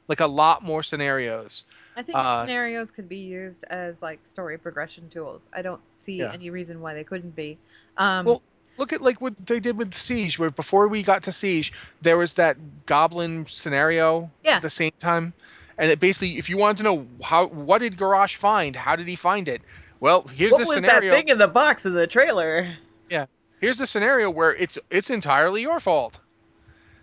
Like 0.07 0.19
a 0.19 0.27
lot 0.27 0.63
more 0.63 0.83
scenarios. 0.83 1.65
I 1.95 2.01
think 2.03 2.17
Uh, 2.17 2.41
scenarios 2.41 2.91
could 2.91 3.07
be 3.09 3.17
used 3.17 3.65
as 3.69 4.01
like 4.01 4.19
story 4.23 4.57
progression 4.57 5.09
tools. 5.09 5.49
I 5.53 5.61
don't 5.61 5.81
see 5.99 6.17
Yeah. 6.19 6.31
any 6.33 6.49
reason 6.49 6.81
why 6.81 6.93
they 6.93 7.03
couldn't 7.03 7.35
be. 7.35 7.57
Um, 7.97 8.25
Well, 8.25 8.41
look 8.77 8.93
at 8.93 9.01
like 9.01 9.21
what 9.21 9.33
they 9.45 9.59
did 9.59 9.77
with 9.77 9.93
Siege 9.93 10.39
where 10.39 10.49
before 10.49 10.87
we 10.87 11.03
got 11.03 11.23
to 11.23 11.31
Siege 11.31 11.71
there 12.01 12.17
was 12.17 12.33
that 12.35 12.57
goblin 12.85 13.45
scenario 13.47 14.31
Yeah. 14.43 14.55
at 14.55 14.61
the 14.61 14.69
same 14.69 14.93
time. 14.99 15.33
And 15.81 15.89
it 15.89 15.99
basically 15.99 16.37
if 16.37 16.47
you 16.47 16.57
wanted 16.57 16.77
to 16.77 16.83
know 16.83 17.07
how 17.23 17.47
what 17.47 17.79
did 17.79 17.97
Garrosh 17.97 18.35
find? 18.35 18.75
How 18.75 18.95
did 18.95 19.07
he 19.07 19.15
find 19.15 19.47
it? 19.47 19.63
Well, 19.99 20.27
here's 20.27 20.51
what 20.51 20.59
the 20.59 20.65
was 20.65 20.75
scenario. 20.75 21.01
that 21.01 21.09
thing 21.09 21.27
in 21.29 21.39
the 21.39 21.47
box 21.47 21.87
of 21.87 21.93
the 21.93 22.05
trailer? 22.05 22.71
Yeah, 23.09 23.25
here's 23.59 23.79
the 23.79 23.87
scenario 23.87 24.29
where 24.29 24.53
it's 24.53 24.77
it's 24.91 25.09
entirely 25.09 25.63
your 25.63 25.79
fault. 25.79 26.19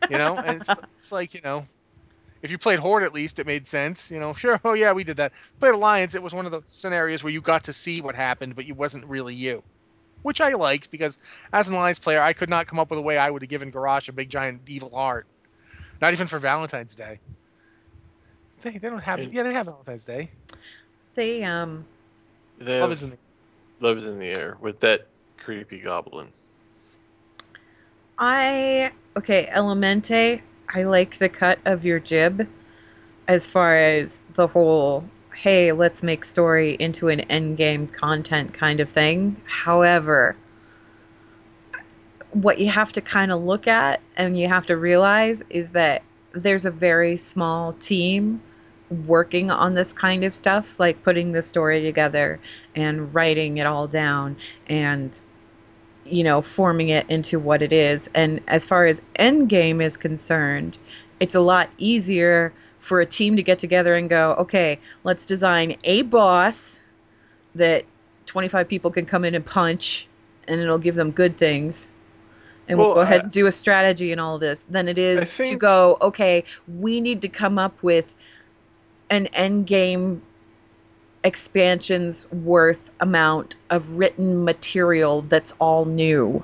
You 0.09 0.19
know, 0.19 0.37
and 0.37 0.63
it's, 0.63 0.71
it's 1.01 1.11
like 1.11 1.35
you 1.35 1.41
know, 1.43 1.67
if 2.41 2.53
you 2.53 2.59
played 2.59 2.79
Horde 2.79 3.03
at 3.03 3.13
least, 3.13 3.41
it 3.41 3.49
made 3.49 3.67
sense. 3.67 4.13
You 4.13 4.21
know, 4.21 4.33
sure, 4.33 4.61
oh 4.65 4.75
yeah, 4.75 4.93
we 4.93 5.03
did 5.03 5.17
that. 5.17 5.33
Played 5.59 5.75
Alliance, 5.75 6.15
it 6.15 6.23
was 6.23 6.33
one 6.33 6.47
of 6.47 6.53
the 6.53 6.63
scenarios 6.67 7.25
where 7.25 7.33
you 7.33 7.41
got 7.41 7.65
to 7.65 7.73
see 7.73 8.01
what 8.01 8.15
happened, 8.15 8.55
but 8.55 8.65
you 8.65 8.75
wasn't 8.75 9.07
really 9.07 9.35
you, 9.35 9.65
which 10.23 10.41
I 10.41 10.53
liked 10.53 10.93
because 10.93 11.19
as 11.53 11.69
an 11.69 11.75
Alliance 11.75 11.99
player, 11.99 12.23
I 12.23 12.33
could 12.33 12.49
not 12.49 12.69
come 12.69 12.79
up 12.79 12.91
with 12.91 13.01
a 13.01 13.03
way 13.03 13.19
I 13.19 13.29
would 13.29 13.43
have 13.43 13.49
given 13.49 13.73
Garrosh 13.73 14.09
a 14.09 14.13
big 14.13 14.31
giant 14.31 14.63
evil 14.69 14.91
heart, 14.91 15.27
not 16.01 16.13
even 16.13 16.29
for 16.29 16.39
Valentine's 16.39 16.95
Day. 16.95 17.19
They, 18.63 18.71
they 18.73 18.89
don't 18.91 18.99
have 18.99 19.21
And- 19.21 19.33
yeah 19.33 19.43
they 19.43 19.53
have 19.53 19.67
Valentine's 19.67 20.05
Day. 20.05 20.31
They 21.15 21.45
um 21.45 21.85
They 22.59 22.81
Love 22.81 22.91
have 22.91 22.93
is 22.93 23.03
in 23.03 23.11
the 23.11 23.19
loves 23.81 24.07
in 24.07 24.19
the 24.19 24.27
air 24.27 24.57
with 24.61 24.81
that 24.81 25.07
creepy 25.39 25.79
goblin. 25.81 26.29
I 28.19 28.91
okay, 29.17 29.49
Elemente, 29.53 30.41
I 30.75 30.83
like 30.83 31.19
the 31.19 31.29
cut 31.29 31.59
of 31.65 31.85
your 31.85 32.01
jib 32.01 32.49
as 33.29 33.49
far 33.49 33.77
as 33.77 34.23
the 34.35 34.47
whole 34.47 35.05
hey, 35.35 35.71
let's 35.71 36.03
make 36.03 36.25
story 36.25 36.77
into 36.81 37.07
an 37.09 37.21
endgame 37.31 37.93
content 37.93 38.53
kind 38.53 38.81
of 38.81 38.91
thing. 38.91 39.41
However, 39.47 40.35
what 42.33 42.59
you 42.59 42.69
have 42.69 42.93
to 42.93 43.01
kind 43.01 43.31
of 43.31 43.43
look 43.43 43.69
at 43.69 44.01
and 44.17 44.39
you 44.39 44.49
have 44.49 44.67
to 44.67 44.77
realize 44.77 45.43
is 45.49 45.71
that 45.71 46.03
there's 46.33 46.67
a 46.67 46.71
very 46.73 47.17
small 47.17 47.73
team 47.75 48.43
working 49.07 49.51
on 49.51 49.75
this 49.75 49.93
kind 49.93 50.25
of 50.25 50.35
stuff, 50.35 50.79
like 50.81 51.03
putting 51.03 51.33
the 51.33 51.43
story 51.43 51.83
together 51.83 52.41
and 52.75 53.15
writing 53.15 53.59
it 53.59 53.67
all 53.67 53.87
down 53.87 54.37
and 54.69 55.23
you 56.11 56.25
know, 56.25 56.43
forming 56.43 56.89
it 56.89 57.09
into 57.09 57.39
what 57.39 57.63
it 57.63 57.73
is. 57.73 58.09
And 58.15 58.41
as 58.49 58.65
far 58.65 58.87
as 58.87 59.01
Endgame 59.19 59.83
is 59.83 59.97
concerned, 59.97 60.79
it's 61.21 61.35
a 61.35 61.41
lot 61.41 61.71
easier 61.79 62.53
for 62.81 63.01
a 63.01 63.07
team 63.07 63.37
to 63.37 63.43
get 63.43 63.59
together 63.59 63.95
and 63.95 64.09
go, 64.09 64.35
okay, 64.39 64.79
let's 65.05 65.27
design 65.27 65.77
a 65.85 66.03
boss 66.03 66.81
that 67.55 67.85
25 68.27 68.69
people 68.69 68.91
can 68.91 69.05
come 69.05 69.25
in 69.25 69.35
and 69.35 69.45
punch 69.45 70.09
and 70.47 70.61
it'll 70.61 70.79
give 70.79 70.95
them 70.95 71.11
good 71.11 71.37
things. 71.37 71.91
And 72.69 72.79
we'll 72.79 72.89
Well, 72.89 72.97
go 72.97 73.01
ahead 73.01 73.23
and 73.25 73.33
do 73.33 73.47
a 73.47 73.53
strategy 73.53 74.13
and 74.13 74.21
all 74.21 74.39
this. 74.39 74.65
Than 74.69 74.89
it 74.89 74.99
is 74.99 75.37
to 75.37 75.57
go, 75.57 75.97
okay, 76.03 76.45
we 76.79 77.01
need 77.01 77.23
to 77.23 77.29
come 77.29 77.59
up 77.59 77.83
with 77.83 78.15
an 79.11 79.27
endgame 79.33 80.21
expansions 81.25 82.31
worth 82.31 82.91
amount 83.01 83.57
of 83.71 83.99
written 83.99 84.45
material 84.45 85.23
that's 85.23 85.53
all 85.59 85.85
new. 85.85 86.43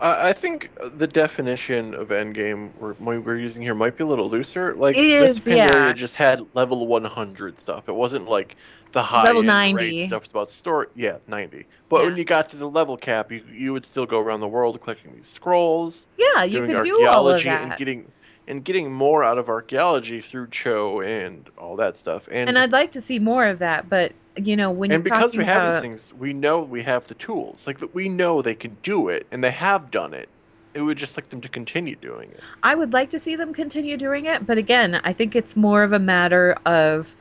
I 0.00 0.30
I 0.30 0.32
think 0.32 0.70
the 0.96 1.06
definition 1.06 1.94
of 1.94 2.08
endgame 2.08 2.70
we're, 2.78 3.20
we're 3.20 3.36
using 3.38 3.62
here 3.62 3.74
might 3.74 3.96
be 3.96 4.04
a 4.04 4.06
little 4.06 4.28
looser. 4.28 4.74
Like 4.74 4.96
It 4.96 5.20
Mists 5.22 5.40
Pandaria 5.40 5.86
yeah. 5.88 5.92
just 5.92 6.16
had 6.16 6.40
level 6.54 6.86
100 6.86 7.58
stuff. 7.58 7.88
It 7.88 7.94
wasn't 7.94 8.28
like 8.28 8.56
the 8.92 9.02
high 9.02 9.24
Level 9.24 9.40
end 9.40 9.46
90. 9.48 9.84
rate 9.84 10.06
stuff 10.06 10.28
about 10.30 10.48
story. 10.48 10.86
Yeah, 10.94 11.18
90. 11.26 11.66
But 11.88 12.00
Yeah. 12.00 12.06
when 12.06 12.16
you 12.16 12.24
got 12.24 12.48
to 12.50 12.56
the 12.56 12.68
level 12.68 12.96
cap, 12.96 13.30
you 13.30 13.42
you 13.52 13.72
would 13.72 13.84
still 13.84 14.06
go 14.06 14.18
around 14.20 14.40
the 14.40 14.48
world 14.48 14.80
collecting 14.80 15.14
these 15.14 15.26
scrolls, 15.26 16.06
Yeah, 16.16 16.44
you 16.44 16.60
could 16.66 16.82
do 16.84 17.06
all 17.06 17.28
of 17.28 17.34
archaeology, 17.34 17.48
and 17.48 17.70
that. 17.72 17.78
getting 17.78 18.10
and 18.48 18.64
getting 18.64 18.90
more 18.90 19.22
out 19.22 19.36
of 19.38 19.48
archaeology 19.48 20.20
through 20.22 20.48
Cho 20.48 21.02
and 21.02 21.48
all 21.58 21.76
that 21.76 21.96
stuff. 21.98 22.26
And 22.32 22.48
And 22.48 22.58
I'd 22.58 22.72
like 22.72 22.92
to 22.92 23.00
see 23.00 23.18
more 23.18 23.46
of 23.46 23.60
that, 23.60 23.88
but 23.88 24.12
you 24.36 24.56
know, 24.56 24.70
when 24.70 24.90
you're 24.90 24.96
and 24.96 25.04
because 25.04 25.36
we 25.36 25.44
have 25.44 25.62
about 25.62 25.72
these 25.74 25.82
things, 25.82 26.14
we 26.14 26.32
know 26.32 26.62
we 26.62 26.82
have 26.82 27.06
the 27.06 27.14
tools. 27.14 27.66
Like 27.66 27.78
that, 27.80 27.94
we 27.94 28.08
know 28.08 28.40
they 28.40 28.54
can 28.54 28.76
do 28.82 29.08
it, 29.08 29.26
and 29.30 29.44
they 29.44 29.50
have 29.50 29.90
done 29.90 30.14
it. 30.14 30.28
It 30.74 30.80
would 30.80 30.96
just 30.96 31.16
like 31.16 31.28
them 31.28 31.40
to 31.42 31.48
continue 31.48 31.96
doing 31.96 32.30
it. 32.30 32.40
I 32.62 32.74
would 32.74 32.92
like 32.92 33.10
to 33.10 33.18
see 33.18 33.36
them 33.36 33.52
continue 33.52 33.96
doing 33.96 34.24
it, 34.26 34.46
but 34.46 34.56
again, 34.58 35.00
I 35.04 35.12
think 35.12 35.36
it's 35.36 35.56
more 35.56 35.82
of 35.82 35.92
a 35.92 35.98
matter 35.98 36.56
of 36.64 37.14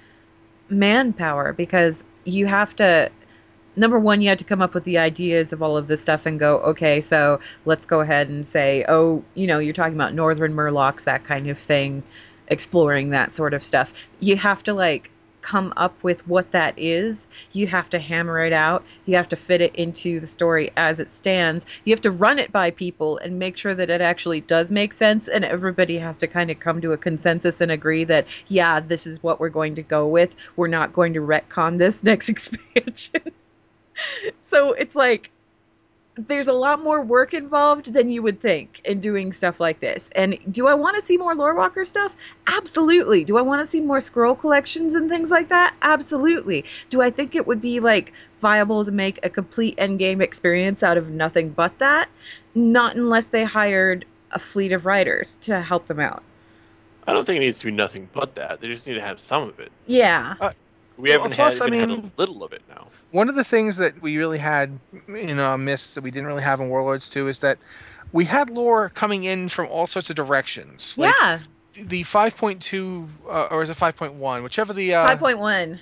manpower 0.69 1.53
because 1.53 2.03
you 2.25 2.45
have 2.45 2.75
to 2.77 3.09
number 3.77 3.99
one 3.99 4.21
you 4.21 4.29
had 4.29 4.39
to 4.39 4.45
come 4.45 4.61
up 4.61 4.73
with 4.73 4.83
the 4.83 4.97
ideas 4.97 5.53
of 5.53 5.61
all 5.61 5.77
of 5.77 5.87
this 5.87 6.01
stuff 6.01 6.25
and 6.25 6.39
go 6.39 6.57
okay 6.57 6.99
so 6.99 7.39
let's 7.65 7.85
go 7.85 8.01
ahead 8.01 8.27
and 8.27 8.45
say 8.45 8.83
oh 8.89 9.23
you 9.35 9.47
know 9.47 9.59
you're 9.59 9.73
talking 9.73 9.95
about 9.95 10.13
northern 10.13 10.53
murlocs 10.53 11.05
that 11.05 11.23
kind 11.23 11.49
of 11.49 11.57
thing 11.57 12.03
exploring 12.47 13.11
that 13.11 13.31
sort 13.31 13.53
of 13.53 13.63
stuff. 13.63 13.93
You 14.19 14.35
have 14.37 14.63
to 14.63 14.73
like 14.73 15.11
come 15.41 15.71
up 15.77 16.03
with 16.03 16.27
what 16.27 16.51
that 16.51 16.73
is. 16.77 17.29
You 17.53 17.67
have 17.67 17.89
to 17.91 17.99
hammer 17.99 18.43
it 18.43 18.51
out. 18.51 18.83
You 19.05 19.15
have 19.15 19.29
to 19.29 19.37
fit 19.37 19.61
it 19.61 19.75
into 19.75 20.19
the 20.19 20.27
story 20.27 20.71
as 20.75 20.99
it 20.99 21.09
stands. 21.09 21.65
You 21.85 21.93
have 21.93 22.01
to 22.01 22.11
run 22.11 22.39
it 22.39 22.51
by 22.51 22.71
people 22.71 23.17
and 23.17 23.39
make 23.39 23.55
sure 23.55 23.73
that 23.73 23.89
it 23.89 24.01
actually 24.01 24.41
does 24.41 24.71
make 24.71 24.91
sense 24.91 25.27
and 25.27 25.45
everybody 25.45 25.99
has 25.99 26.17
to 26.17 26.27
kind 26.27 26.51
of 26.51 26.59
come 26.59 26.81
to 26.81 26.91
a 26.91 26.97
consensus 26.97 27.61
and 27.61 27.71
agree 27.71 28.03
that 28.05 28.27
yeah 28.47 28.79
this 28.79 29.07
is 29.07 29.23
what 29.23 29.39
we're 29.39 29.49
going 29.49 29.75
to 29.75 29.83
go 29.83 30.07
with. 30.07 30.35
We're 30.55 30.67
not 30.67 30.93
going 30.93 31.13
to 31.13 31.21
retcon 31.21 31.77
this 31.77 32.03
next 32.03 32.29
expansion 32.29 33.31
so 34.41 34.73
it's 34.73 34.95
like 34.95 35.31
there's 36.19 36.47
a 36.47 36.53
lot 36.53 36.81
more 36.81 37.03
work 37.03 37.35
involved 37.35 37.93
than 37.93 38.09
you 38.09 38.23
would 38.23 38.39
think 38.41 38.81
in 38.85 38.99
doing 38.99 39.31
stuff 39.31 39.59
like 39.59 39.79
this. 39.79 40.09
And 40.15 40.39
do 40.49 40.65
I 40.67 40.73
want 40.73 40.95
to 40.95 41.01
see 41.01 41.15
more 41.15 41.35
Lore 41.35 41.53
Walker 41.53 41.85
stuff? 41.85 42.15
Absolutely. 42.47 43.23
Do 43.23 43.37
I 43.37 43.41
want 43.41 43.61
to 43.61 43.67
see 43.67 43.81
more 43.81 44.01
scroll 44.01 44.33
collections 44.33 44.95
and 44.95 45.09
things 45.09 45.29
like 45.29 45.49
that? 45.49 45.75
Absolutely. 45.83 46.65
Do 46.89 47.03
I 47.03 47.11
think 47.11 47.35
it 47.35 47.45
would 47.45 47.61
be 47.61 47.79
like 47.81 48.13
viable 48.41 48.83
to 48.85 48.91
make 48.91 49.19
a 49.23 49.29
complete 49.29 49.77
endgame 49.77 50.21
experience 50.23 50.81
out 50.81 50.97
of 50.97 51.11
nothing 51.11 51.49
but 51.51 51.77
that? 51.77 52.09
Not 52.55 52.95
unless 52.95 53.27
they 53.27 53.43
hired 53.43 54.05
a 54.31 54.39
fleet 54.39 54.71
of 54.71 54.87
writers 54.87 55.35
to 55.41 55.61
help 55.61 55.85
them 55.85 55.99
out. 55.99 56.23
I 57.05 57.13
don't 57.13 57.25
think 57.25 57.37
it 57.37 57.41
needs 57.41 57.59
to 57.59 57.65
be 57.65 57.71
nothing 57.71 58.09
but 58.11 58.33
that. 58.35 58.59
They 58.59 58.69
just 58.69 58.87
need 58.87 58.95
to 58.95 59.01
have 59.01 59.19
some 59.21 59.43
of 59.43 59.59
it. 59.59 59.71
Yeah. 59.85 60.33
Uh, 60.41 60.51
we 60.97 61.09
Well, 61.11 61.19
haven't 61.19 61.35
plus, 61.35 61.61
I 61.61 61.65
had, 61.65 61.73
even 61.75 61.79
had 61.79 61.89
mean- 61.89 62.11
a 62.17 62.19
little 62.19 62.43
of 62.43 62.53
it 62.53 62.63
now. 62.67 62.86
One 63.11 63.29
of 63.29 63.35
the 63.35 63.43
things 63.43 63.77
that 63.77 64.01
we 64.01 64.17
really 64.17 64.37
had 64.37 64.79
in 65.07 65.39
uh, 65.39 65.57
Mists 65.57 65.95
that 65.95 66.03
we 66.03 66.11
didn't 66.11 66.27
really 66.27 66.43
have 66.43 66.59
in 66.59 66.69
Warlords 66.69 67.09
2 67.09 67.27
is 67.27 67.39
that 67.39 67.57
we 68.11 68.25
had 68.25 68.49
lore 68.49 68.89
coming 68.89 69.23
in 69.23 69.49
from 69.49 69.67
all 69.67 69.87
sorts 69.87 70.09
of 70.09 70.15
directions. 70.15 70.97
Like 70.97 71.13
yeah. 71.21 71.39
the 71.75 72.03
5.2 72.03 73.07
uh, 73.25 73.47
or 73.51 73.63
is 73.63 73.69
it 73.69 73.77
5.1, 73.77 74.43
whichever 74.43 74.73
the 74.73 74.95
uh, 74.95 75.07
5.1. 75.07 75.79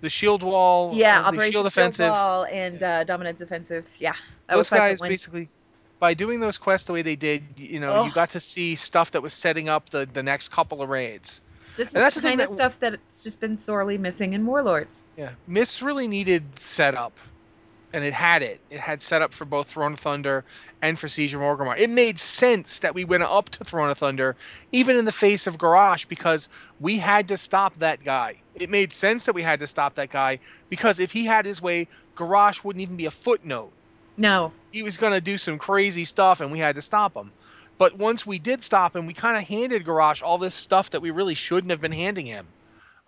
the 0.00 0.08
shield 0.08 0.42
wall, 0.42 0.92
Yeah, 0.94 1.20
uh, 1.20 1.22
the 1.22 1.28
Operation 1.28 1.52
shield 1.52 1.66
offensive. 1.66 2.10
Wall 2.10 2.44
and 2.44 2.82
uh, 2.82 3.04
Dominance 3.04 3.40
Offensive. 3.40 3.86
Yeah. 3.98 4.14
That 4.48 4.56
those 4.56 4.70
guys 4.70 5.00
5.1. 5.00 5.08
basically 5.08 5.48
by 5.98 6.14
doing 6.14 6.40
those 6.40 6.58
quests 6.58 6.86
the 6.86 6.94
way 6.94 7.02
they 7.02 7.16
did, 7.16 7.42
you 7.56 7.78
know, 7.78 8.04
you 8.04 8.12
got 8.12 8.30
to 8.30 8.40
see 8.40 8.74
stuff 8.74 9.10
that 9.12 9.22
was 9.22 9.34
setting 9.34 9.68
up 9.68 9.90
the 9.90 10.08
the 10.10 10.22
next 10.22 10.48
couple 10.48 10.82
of 10.82 10.88
raids. 10.88 11.42
This 11.76 11.88
is 11.88 11.94
that's 11.94 12.14
the 12.14 12.20
the 12.20 12.28
thing 12.28 12.38
kind 12.38 12.40
of 12.42 12.48
that- 12.48 12.54
stuff 12.54 12.80
that's 12.80 13.24
just 13.24 13.40
been 13.40 13.58
sorely 13.58 13.98
missing 13.98 14.32
in 14.32 14.46
Warlords. 14.46 15.06
Yeah, 15.16 15.30
Mists 15.46 15.82
really 15.82 16.08
needed 16.08 16.44
setup, 16.60 17.18
and 17.92 18.04
it 18.04 18.12
had 18.12 18.42
it. 18.42 18.60
It 18.70 18.80
had 18.80 19.00
setup 19.00 19.32
for 19.32 19.44
both 19.44 19.68
Throne 19.68 19.94
of 19.94 20.00
Thunder 20.00 20.44
and 20.82 20.98
for 20.98 21.08
Siege 21.08 21.34
of 21.34 21.40
Orgrimmar. 21.40 21.78
It 21.78 21.90
made 21.90 22.18
sense 22.18 22.80
that 22.80 22.94
we 22.94 23.04
went 23.04 23.22
up 23.22 23.50
to 23.50 23.64
Throne 23.64 23.90
of 23.90 23.98
Thunder, 23.98 24.36
even 24.72 24.96
in 24.96 25.04
the 25.04 25.12
face 25.12 25.46
of 25.46 25.58
Garrosh, 25.58 26.08
because 26.08 26.48
we 26.80 26.98
had 26.98 27.28
to 27.28 27.36
stop 27.36 27.78
that 27.78 28.02
guy. 28.04 28.36
It 28.54 28.70
made 28.70 28.92
sense 28.92 29.26
that 29.26 29.34
we 29.34 29.42
had 29.42 29.60
to 29.60 29.66
stop 29.66 29.94
that 29.94 30.10
guy 30.10 30.38
because 30.68 30.98
if 31.00 31.12
he 31.12 31.24
had 31.24 31.44
his 31.44 31.60
way, 31.60 31.88
Garrosh 32.16 32.64
wouldn't 32.64 32.82
even 32.82 32.96
be 32.96 33.06
a 33.06 33.10
footnote. 33.10 33.72
No. 34.16 34.52
He 34.70 34.82
was 34.82 34.96
going 34.96 35.12
to 35.12 35.20
do 35.20 35.38
some 35.38 35.58
crazy 35.58 36.04
stuff, 36.04 36.40
and 36.40 36.52
we 36.52 36.58
had 36.58 36.74
to 36.74 36.82
stop 36.82 37.14
him. 37.14 37.30
But 37.80 37.96
once 37.96 38.26
we 38.26 38.38
did 38.38 38.62
stop 38.62 38.94
him, 38.94 39.06
we 39.06 39.14
kind 39.14 39.38
of 39.38 39.48
handed 39.48 39.86
Garrosh 39.86 40.22
all 40.22 40.36
this 40.36 40.54
stuff 40.54 40.90
that 40.90 41.00
we 41.00 41.10
really 41.12 41.34
shouldn't 41.34 41.70
have 41.70 41.80
been 41.80 41.92
handing 41.92 42.26
him. 42.26 42.46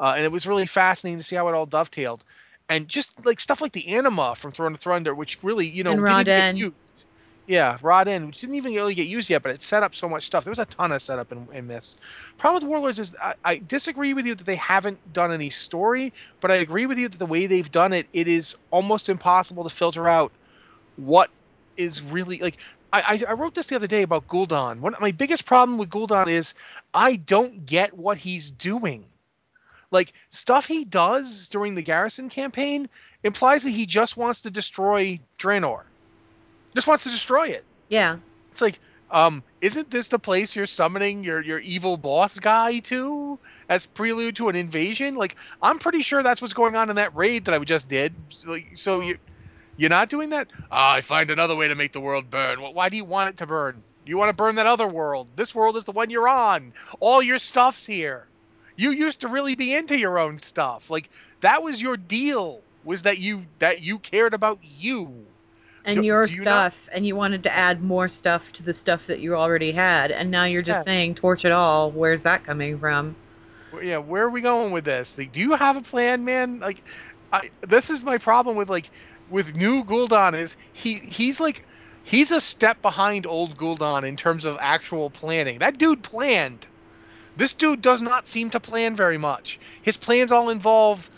Uh, 0.00 0.14
and 0.16 0.24
it 0.24 0.32
was 0.32 0.46
really 0.46 0.64
fascinating 0.64 1.18
to 1.18 1.22
see 1.22 1.36
how 1.36 1.46
it 1.48 1.54
all 1.54 1.66
dovetailed. 1.66 2.24
And 2.70 2.88
just 2.88 3.12
like 3.22 3.38
stuff 3.38 3.60
like 3.60 3.72
the 3.72 3.86
anima 3.88 4.34
from 4.34 4.50
Throne 4.50 4.72
of 4.72 4.80
Thunder, 4.80 5.14
which 5.14 5.36
really, 5.42 5.66
you 5.66 5.84
know, 5.84 5.92
didn't 5.94 6.24
get 6.24 6.56
used. 6.56 7.04
Yeah, 7.46 7.76
Ra-den, 7.82 8.28
which 8.28 8.40
didn't 8.40 8.54
even 8.54 8.72
really 8.72 8.94
get 8.94 9.08
used 9.08 9.28
yet, 9.28 9.42
but 9.42 9.52
it 9.52 9.60
set 9.60 9.82
up 9.82 9.94
so 9.94 10.08
much 10.08 10.24
stuff. 10.24 10.44
There 10.44 10.50
was 10.50 10.58
a 10.58 10.64
ton 10.64 10.90
of 10.90 11.02
setup 11.02 11.32
in, 11.32 11.46
in 11.52 11.66
Mist. 11.66 11.98
Problem 12.38 12.62
with 12.62 12.70
Warlords 12.70 12.98
is 12.98 13.14
I, 13.22 13.34
I 13.44 13.58
disagree 13.58 14.14
with 14.14 14.24
you 14.24 14.34
that 14.34 14.46
they 14.46 14.56
haven't 14.56 15.12
done 15.12 15.32
any 15.32 15.50
story, 15.50 16.14
but 16.40 16.50
I 16.50 16.56
agree 16.56 16.86
with 16.86 16.96
you 16.96 17.08
that 17.08 17.18
the 17.18 17.26
way 17.26 17.46
they've 17.46 17.70
done 17.70 17.92
it, 17.92 18.06
it 18.14 18.26
is 18.26 18.54
almost 18.70 19.10
impossible 19.10 19.64
to 19.64 19.70
filter 19.70 20.08
out 20.08 20.32
what 20.96 21.28
is 21.76 22.00
really 22.00 22.38
like. 22.38 22.56
I, 22.92 23.00
I, 23.00 23.22
I 23.30 23.32
wrote 23.32 23.54
this 23.54 23.66
the 23.66 23.76
other 23.76 23.86
day 23.86 24.02
about 24.02 24.28
Gul'dan. 24.28 24.80
One 24.80 24.94
my 25.00 25.12
biggest 25.12 25.46
problem 25.46 25.78
with 25.78 25.90
Gul'dan 25.90 26.28
is 26.28 26.54
I 26.92 27.16
don't 27.16 27.64
get 27.64 27.96
what 27.96 28.18
he's 28.18 28.50
doing. 28.50 29.04
Like 29.90 30.12
stuff 30.30 30.66
he 30.66 30.84
does 30.84 31.48
during 31.48 31.74
the 31.74 31.82
Garrison 31.82 32.28
campaign 32.28 32.88
implies 33.22 33.62
that 33.64 33.70
he 33.70 33.86
just 33.86 34.16
wants 34.16 34.42
to 34.42 34.50
destroy 34.50 35.20
Draenor. 35.38 35.82
Just 36.74 36.86
wants 36.86 37.04
to 37.04 37.10
destroy 37.10 37.48
it. 37.48 37.64
Yeah. 37.88 38.16
It's 38.50 38.62
like, 38.62 38.78
um, 39.10 39.42
isn't 39.60 39.90
this 39.90 40.08
the 40.08 40.18
place 40.18 40.56
you're 40.56 40.66
summoning 40.66 41.22
your 41.22 41.42
your 41.42 41.58
evil 41.58 41.98
boss 41.98 42.38
guy 42.38 42.78
to 42.80 43.38
as 43.68 43.84
prelude 43.84 44.36
to 44.36 44.48
an 44.48 44.56
invasion? 44.56 45.14
Like, 45.14 45.36
I'm 45.60 45.78
pretty 45.78 46.02
sure 46.02 46.22
that's 46.22 46.40
what's 46.40 46.54
going 46.54 46.76
on 46.76 46.88
in 46.88 46.96
that 46.96 47.14
raid 47.14 47.44
that 47.44 47.54
I 47.54 47.58
just 47.60 47.88
did. 47.88 48.14
Like, 48.46 48.72
so 48.76 49.00
you 49.00 49.18
you're 49.82 49.90
not 49.90 50.08
doing 50.08 50.30
that? 50.30 50.48
Ah, 50.70 50.94
I 50.94 51.00
find 51.00 51.28
another 51.30 51.56
way 51.56 51.68
to 51.68 51.74
make 51.74 51.92
the 51.92 52.00
world 52.00 52.30
burn. 52.30 52.60
Why 52.60 52.88
do 52.88 52.96
you 52.96 53.04
want 53.04 53.30
it 53.30 53.36
to 53.38 53.46
burn? 53.46 53.82
You 54.06 54.16
want 54.16 54.30
to 54.30 54.32
burn 54.34 54.54
that 54.54 54.66
other 54.66 54.86
world. 54.86 55.26
This 55.36 55.54
world 55.54 55.76
is 55.76 55.84
the 55.84 55.92
one 55.92 56.08
you're 56.08 56.28
on. 56.28 56.72
All 57.00 57.20
your 57.22 57.38
stuff's 57.38 57.84
here. 57.84 58.26
You 58.76 58.90
used 58.92 59.20
to 59.20 59.28
really 59.28 59.54
be 59.56 59.74
into 59.74 59.98
your 59.98 60.18
own 60.18 60.38
stuff. 60.38 60.88
Like 60.88 61.10
that 61.40 61.62
was 61.62 61.82
your 61.82 61.96
deal. 61.96 62.60
Was 62.84 63.02
that 63.02 63.18
you 63.18 63.44
that 63.58 63.80
you 63.82 63.98
cared 63.98 64.34
about 64.34 64.58
you? 64.62 65.26
And 65.84 65.96
Do- 65.98 66.04
your 66.04 66.26
do 66.26 66.32
you 66.34 66.44
not- 66.44 66.72
stuff, 66.72 66.94
and 66.94 67.04
you 67.04 67.16
wanted 67.16 67.42
to 67.42 67.52
add 67.52 67.82
more 67.82 68.08
stuff 68.08 68.52
to 68.52 68.62
the 68.62 68.72
stuff 68.74 69.08
that 69.08 69.18
you 69.18 69.34
already 69.34 69.72
had, 69.72 70.12
and 70.12 70.30
now 70.30 70.44
you're 70.44 70.62
just 70.62 70.86
Yeah. 70.86 70.92
saying 70.92 71.14
torch 71.16 71.44
it 71.44 71.50
all. 71.50 71.90
Where's 71.90 72.22
that 72.22 72.44
coming 72.44 72.78
from? 72.78 73.16
Yeah, 73.82 73.98
where 73.98 74.22
are 74.24 74.30
we 74.30 74.42
going 74.42 74.70
with 74.72 74.84
this? 74.84 75.18
Like, 75.18 75.32
do 75.32 75.40
you 75.40 75.54
have 75.54 75.76
a 75.76 75.80
plan, 75.80 76.24
man? 76.24 76.60
Like, 76.60 76.82
I 77.32 77.50
this 77.62 77.88
is 77.90 78.04
my 78.04 78.18
problem 78.18 78.56
with 78.56 78.68
like 78.68 78.90
with 79.32 79.56
new 79.56 79.84
Gul'dan 79.84 80.38
is 80.38 80.56
he 80.72 80.98
he's 80.98 81.40
like 81.40 81.64
he's 82.04 82.32
a 82.32 82.40
step 82.40 82.82
behind 82.82 83.26
old 83.26 83.56
Gul'dan 83.56 84.04
in 84.06 84.16
terms 84.16 84.44
of 84.44 84.58
actual 84.60 85.10
planning. 85.10 85.58
That 85.60 85.78
dude 85.78 86.02
planned. 86.02 86.66
This 87.36 87.54
dude 87.54 87.80
does 87.80 88.02
not 88.02 88.26
seem 88.28 88.50
to 88.50 88.60
plan 88.60 88.94
very 88.94 89.18
much. 89.18 89.58
His 89.82 89.96
plans 89.96 90.32
all 90.32 90.50
involve 90.50 91.10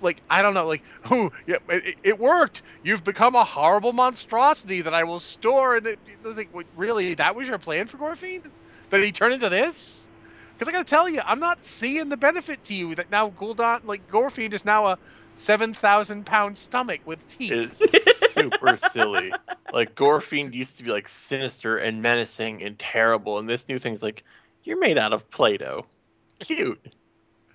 like 0.00 0.22
I 0.30 0.42
don't 0.42 0.54
know, 0.54 0.66
like 0.66 0.82
who? 1.04 1.26
Oh, 1.26 1.30
yeah, 1.46 1.56
it, 1.68 1.96
it 2.04 2.18
worked. 2.18 2.62
You've 2.82 3.04
become 3.04 3.34
a 3.34 3.44
horrible 3.44 3.92
monstrosity 3.92 4.82
that 4.82 4.94
I 4.94 5.04
will 5.04 5.20
store. 5.20 5.76
And 5.76 5.86
it, 5.86 5.98
it 6.06 6.26
was 6.26 6.36
like, 6.36 6.50
really, 6.76 7.14
that 7.14 7.34
was 7.34 7.48
your 7.48 7.58
plan 7.58 7.88
for 7.88 7.98
Gorefiend? 7.98 8.50
That 8.90 9.02
he 9.02 9.12
turned 9.12 9.34
into 9.34 9.48
this? 9.48 10.05
Because 10.58 10.68
I 10.68 10.72
gotta 10.72 10.88
tell 10.88 11.08
you, 11.08 11.20
I'm 11.24 11.40
not 11.40 11.64
seeing 11.64 12.08
the 12.08 12.16
benefit 12.16 12.64
to 12.64 12.74
you 12.74 12.94
that 12.94 13.10
now 13.10 13.30
Gul'dan, 13.30 13.84
like 13.84 14.08
Gorefiend, 14.08 14.52
is 14.52 14.64
now 14.64 14.86
a 14.86 14.98
seven 15.34 15.74
thousand 15.74 16.24
pound 16.24 16.56
stomach 16.56 17.00
with 17.04 17.26
teeth. 17.28 17.78
It's 17.82 18.32
super 18.32 18.76
silly. 18.76 19.32
Like 19.72 19.94
Gorefiend 19.94 20.54
used 20.54 20.78
to 20.78 20.84
be 20.84 20.90
like 20.90 21.08
sinister 21.08 21.76
and 21.78 22.00
menacing 22.00 22.62
and 22.62 22.78
terrible, 22.78 23.38
and 23.38 23.48
this 23.48 23.68
new 23.68 23.78
thing's 23.78 24.02
like, 24.02 24.24
you're 24.64 24.78
made 24.78 24.96
out 24.98 25.12
of 25.12 25.28
Play-Doh. 25.30 25.84
Cute. 26.38 26.94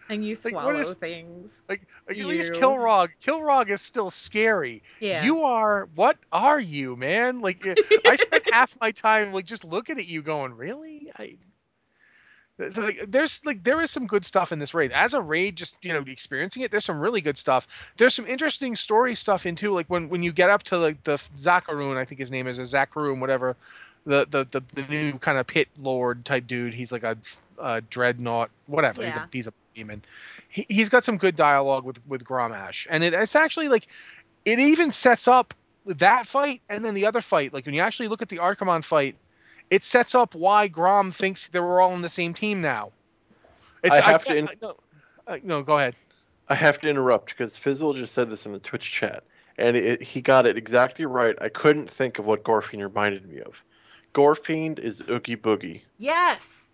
And 0.10 0.26
you 0.26 0.36
Like, 0.44 0.54
what 0.54 0.64
swallow 0.64 0.80
is- 0.80 0.96
things. 0.96 1.62
Like, 1.70 1.88
like 2.08 2.18
at 2.18 2.26
least 2.26 2.54
Ew. 2.54 2.60
Kilrogg, 2.60 3.10
Kilrogg 3.24 3.70
is 3.70 3.82
still 3.82 4.10
scary. 4.12 4.84
Yeah. 5.00 5.24
You 5.24 5.44
are. 5.44 5.88
What 5.96 6.18
are 6.34 6.60
you, 6.60 6.96
man? 6.98 7.40
Like, 7.40 7.66
I 8.06 8.16
spent 8.18 8.44
half 8.54 8.76
my 8.82 8.92
time 8.92 9.32
like 9.34 9.46
just 9.46 9.64
looking 9.64 9.98
at 10.00 10.08
you, 10.08 10.22
going, 10.22 10.56
"Really?" 10.58 11.10
I. 11.18 11.38
So, 12.70 12.82
like, 12.82 13.06
there's 13.08 13.44
like 13.46 13.64
there 13.64 13.82
is 13.82 13.92
some 13.92 14.06
good 14.08 14.26
stuff 14.26 14.52
in 14.52 14.60
this 14.60 14.74
raid. 14.74 14.92
As 14.92 15.14
a 15.14 15.22
raid, 15.22 15.56
just 15.56 15.78
you 15.82 15.94
know, 15.94 16.04
experiencing 16.08 16.62
it, 16.64 16.72
there's 16.72 16.86
some 16.86 17.00
really 17.00 17.22
good 17.22 17.38
stuff. 17.38 17.68
There's 17.98 18.14
some 18.14 18.28
interesting 18.28 18.76
story 18.76 19.16
stuff 19.16 19.46
in 19.46 19.56
too. 19.56 19.74
Like 19.74 19.88
when 19.88 20.10
when 20.10 20.22
you 20.24 20.32
get 20.32 20.50
up 20.50 20.64
to 20.64 20.78
like 20.78 21.04
the 21.04 21.18
Zakaroon, 21.38 21.98
I 21.98 22.06
think 22.06 22.20
his 22.20 22.32
name 22.32 22.48
is 22.48 22.60
or 22.60 22.64
Zakaroon, 22.64 23.20
whatever. 23.20 23.56
The, 24.06 24.26
the 24.30 24.46
the 24.46 24.64
the 24.74 24.88
new 24.88 25.20
kind 25.20 25.38
of 25.38 25.48
pit 25.48 25.68
lord 25.80 26.26
type 26.26 26.48
dude. 26.48 26.74
He's 26.74 26.92
like 26.92 27.04
a, 27.04 27.18
a 27.60 27.82
dreadnought, 27.82 28.50
whatever. 28.68 29.04
He's 29.04 29.14
Yeah. 29.16 29.24
a 29.26 29.28
he's 29.32 29.48
a 29.48 29.54
demon. 29.76 30.02
He, 30.50 30.66
he's 30.68 30.90
got 30.90 31.04
some 31.04 31.18
good 31.18 31.36
dialogue 31.36 31.84
with 31.86 32.00
with 32.08 32.24
Grommash, 32.24 32.88
and 32.90 33.04
it, 33.04 33.14
it's 33.14 33.36
actually 33.36 33.68
like 33.70 33.88
it 34.44 34.58
even 34.60 34.92
sets 34.92 35.28
up 35.28 35.54
that 35.86 36.28
fight 36.28 36.62
and 36.70 36.84
then 36.84 36.94
the 36.96 37.06
other 37.06 37.22
fight. 37.22 37.54
Like 37.54 37.66
when 37.66 37.76
you 37.76 37.82
actually 37.82 38.08
look 38.08 38.22
at 38.24 38.30
the 38.30 38.38
Archimonde 38.38 38.86
fight, 38.86 39.16
it 39.72 39.84
sets 39.84 40.14
up 40.14 40.36
why 40.36 40.68
Grom 40.68 41.12
thinks 41.12 41.48
that 41.48 41.62
we're 41.62 41.82
all 41.82 41.94
on 41.94 42.04
the 42.04 42.10
same 42.10 42.36
team 42.36 42.62
now. 42.62 42.92
It's, 43.84 43.96
I 43.96 44.02
have 44.02 44.24
to 44.26 44.36
in- 44.36 44.50
I- 44.50 44.56
no, 44.62 44.76
uh, 45.28 45.38
no, 45.42 45.64
go 45.64 45.78
ahead. 45.80 45.96
I 46.50 46.56
have 46.56 46.80
to 46.82 46.90
interrupt 46.90 47.30
because 47.30 47.58
Fizzle 47.58 47.94
just 47.94 48.14
said 48.14 48.30
this 48.30 48.46
in 48.46 48.52
the 48.52 48.60
Twitch 48.60 48.92
chat, 48.92 49.24
and 49.58 49.76
it, 49.78 50.04
he 50.04 50.22
got 50.22 50.46
it 50.46 50.58
exactly 50.58 51.06
right. 51.06 51.36
I 51.42 51.50
couldn't 51.50 51.90
think 51.90 52.20
of 52.20 52.26
what 52.28 52.44
Gorefiend 52.44 52.84
reminded 52.84 53.28
me 53.28 53.40
of. 53.40 53.64
Gorefiend 54.14 54.78
is 54.78 55.02
Oogie 55.10 55.38
Boogie. 55.38 55.82
Yes. 55.98 56.70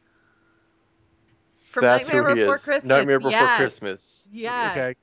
From 1.67 1.83
That's 1.83 2.07
Nightmare 2.07 2.23
who 2.23 2.29
he 2.29 2.41
Before 2.41 2.55
is. 2.55 2.63
Christmas. 2.63 2.89
Nightmare 2.89 3.19
Before 3.19 3.31
yes. 3.31 3.57
Christmas. 3.57 4.27
Yes. 4.31 4.95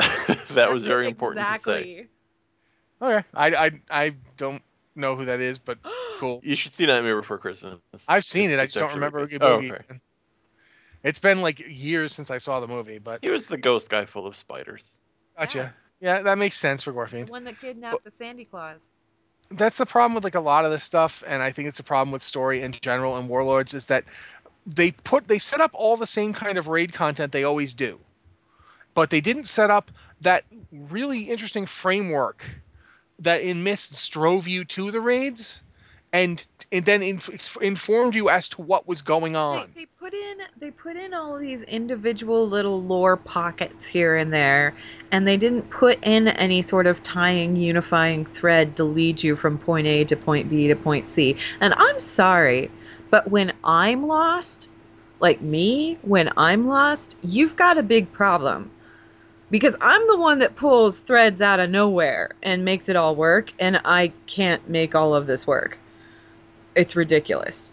Okay. 0.00 0.34
that 0.54 0.72
was 0.72 0.86
very 0.86 1.06
it 1.06 1.08
important 1.10 1.48
to 1.48 1.58
say. 1.58 1.80
exactly. 1.82 2.08
Okay, 3.00 3.26
I, 3.34 3.54
I 3.66 3.70
I 3.90 4.14
don't 4.36 4.62
know 4.98 5.16
who 5.16 5.24
that 5.26 5.40
is, 5.40 5.58
but 5.58 5.78
cool. 6.18 6.40
You 6.42 6.56
should 6.56 6.74
see 6.74 6.86
Nightmare 6.86 7.20
Before 7.20 7.38
Christmas. 7.38 7.78
I've 8.06 8.24
seen 8.24 8.50
It's- 8.50 8.58
it. 8.58 8.62
I 8.62 8.66
just 8.66 8.74
don't 8.76 8.94
remember 8.94 9.18
really 9.18 9.34
Oogie 9.36 9.38
good. 9.38 9.46
Oh, 9.46 9.74
okay. 9.90 10.00
It's 11.04 11.20
been 11.20 11.40
like 11.42 11.60
years 11.60 12.12
since 12.12 12.30
I 12.30 12.38
saw 12.38 12.60
the 12.60 12.66
movie, 12.66 12.98
but 12.98 13.20
He 13.22 13.30
was 13.30 13.46
the 13.46 13.56
ghost 13.56 13.88
guy 13.88 14.04
full 14.04 14.26
of 14.26 14.36
spiders. 14.36 14.98
gotcha. 15.38 15.72
Yeah, 16.00 16.22
that 16.22 16.38
makes 16.38 16.56
sense 16.56 16.82
for 16.84 16.92
The 16.92 17.24
one 17.24 17.44
that 17.44 17.60
kidnapped 17.60 18.04
the 18.04 18.10
Sandy 18.10 18.44
Claus. 18.44 18.80
that's 19.50 19.78
the 19.78 19.86
problem 19.86 20.14
with 20.14 20.22
like 20.24 20.34
a 20.34 20.40
lot 20.40 20.64
of 20.64 20.70
this 20.70 20.84
stuff 20.84 21.24
and 21.26 21.42
i 21.42 21.50
think 21.52 21.68
it's 21.68 21.78
a 21.80 21.82
problem 21.82 22.12
with 22.12 22.20
story 22.22 22.60
in 22.62 22.70
general 22.72 23.16
and 23.16 23.28
warlords 23.30 23.72
is 23.72 23.86
that 23.86 24.04
they 24.66 24.90
put 24.90 25.26
they 25.26 25.38
set 25.38 25.58
up 25.60 25.70
all 25.72 25.96
the 25.96 26.06
same 26.06 26.34
kind 26.34 26.58
of 26.58 26.68
raid 26.68 26.92
content 26.92 27.32
they 27.32 27.44
always 27.44 27.72
do 27.72 27.98
but 28.92 29.08
they 29.08 29.22
didn't 29.22 29.44
set 29.44 29.70
up 29.70 29.90
that 30.20 30.44
really 30.70 31.30
interesting 31.30 31.64
framework 31.64 32.44
that 33.20 33.42
in 33.42 33.62
mist 33.62 34.12
drove 34.12 34.48
you 34.48 34.64
to 34.64 34.90
the 34.90 35.00
raids 35.00 35.62
and 36.12 36.46
and 36.72 36.84
then 36.84 37.02
inf- 37.02 37.56
informed 37.60 38.14
you 38.14 38.30
as 38.30 38.48
to 38.48 38.62
what 38.62 38.86
was 38.86 39.02
going 39.02 39.36
on 39.36 39.68
they 39.74 39.86
put 39.86 40.14
in 40.14 40.38
they 40.58 40.70
put 40.70 40.96
in 40.96 41.12
all 41.12 41.38
these 41.38 41.62
individual 41.64 42.48
little 42.48 42.82
lore 42.82 43.16
pockets 43.16 43.86
here 43.86 44.16
and 44.16 44.32
there, 44.32 44.74
and 45.10 45.26
they 45.26 45.36
didn't 45.36 45.68
put 45.70 45.98
in 46.02 46.28
any 46.28 46.62
sort 46.62 46.86
of 46.86 47.02
tying, 47.02 47.56
unifying 47.56 48.24
thread 48.24 48.76
to 48.76 48.84
lead 48.84 49.22
you 49.22 49.36
from 49.36 49.58
point 49.58 49.86
A 49.86 50.04
to 50.04 50.16
point 50.16 50.48
B 50.48 50.66
to 50.68 50.76
point 50.76 51.06
C. 51.06 51.36
And 51.60 51.74
I'm 51.76 52.00
sorry, 52.00 52.70
but 53.10 53.30
when 53.30 53.52
I'm 53.62 54.06
lost, 54.06 54.68
like 55.20 55.42
me, 55.42 55.98
when 56.02 56.30
I'm 56.36 56.66
lost, 56.66 57.16
you've 57.22 57.56
got 57.56 57.76
a 57.76 57.82
big 57.82 58.10
problem. 58.12 58.70
Because 59.50 59.76
I'm 59.80 60.06
the 60.06 60.18
one 60.18 60.40
that 60.40 60.56
pulls 60.56 61.00
threads 61.00 61.40
out 61.40 61.58
of 61.60 61.70
nowhere 61.70 62.32
and 62.42 62.64
makes 62.64 62.88
it 62.88 62.96
all 62.96 63.16
work, 63.16 63.52
and 63.58 63.80
I 63.84 64.12
can't 64.26 64.68
make 64.68 64.94
all 64.94 65.14
of 65.14 65.26
this 65.26 65.46
work. 65.46 65.78
It's 66.74 66.94
ridiculous. 66.94 67.72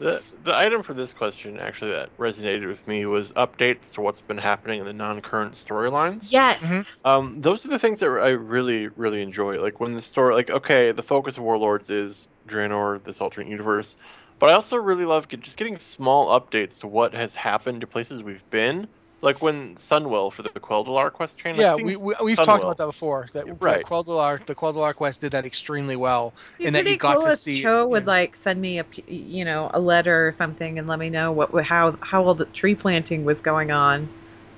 The 0.00 0.22
the 0.44 0.56
item 0.56 0.82
for 0.82 0.94
this 0.94 1.12
question 1.12 1.58
actually 1.58 1.90
that 1.92 2.16
resonated 2.16 2.66
with 2.66 2.86
me 2.88 3.04
was 3.04 3.32
updates 3.32 3.92
to 3.92 4.00
what's 4.00 4.22
been 4.22 4.38
happening 4.38 4.80
in 4.80 4.86
the 4.86 4.94
non-current 4.94 5.54
storylines. 5.54 6.32
Yes. 6.32 6.94
Um, 7.04 7.42
those 7.42 7.66
are 7.66 7.68
the 7.68 7.78
things 7.78 8.00
that 8.00 8.08
I 8.08 8.30
really, 8.30 8.88
really 8.88 9.20
enjoy. 9.20 9.60
Like 9.60 9.78
when 9.78 9.94
the 9.94 10.02
story, 10.02 10.34
like 10.34 10.50
okay, 10.50 10.92
the 10.92 11.02
focus 11.02 11.36
of 11.36 11.44
Warlords 11.44 11.90
is 11.90 12.26
Draenor, 12.48 13.04
this 13.04 13.20
alternate 13.20 13.50
universe, 13.50 13.96
but 14.38 14.48
I 14.48 14.54
also 14.54 14.76
really 14.76 15.04
love 15.04 15.28
get, 15.28 15.40
just 15.40 15.58
getting 15.58 15.78
small 15.78 16.28
updates 16.40 16.80
to 16.80 16.86
what 16.86 17.14
has 17.14 17.36
happened 17.36 17.82
to 17.82 17.86
places 17.86 18.22
we've 18.22 18.48
been. 18.48 18.88
Like 19.22 19.42
when 19.42 19.74
Sunwell 19.76 20.32
for 20.32 20.42
the 20.42 20.48
Quel'Delar 20.48 21.12
quest 21.12 21.36
train. 21.36 21.56
like 21.56 21.66
yeah 21.66 21.74
we, 21.76 21.96
we, 21.96 22.14
we've 22.24 22.36
talked 22.36 22.62
about 22.62 22.78
that 22.78 22.86
before 22.86 23.28
that 23.34 23.46
Right. 23.60 23.78
the 23.78 23.84
Quel'Delar, 23.84 24.44
the 24.46 24.54
Quel'Delar 24.54 24.94
quest 24.94 25.20
did 25.20 25.32
that 25.32 25.44
extremely 25.44 25.96
well 25.96 26.34
Be 26.58 26.66
in 26.66 26.72
that 26.74 26.86
you 26.86 26.96
got 26.96 27.16
cool 27.16 27.26
to 27.26 27.32
if 27.32 27.38
see 27.40 27.60
Cho 27.60 27.86
would 27.88 28.04
yeah. 28.04 28.08
like 28.10 28.34
send 28.36 28.60
me 28.60 28.78
a 28.78 28.86
you 29.06 29.44
know 29.44 29.70
a 29.74 29.80
letter 29.80 30.28
or 30.28 30.32
something 30.32 30.78
and 30.78 30.88
let 30.88 30.98
me 30.98 31.10
know 31.10 31.32
what 31.32 31.64
how 31.64 31.96
how 32.00 32.24
all 32.24 32.34
the 32.34 32.46
tree 32.46 32.74
planting 32.74 33.24
was 33.24 33.40
going 33.40 33.70
on 33.70 34.08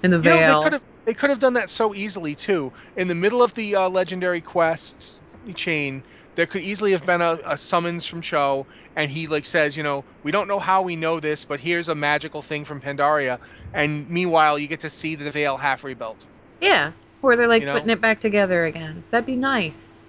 in 0.03 0.11
the 0.11 0.19
You 0.19 0.23
know, 0.23 0.37
Vale. 0.37 0.59
they 0.59 0.65
could 0.65 0.73
have 0.75 0.83
they 1.05 1.15
could 1.15 1.31
have 1.31 1.39
done 1.41 1.55
that 1.55 1.71
so 1.71 1.95
easily 1.95 2.35
too. 2.37 2.73
In 2.97 3.09
the 3.09 3.15
middle 3.15 3.43
of 3.43 3.55
the 3.55 3.75
uh, 3.77 3.89
legendary 3.89 4.41
quest 4.41 5.21
chain, 5.57 6.05
there 6.37 6.47
could 6.47 6.63
easily 6.63 6.93
have 6.93 7.05
been 7.05 7.21
a, 7.21 7.39
a 7.45 7.57
summons 7.59 8.07
from 8.07 8.21
Cho, 8.21 8.67
and 8.97 9.11
he 9.11 9.27
like 9.27 9.47
says, 9.47 9.77
you 9.77 9.83
know, 9.83 10.05
we 10.23 10.31
don't 10.33 10.49
know 10.49 10.59
how 10.59 10.83
we 10.83 10.97
know 10.97 11.21
this, 11.21 11.45
but 11.45 11.61
here's 11.61 11.89
a 11.89 11.95
magical 11.95 12.43
thing 12.43 12.65
from 12.65 12.81
Pandaria. 12.81 13.39
And 13.73 14.09
meanwhile, 14.11 14.59
you 14.59 14.67
get 14.69 14.81
to 14.81 14.91
see 14.91 15.15
the 15.15 15.31
Vale 15.31 15.57
half 15.57 15.83
rebuilt. 15.85 16.25
yeah, 16.61 16.93
where 17.21 17.37
they're 17.37 17.49
like 17.49 17.61
You 17.63 17.67
know? 17.67 17.75
putting 17.75 17.91
it 17.91 18.01
back 18.01 18.21
together 18.21 18.65
again. 18.65 19.05
That'd 19.11 19.27
be 19.27 19.37
nice. 19.37 20.01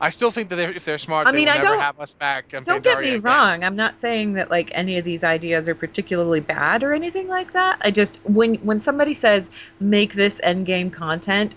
I 0.00 0.10
still 0.10 0.30
think 0.32 0.48
that 0.48 0.56
they're, 0.56 0.72
if 0.72 0.84
they're 0.84 0.98
smart, 0.98 1.28
I 1.28 1.30
they 1.30 1.36
mean, 1.36 1.48
I 1.48 1.54
never 1.54 1.66
don't- 1.66 1.80
have 1.80 2.00
us 2.00 2.14
back. 2.14 2.52
On 2.54 2.62
Don't 2.64 2.82
get 2.82 3.00
me 3.00 3.10
again. 3.10 3.22
wrong. 3.22 3.62
I'm 3.64 3.76
not 3.76 3.96
saying 3.96 4.32
that 4.34 4.50
like 4.50 4.70
any 4.74 4.98
of 4.98 5.04
these 5.04 5.22
ideas 5.22 5.68
are 5.68 5.74
particularly 5.74 6.40
bad 6.40 6.82
or 6.82 6.92
anything 6.94 7.28
like 7.28 7.52
that. 7.52 7.78
I 7.82 7.90
just 7.92 8.18
when 8.24 8.54
when 8.56 8.80
somebody 8.80 9.14
says 9.14 9.50
make 9.78 10.14
this 10.14 10.40
end 10.42 10.66
game 10.66 10.90
content, 10.90 11.54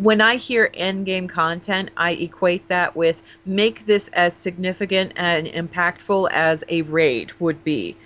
when 0.00 0.20
I 0.20 0.36
hear 0.36 0.70
end 0.72 1.04
game 1.04 1.28
content, 1.28 1.90
I 1.96 2.12
equate 2.12 2.68
that 2.68 2.96
with 2.96 3.22
make 3.44 3.84
this 3.84 4.08
as 4.08 4.34
significant 4.34 5.12
and 5.16 5.46
impactful 5.46 6.30
as 6.30 6.64
a 6.68 6.82
raid 6.82 7.32
would 7.38 7.62
be. 7.62 7.96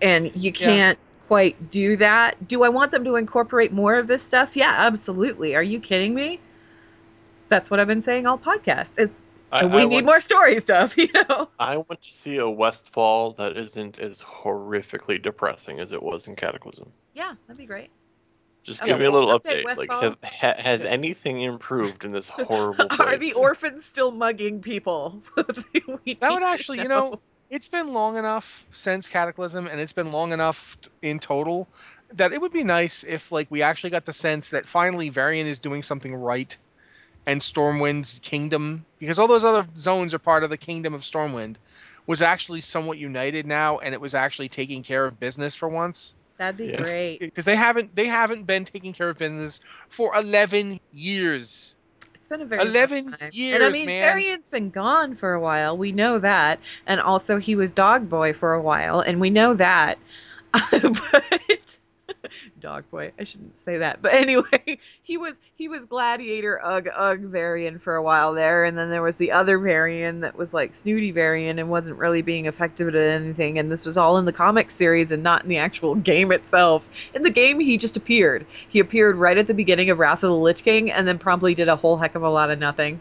And 0.00 0.30
you 0.36 0.52
can't 0.52 0.98
quite 1.26 1.68
do 1.68 1.96
that. 1.96 2.46
Do 2.46 2.62
I 2.62 2.68
want 2.68 2.92
them 2.92 3.04
to 3.04 3.16
incorporate 3.16 3.72
more 3.72 3.96
of 3.96 4.06
this 4.06 4.22
stuff? 4.22 4.56
Yeah, 4.56 4.72
absolutely. 4.78 5.56
Are 5.56 5.62
you 5.62 5.80
kidding 5.80 6.14
me? 6.14 6.38
That's 7.48 7.70
what 7.70 7.80
I've 7.80 7.88
been 7.88 8.02
saying 8.02 8.26
all 8.26 8.38
podcast. 8.38 9.00
Is 9.00 9.10
I, 9.50 9.64
we 9.64 9.82
I 9.82 9.84
need 9.86 9.94
want, 9.94 10.06
more 10.06 10.20
story 10.20 10.60
stuff, 10.60 10.96
you 10.96 11.08
know? 11.12 11.48
I 11.58 11.78
want 11.78 12.02
to 12.02 12.12
see 12.12 12.36
a 12.36 12.48
Westfall 12.48 13.32
that 13.32 13.56
isn't 13.56 13.98
as 13.98 14.22
horrifically 14.22 15.20
depressing 15.20 15.80
as 15.80 15.92
it 15.92 16.02
was 16.02 16.28
in 16.28 16.36
Cataclysm. 16.36 16.92
Yeah, 17.14 17.34
that'd 17.46 17.58
be 17.58 17.66
great. 17.66 17.90
Just 18.68 18.82
Okay, 18.82 18.90
give 18.90 19.00
me 19.00 19.06
a 19.06 19.10
little 19.10 19.30
update, 19.30 19.64
update. 19.64 19.78
Like, 19.78 19.90
have, 19.90 20.18
ha, 20.22 20.54
has 20.58 20.82
anything 20.82 21.40
improved 21.40 22.04
in 22.04 22.12
this 22.12 22.28
horrible 22.28 22.86
place? 22.90 23.00
Are 23.08 23.16
the 23.16 23.32
orphans 23.32 23.86
still 23.86 24.12
mugging 24.12 24.60
people? 24.60 25.22
That 25.36 25.88
would 25.88 26.00
need 26.04 26.20
to 26.20 26.44
actually, 26.44 26.82
you 26.82 26.88
know, 26.88 27.18
it's 27.48 27.68
been 27.68 27.94
long 27.94 28.18
enough 28.18 28.66
since 28.70 29.08
Cataclysm, 29.08 29.68
and 29.68 29.80
it's 29.80 29.94
been 29.94 30.12
long 30.12 30.32
enough 30.32 30.76
in 31.00 31.18
total 31.18 31.66
that 32.12 32.34
it 32.34 32.40
would 32.42 32.52
be 32.52 32.62
nice 32.62 33.04
if, 33.04 33.32
like, 33.32 33.50
we 33.50 33.62
actually 33.62 33.88
got 33.88 34.04
the 34.04 34.12
sense 34.12 34.50
that 34.50 34.68
finally 34.68 35.08
Varian 35.08 35.46
is 35.46 35.58
doing 35.58 35.82
something 35.82 36.14
right, 36.14 36.54
and 37.26 37.40
Stormwind's 37.40 38.18
kingdom, 38.20 38.84
because 38.98 39.18
all 39.18 39.28
those 39.28 39.46
other 39.46 39.66
zones 39.78 40.12
are 40.12 40.18
part 40.18 40.44
of 40.44 40.50
the 40.50 40.58
kingdom 40.58 40.92
of 40.92 41.00
Stormwind, 41.00 41.56
was 42.06 42.20
actually 42.20 42.60
somewhat 42.60 42.98
united 42.98 43.46
now, 43.46 43.78
and 43.78 43.94
it 43.94 44.00
was 44.00 44.14
actually 44.14 44.50
taking 44.50 44.82
care 44.82 45.06
of 45.06 45.18
business 45.18 45.54
for 45.54 45.70
once. 45.70 46.12
That'd 46.38 46.56
be 46.56 46.68
Yes. 46.68 46.84
great. 46.84 47.20
Because 47.20 47.44
they 47.44 47.56
haven't, 47.56 47.94
they 47.94 48.06
haven't 48.06 48.44
been 48.44 48.64
taking 48.64 48.92
care 48.92 49.10
of 49.10 49.18
business 49.18 49.60
for 49.90 50.14
11 50.16 50.80
years. 50.90 51.74
It's 52.14 52.28
been 52.28 52.42
a 52.42 52.46
very 52.46 52.62
11 52.62 53.04
time. 53.20 53.32
and 53.50 53.62
I 53.64 53.68
years, 53.68 53.72
mean, 53.72 53.86
man. 53.86 54.00
Varian's 54.00 54.48
been 54.48 54.70
gone 54.70 55.16
for 55.16 55.32
a 55.32 55.40
while. 55.40 55.76
We 55.76 55.92
know 55.92 56.18
that, 56.18 56.60
and 56.86 57.00
also 57.00 57.38
he 57.38 57.56
was 57.56 57.72
Dog 57.72 58.08
Boy 58.08 58.32
for 58.32 58.54
a 58.54 58.62
while, 58.62 59.00
and 59.00 59.20
we 59.20 59.30
know 59.30 59.54
that. 59.54 59.98
but 60.52 61.78
Dog 62.60 62.84
boy. 62.90 63.12
I 63.18 63.24
shouldn't 63.24 63.58
say 63.58 63.78
that. 63.78 64.02
But 64.02 64.14
anyway, 64.14 64.78
he 65.02 65.16
was 65.16 65.40
he 65.56 65.68
was 65.68 65.86
gladiator 65.86 66.60
ugh 66.62 66.88
ugh 66.94 67.20
Varian 67.20 67.78
for 67.78 67.94
a 67.94 68.02
while 68.02 68.34
there, 68.34 68.64
and 68.64 68.76
then 68.76 68.90
there 68.90 69.02
was 69.02 69.16
the 69.16 69.32
other 69.32 69.58
Varian 69.58 70.20
that 70.20 70.36
was 70.36 70.52
like 70.52 70.76
snooty 70.76 71.10
Varian 71.10 71.58
and 71.58 71.70
wasn't 71.70 71.98
really 71.98 72.22
being 72.22 72.46
effective 72.46 72.88
at 72.88 72.94
anything. 72.94 73.58
And 73.58 73.70
this 73.70 73.86
was 73.86 73.96
all 73.96 74.18
in 74.18 74.24
the 74.24 74.32
comic 74.32 74.70
series 74.70 75.12
and 75.12 75.22
not 75.22 75.42
in 75.42 75.48
the 75.48 75.58
actual 75.58 75.94
game 76.08 76.32
itself. 76.32 76.84
In 77.14 77.22
the 77.22 77.30
game, 77.30 77.60
he 77.60 77.76
just 77.76 77.96
appeared. 77.96 78.46
He 78.68 78.78
appeared 78.78 79.16
right 79.16 79.38
at 79.38 79.46
the 79.46 79.54
beginning 79.54 79.90
of 79.90 79.98
Wrath 79.98 80.22
of 80.22 80.30
the 80.30 80.36
Lich 80.36 80.62
King, 80.62 80.90
and 80.90 81.06
then 81.06 81.18
promptly 81.18 81.54
did 81.54 81.68
a 81.68 81.76
whole 81.76 81.96
heck 81.96 82.14
of 82.14 82.22
a 82.22 82.30
lot 82.30 82.50
of 82.50 82.58
nothing. 82.58 83.00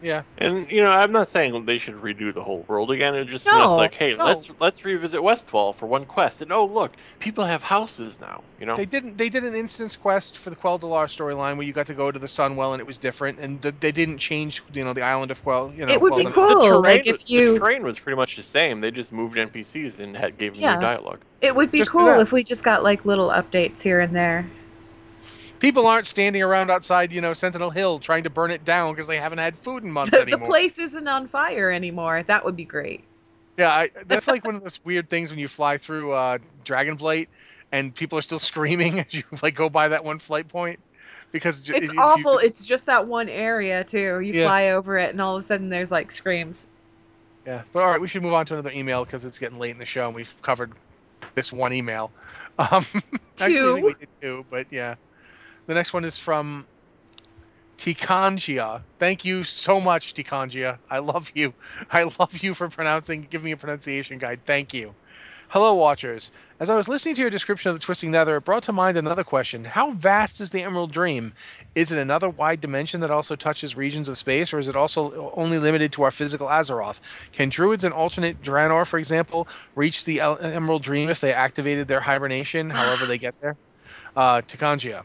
Yeah. 0.00 0.22
And 0.38 0.70
you 0.70 0.82
know, 0.82 0.90
I'm 0.90 1.12
not 1.12 1.28
saying 1.28 1.64
they 1.64 1.78
should 1.78 1.94
redo 1.94 2.32
the 2.32 2.42
whole 2.42 2.64
world 2.68 2.90
again. 2.90 3.14
It 3.14 3.26
just 3.26 3.46
No, 3.46 3.52
feels 3.52 3.76
like, 3.76 3.94
hey, 3.94 4.14
no. 4.14 4.24
let's 4.24 4.50
let's 4.60 4.84
revisit 4.84 5.22
Westfall 5.22 5.72
for 5.72 5.86
one 5.86 6.04
quest. 6.04 6.42
And 6.42 6.52
oh, 6.52 6.66
look, 6.66 6.96
people 7.18 7.44
have 7.44 7.62
houses 7.62 8.20
now. 8.20 8.44
You 8.58 8.66
know, 8.66 8.76
They 8.76 8.84
didn't. 8.84 9.16
They 9.16 9.28
did 9.28 9.44
an 9.44 9.54
instance 9.54 9.96
quest 9.96 10.38
for 10.38 10.50
the 10.50 10.56
Quel'Delar 10.56 11.06
storyline 11.06 11.56
where 11.56 11.66
you 11.66 11.72
got 11.72 11.86
to 11.86 11.94
go 11.94 12.10
to 12.10 12.18
the 12.18 12.26
Sunwell 12.26 12.72
and 12.72 12.80
it 12.80 12.86
was 12.86 12.98
different, 12.98 13.38
and 13.38 13.62
th- 13.62 13.76
they 13.80 13.92
didn't 13.92 14.18
change, 14.18 14.62
you 14.72 14.84
know, 14.84 14.92
the 14.92 15.02
island 15.02 15.30
of 15.30 15.42
Quell. 15.42 15.72
You 15.74 15.86
know, 15.86 15.92
It 15.92 16.00
would 16.00 16.14
be 16.14 16.24
Quell 16.24 16.48
the, 16.48 16.54
cool. 16.54 16.82
the 16.82 16.88
terrain, 16.88 16.96
like, 16.98 17.06
if 17.06 17.28
you- 17.30 17.54
the 17.54 17.60
terrain 17.60 17.82
was 17.82 17.98
pretty 17.98 18.16
much 18.16 18.36
the 18.36 18.42
same. 18.42 18.80
They 18.80 18.90
just 18.90 19.12
moved 19.12 19.38
NPCs 19.38 19.98
and 19.98 20.16
had 20.16 20.36
gave 20.36 20.52
them 20.52 20.62
Yeah. 20.62 20.74
new 20.74 20.80
dialogue. 20.82 21.20
It 21.40 21.54
would 21.54 21.70
be 21.70 21.78
Just 21.78 21.90
cool 21.92 22.08
if 22.20 22.32
we 22.32 22.44
just 22.44 22.64
got 22.64 22.82
like 22.82 23.04
little 23.04 23.28
updates 23.30 23.80
here 23.80 24.00
and 24.00 24.14
there. 24.14 24.50
People 25.58 25.86
aren't 25.86 26.06
standing 26.06 26.42
around 26.42 26.70
outside, 26.70 27.12
you 27.12 27.20
know, 27.20 27.32
Sentinel 27.32 27.70
Hill 27.70 27.98
trying 27.98 28.24
to 28.24 28.30
burn 28.30 28.50
it 28.50 28.64
down 28.64 28.92
because 28.94 29.06
they 29.06 29.18
haven't 29.18 29.38
had 29.38 29.56
food 29.58 29.82
in 29.84 29.90
months 29.90 30.10
The, 30.10 30.24
the 30.24 30.38
place 30.38 30.78
isn't 30.78 31.08
on 31.08 31.28
fire 31.28 31.70
anymore. 31.70 32.22
That 32.22 32.44
would 32.44 32.56
be 32.56 32.64
great. 32.64 33.02
Yeah, 33.58 33.70
I, 33.70 33.90
that's 34.06 34.26
like 34.26 34.44
one 34.44 34.54
of 34.56 34.62
those 34.62 34.80
weird 34.84 35.08
things 35.08 35.30
when 35.30 35.38
you 35.38 35.48
fly 35.48 35.78
through 35.78 36.12
uh, 36.12 36.38
Dragonblight 36.64 37.28
and 37.72 37.94
people 37.94 38.18
are 38.18 38.22
still 38.22 38.38
screaming 38.50 39.00
as 39.00 39.12
you 39.12 39.22
like 39.42 39.54
go 39.54 39.68
by 39.68 39.88
that 39.88 40.04
one 40.04 40.18
flight 40.18 40.48
point 40.48 40.78
because 41.32 41.62
It's 41.68 41.92
you- 41.92 41.98
awful. 42.00 42.38
It's 42.38 42.64
just 42.64 42.86
that 42.86 43.06
one 43.06 43.28
area 43.28 43.82
too. 43.84 44.20
You 44.20 44.32
Yeah. 44.32 44.46
fly 44.46 44.70
over 44.70 44.96
it, 44.98 45.10
and 45.10 45.20
all 45.20 45.36
of 45.36 45.40
a 45.40 45.42
sudden 45.46 45.68
there's 45.68 45.90
like 45.90 46.10
screams. 46.12 46.66
Yeah, 47.46 47.62
but 47.72 47.80
all 47.82 47.88
right, 47.90 48.00
we 48.00 48.08
should 48.08 48.22
move 48.22 48.32
on 48.32 48.44
to 48.46 48.54
another 48.54 48.72
email 48.72 49.04
because 49.04 49.24
it's 49.24 49.38
getting 49.38 49.58
late 49.58 49.70
in 49.70 49.78
the 49.78 49.86
show 49.86 50.06
and 50.06 50.14
we've 50.16 50.34
covered 50.42 50.72
this 51.34 51.52
one 51.52 51.72
email. 51.72 52.10
Um, 52.58 52.86
actually, 53.38 53.82
we 53.82 53.92
Two. 53.92 53.94
did 54.00 54.08
two, 54.22 54.46
but 54.50 54.66
yeah. 54.70 54.94
The 55.66 55.74
next 55.74 55.92
one 55.92 56.04
is 56.04 56.18
from 56.18 56.66
Tikangia. 57.78 58.82
Thank 58.98 59.24
you 59.24 59.44
so 59.44 59.80
much, 59.80 60.14
Tikangia. 60.14 60.78
I 60.88 60.98
love 61.00 61.30
you. 61.34 61.54
I 61.90 62.04
love 62.04 62.36
you 62.38 62.54
for 62.54 62.68
pronouncing, 62.68 63.26
giving 63.28 63.46
me 63.46 63.52
a 63.52 63.56
pronunciation 63.56 64.18
guide. 64.18 64.40
Thank 64.46 64.72
you. 64.72 64.94
Hello, 65.48 65.74
watchers. 65.74 66.32
As 66.58 66.70
I 66.70 66.76
was 66.76 66.88
listening 66.88 67.14
to 67.16 67.20
your 67.20 67.30
description 67.30 67.70
of 67.70 67.76
the 67.76 67.80
Twisting 67.80 68.10
Nether, 68.10 68.36
it 68.36 68.44
brought 68.44 68.64
to 68.64 68.72
mind 68.72 68.96
another 68.96 69.22
question. 69.22 69.64
How 69.64 69.92
vast 69.92 70.40
is 70.40 70.50
the 70.50 70.62
Emerald 70.62 70.90
Dream? 70.90 71.34
Is 71.74 71.92
it 71.92 71.98
another 71.98 72.28
wide 72.28 72.60
dimension 72.60 73.00
that 73.00 73.12
also 73.12 73.36
touches 73.36 73.76
regions 73.76 74.08
of 74.08 74.18
space, 74.18 74.52
or 74.52 74.58
is 74.58 74.66
it 74.66 74.74
also 74.74 75.32
only 75.36 75.58
limited 75.58 75.92
to 75.92 76.02
our 76.02 76.10
physical 76.10 76.48
Azeroth? 76.48 76.98
Can 77.32 77.48
druids 77.48 77.84
and 77.84 77.94
alternate 77.94 78.42
Draenor, 78.42 78.86
for 78.86 78.98
example, 78.98 79.46
reach 79.76 80.04
the 80.04 80.20
Emerald 80.20 80.82
Dream 80.82 81.10
if 81.10 81.20
they 81.20 81.32
activated 81.32 81.86
their 81.86 82.00
hibernation, 82.00 82.70
however 82.70 83.06
they 83.06 83.18
get 83.18 83.40
there? 83.40 83.56
Uh, 84.16 84.40
Tikangia. 84.42 85.04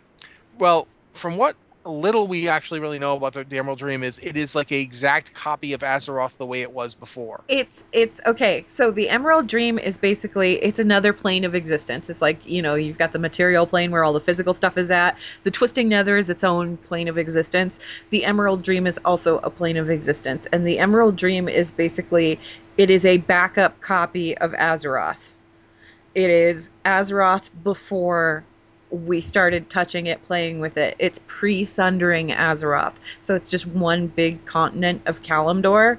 Well, 0.60 0.88
from 1.14 1.38
what 1.38 1.56
little 1.86 2.28
we 2.28 2.48
actually 2.48 2.80
really 2.80 3.00
know 3.00 3.16
about 3.16 3.34
the, 3.34 3.44
the 3.44 3.58
Emerald 3.58 3.80
Dream 3.80 4.04
is 4.04 4.20
it 4.22 4.38
is 4.38 4.54
like 4.54 4.72
a 4.72 4.80
exact 4.80 5.34
copy 5.34 5.74
of 5.74 5.82
Azeroth 5.82 6.38
the 6.38 6.46
way 6.46 6.62
it 6.62 6.72
was 6.72 6.94
before. 6.94 7.42
It's 7.48 7.84
it's 7.92 8.22
okay. 8.26 8.66
So 8.68 8.92
the 8.92 9.10
Emerald 9.10 9.48
Dream 9.48 9.80
is 9.80 9.98
basically 9.98 10.54
it's 10.54 10.80
another 10.80 11.14
plane 11.14 11.44
of 11.44 11.56
existence. 11.56 12.10
It's 12.10 12.22
like 12.22 12.46
you 12.48 12.62
know 12.62 12.76
you've 12.76 12.98
got 12.98 13.12
the 13.12 13.20
material 13.20 13.66
plane 13.66 13.92
where 13.92 14.04
all 14.04 14.14
the 14.14 14.20
physical 14.20 14.54
stuff 14.54 14.78
is 14.78 14.92
at. 14.92 15.18
The 15.44 15.52
Twisting 15.52 15.90
Nether 15.90 16.18
is 16.18 16.30
its 16.30 16.44
own 16.44 16.78
plane 16.78 17.08
of 17.08 17.18
existence. 17.18 17.80
The 18.10 18.26
Emerald 18.26 18.62
Dream 18.62 18.86
is 18.86 19.00
also 19.04 19.40
a 19.40 19.50
plane 19.50 19.78
of 19.78 19.90
existence, 19.90 20.48
and 20.52 20.66
the 20.66 20.80
Emerald 20.80 21.16
Dream 21.16 21.50
is 21.50 21.72
basically 21.72 22.40
it 22.78 22.90
is 22.90 23.06
a 23.06 23.18
backup 23.18 23.82
copy 23.82 24.38
of 24.38 24.54
Azeroth. 24.54 25.32
It 26.14 26.30
is 26.30 26.72
Azeroth 26.86 27.50
before 27.64 28.44
we 28.92 29.22
started 29.22 29.70
touching 29.70 30.06
it, 30.08 30.22
playing 30.22 30.60
with 30.60 30.78
it. 30.78 30.96
It's 31.00 31.20
pre-sundering 31.28 32.30
Azeroth, 32.30 32.96
so 33.20 33.36
it's 33.36 33.50
just 33.50 33.66
one 33.66 34.08
big 34.08 34.46
continent 34.46 35.04
of 35.06 35.24
Kalimdor 35.24 35.98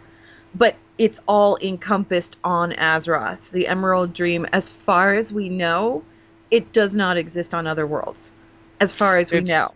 but 0.54 0.76
it's 0.98 1.18
all 1.26 1.56
encompassed 1.62 2.36
on 2.44 2.72
Azeroth. 2.72 3.50
The 3.52 3.68
Emerald 3.68 4.12
Dream, 4.12 4.44
as 4.52 4.68
far 4.68 5.14
as 5.14 5.32
we 5.32 5.48
know, 5.48 6.04
it 6.50 6.74
does 6.74 6.94
not 6.94 7.16
exist 7.16 7.54
on 7.54 7.66
other 7.66 7.86
worlds. 7.86 8.32
As 8.78 8.92
far 8.92 9.16
as 9.16 9.32
we 9.32 9.38
It's- 9.38 9.48
know. 9.48 9.70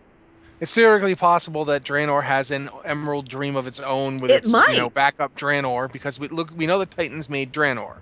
It's 0.59 0.71
theoretically 0.71 1.15
possible 1.15 1.65
that 1.65 1.83
Draenor 1.83 2.23
has 2.23 2.51
an 2.51 2.69
Emerald 2.85 3.27
Dream 3.27 3.55
of 3.55 3.65
its 3.65 3.79
own 3.79 4.17
with 4.17 4.29
It 4.29 4.43
its 4.43 4.51
might. 4.51 4.73
you 4.73 4.77
know 4.77 4.91
backup 4.91 5.35
Draenor 5.35 5.91
because 5.91 6.19
we 6.19 6.27
look 6.27 6.51
we 6.55 6.67
know 6.67 6.77
the 6.77 6.85
Titans 6.85 7.27
made 7.27 7.51
Draenor. 7.51 7.95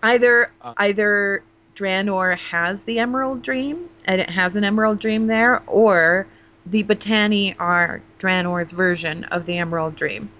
Either 0.00 0.52
Uh. 0.62 0.74
either 0.76 1.42
Draenor 1.74 2.36
has 2.38 2.84
the 2.84 2.98
Emerald 2.98 3.42
Dream 3.42 3.88
and 4.04 4.20
it 4.20 4.30
has 4.30 4.56
an 4.56 4.64
Emerald 4.64 4.98
Dream 5.00 5.26
there, 5.26 5.62
or 5.66 6.26
the 6.66 6.84
Botani 6.84 7.54
are 7.58 8.02
Draenor's 8.18 8.72
version 8.72 9.24
of 9.24 9.46
the 9.46 9.58
Emerald 9.58 9.96
Dream. 9.96 10.30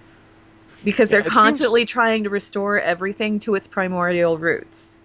Because 0.85 1.11
Yeah, 1.11 1.20
they're 1.22 1.30
constantly 1.30 1.80
seems- 1.82 1.91
trying 1.91 2.24
to 2.24 2.30
restore 2.30 2.78
everything 2.78 3.41
to 3.41 3.55
its 3.55 3.66
primordial 3.66 4.37
roots. 4.39 4.99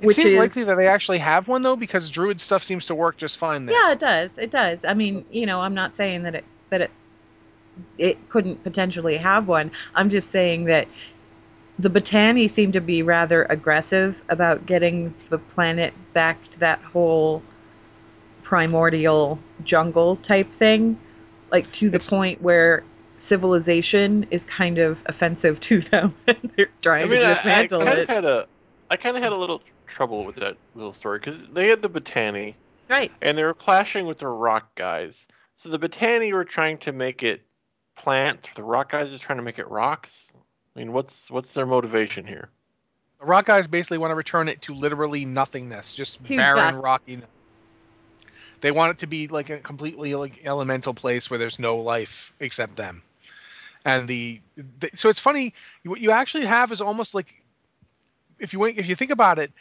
It 0.00 0.06
Which 0.06 0.16
seems 0.16 0.32
is 0.32 0.38
likely 0.38 0.64
that 0.64 0.74
they 0.74 0.88
actually 0.88 1.18
have 1.18 1.46
one 1.46 1.62
though 1.62 1.76
because 1.76 2.10
Druid 2.10 2.40
stuff 2.40 2.62
seems 2.62 2.86
to 2.86 2.94
work 2.94 3.16
just 3.16 3.38
fine 3.38 3.66
there. 3.66 3.76
Yeah, 3.76 3.92
it 3.92 3.98
does. 3.98 4.38
It 4.38 4.50
does. 4.50 4.84
I 4.84 4.94
mean, 4.94 5.24
you 5.30 5.46
know, 5.46 5.60
I'm 5.60 5.74
not 5.74 5.94
saying 5.94 6.24
that 6.24 6.34
it 6.34 6.44
that 6.70 6.80
it 6.82 6.90
it 7.98 8.28
couldn't 8.28 8.62
potentially 8.64 9.16
have 9.16 9.46
one. 9.48 9.70
I'm 9.94 10.10
just 10.10 10.30
saying 10.30 10.64
that 10.64 10.88
the 11.78 11.90
Botani 11.90 12.48
seem 12.48 12.72
to 12.72 12.80
be 12.80 13.02
rather 13.02 13.44
aggressive 13.44 14.22
about 14.28 14.64
getting 14.66 15.14
the 15.28 15.38
planet 15.38 15.92
back 16.12 16.48
to 16.50 16.60
that 16.60 16.80
whole 16.80 17.42
primordial 18.42 19.38
jungle 19.64 20.16
type 20.16 20.52
thing, 20.52 20.98
like 21.50 21.70
to 21.72 21.90
the 21.90 21.96
It's- 21.96 22.10
point 22.10 22.42
where 22.42 22.84
civilization 23.16 24.26
is 24.30 24.44
kind 24.44 24.78
of 24.78 25.02
offensive 25.06 25.58
to 25.60 25.80
them 25.80 26.12
they're 26.56 26.66
trying 26.82 27.04
I 27.04 27.06
mean, 27.06 27.20
to 27.20 27.26
I, 27.26 27.30
I 27.60 27.66
kind 27.68 27.72
it. 27.72 27.98
of 28.02 28.08
had 28.08 28.24
a, 28.24 28.46
I 28.90 28.96
kind 28.96 29.16
of 29.16 29.22
had 29.22 29.32
a 29.32 29.36
little 29.36 29.62
trouble 29.86 30.24
with 30.24 30.36
that 30.36 30.56
little 30.74 30.92
story 30.92 31.20
because 31.20 31.46
they 31.46 31.68
had 31.68 31.80
the 31.80 31.88
Botani, 31.88 32.54
Right. 32.90 33.12
and 33.22 33.38
they 33.38 33.44
were 33.44 33.54
clashing 33.54 34.06
with 34.06 34.18
the 34.18 34.26
Rock 34.26 34.74
guys. 34.74 35.26
So 35.56 35.68
the 35.70 35.78
Botani 35.78 36.32
were 36.32 36.44
trying 36.44 36.78
to 36.78 36.92
make 36.92 37.22
it 37.22 37.42
plant, 37.96 38.48
the 38.56 38.64
Rock 38.64 38.90
guys 38.90 39.12
is 39.12 39.20
trying 39.20 39.38
to 39.38 39.44
make 39.44 39.58
it 39.60 39.68
rocks. 39.70 40.32
I 40.74 40.80
mean, 40.80 40.92
what's 40.92 41.30
what's 41.30 41.52
their 41.52 41.66
motivation 41.66 42.26
here? 42.26 42.48
The 43.20 43.26
rock 43.26 43.46
guys 43.46 43.66
basically 43.66 43.98
want 43.98 44.10
to 44.10 44.16
return 44.16 44.48
it 44.48 44.62
to 44.62 44.74
literally 44.74 45.24
nothingness, 45.24 45.94
just 45.94 46.22
To 46.24 46.36
barren 46.36 46.56
dust. 46.56 46.82
rocky. 46.82 47.18
They 48.60 48.70
want 48.72 48.92
it 48.92 48.98
to 48.98 49.06
be 49.06 49.28
like 49.28 49.50
a 49.50 49.58
completely 49.58 50.14
like 50.14 50.44
elemental 50.44 50.94
place 50.94 51.30
where 51.30 51.38
there's 51.38 51.58
no 51.58 51.76
life 51.76 52.32
except 52.40 52.76
them. 52.76 53.02
And 53.84 54.08
the, 54.08 54.40
the 54.56 54.90
so 54.94 55.08
it's 55.08 55.18
funny 55.18 55.54
what 55.84 56.00
you 56.00 56.10
actually 56.10 56.46
have 56.46 56.72
is 56.72 56.80
almost 56.80 57.14
like 57.14 57.26
if 58.38 58.52
you 58.52 58.64
if 58.64 58.88
you 58.88 58.96
think 58.96 59.10
about 59.10 59.38
it 59.38 59.52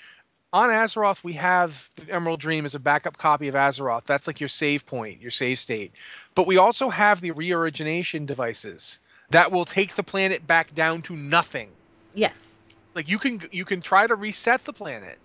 on 0.54 0.70
Azeroth 0.70 1.24
we 1.24 1.34
have 1.34 1.90
the 1.96 2.14
Emerald 2.14 2.40
Dream 2.40 2.64
as 2.66 2.76
a 2.76 2.80
backup 2.80 3.18
copy 3.18 3.50
of 3.50 3.56
Azeroth. 3.56 4.06
That's 4.06 4.26
like 4.26 4.40
your 4.40 4.50
save 4.50 4.86
point, 4.86 5.22
your 5.22 5.32
save 5.32 5.60
state. 5.60 5.92
But 6.34 6.48
we 6.48 6.58
also 6.58 6.90
have 6.90 7.22
the 7.22 7.32
reorigination 7.32 8.26
devices 8.26 9.00
that 9.34 9.52
will 9.52 9.66
take 9.66 9.96
the 9.96 10.04
planet 10.04 10.46
back 10.48 10.74
down 10.74 11.02
to 11.04 11.16
nothing 11.16 11.70
Yes. 12.16 12.60
like 12.96 13.10
you 13.10 13.20
can 13.20 13.42
you 13.52 13.66
can 13.66 13.82
try 13.82 14.08
to 14.08 14.16
reset 14.16 14.64
the 14.64 14.74
planet 14.74 15.18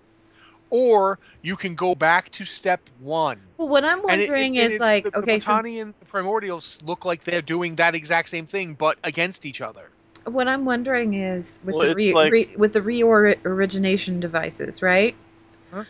or 0.71 1.19
you 1.43 1.57
can 1.57 1.75
go 1.75 1.95
back 1.95 2.31
to 2.33 2.45
step 2.45 2.81
one 3.01 3.41
Well, 3.57 3.69
what 3.69 3.85
I'm 3.85 4.01
And 4.09 4.21
it- 4.21 4.29
wondering 4.29 4.57
it- 4.57 4.63
it 4.65 4.73
is 4.73 4.81
like, 4.81 5.05
the, 5.05 5.19
okay, 5.19 5.35
the 5.39 5.41
so 5.41 5.53
Botani 5.53 5.81
and 5.83 5.95
the 6.01 6.07
primordials 6.07 6.83
look 6.85 7.05
like 7.05 7.25
they're 7.25 7.43
doing 7.43 7.77
that 7.77 7.95
exact 7.95 8.29
same 8.29 8.47
thing 8.47 8.75
but 8.75 8.99
against 9.05 9.47
each 9.47 9.61
other 9.61 9.91
what 10.25 10.47
I'm 10.49 10.65
wondering 10.67 11.15
is 11.15 11.59
with 11.65 11.75
Well, 11.77 11.89
the 11.89 11.95
re, 11.95 12.13
like- 12.13 12.33
re, 12.33 12.49
with 12.59 12.73
the 12.75 12.81
reorigination 12.81 14.21
devices, 14.21 14.83
right? 14.83 15.15
Huh? 15.73 15.85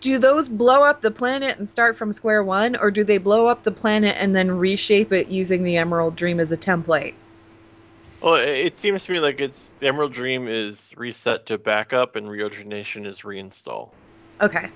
Do 0.00 0.18
those 0.18 0.48
blow 0.48 0.84
up 0.84 1.00
the 1.00 1.10
planet 1.10 1.58
and 1.58 1.68
start 1.68 1.96
from 1.96 2.12
square 2.12 2.44
one, 2.44 2.76
or 2.76 2.90
do 2.90 3.02
they 3.02 3.18
blow 3.18 3.48
up 3.48 3.64
the 3.64 3.72
planet 3.72 4.16
and 4.18 4.34
then 4.34 4.50
reshape 4.50 5.12
it 5.12 5.28
using 5.28 5.64
the 5.64 5.76
Emerald 5.76 6.14
Dream 6.14 6.38
as 6.38 6.52
a 6.52 6.56
template? 6.56 7.14
Well, 8.20 8.36
it, 8.36 8.48
it 8.48 8.76
seems 8.76 9.04
to 9.04 9.12
me 9.12 9.20
like 9.20 9.40
it's 9.40 9.70
the 9.80 9.88
Emerald 9.88 10.12
Dream 10.12 10.48
is 10.48 10.92
reset 10.96 11.46
to 11.46 11.58
backup 11.58 12.16
and 12.16 12.28
reorigination 12.28 13.06
is 13.06 13.20
reinstall. 13.20 13.90
Okay. 14.40 14.68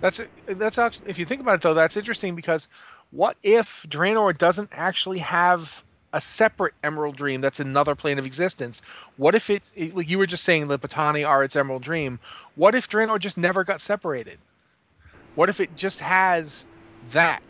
that's 0.00 0.20
that's 0.46 0.78
actually 0.78 1.10
if 1.10 1.18
you 1.18 1.24
think 1.24 1.40
about 1.40 1.56
it 1.56 1.60
though 1.62 1.74
that's 1.74 1.96
interesting 1.96 2.34
because 2.34 2.68
what 3.10 3.36
if 3.42 3.86
Draenor 3.88 4.36
doesn't 4.36 4.70
actually 4.72 5.18
have 5.18 5.82
a 6.12 6.20
separate 6.20 6.74
Emerald 6.82 7.16
Dream 7.16 7.40
that's 7.40 7.60
another 7.60 7.94
plane 7.94 8.18
of 8.18 8.26
existence 8.26 8.80
what 9.16 9.34
if 9.34 9.50
it's 9.50 9.72
it, 9.76 9.94
like 9.94 10.08
you 10.08 10.18
were 10.18 10.26
just 10.26 10.44
saying 10.44 10.68
the 10.68 10.78
Botani 10.78 11.26
are 11.28 11.44
its 11.44 11.56
Emerald 11.56 11.82
Dream 11.82 12.18
what 12.54 12.74
if 12.74 12.88
Draenor 12.88 13.18
just 13.18 13.36
never 13.36 13.64
got 13.64 13.80
separated 13.80 14.38
What 15.34 15.48
if 15.48 15.60
it 15.60 15.76
just 15.76 16.00
has 16.00 16.66
that? 17.12 17.42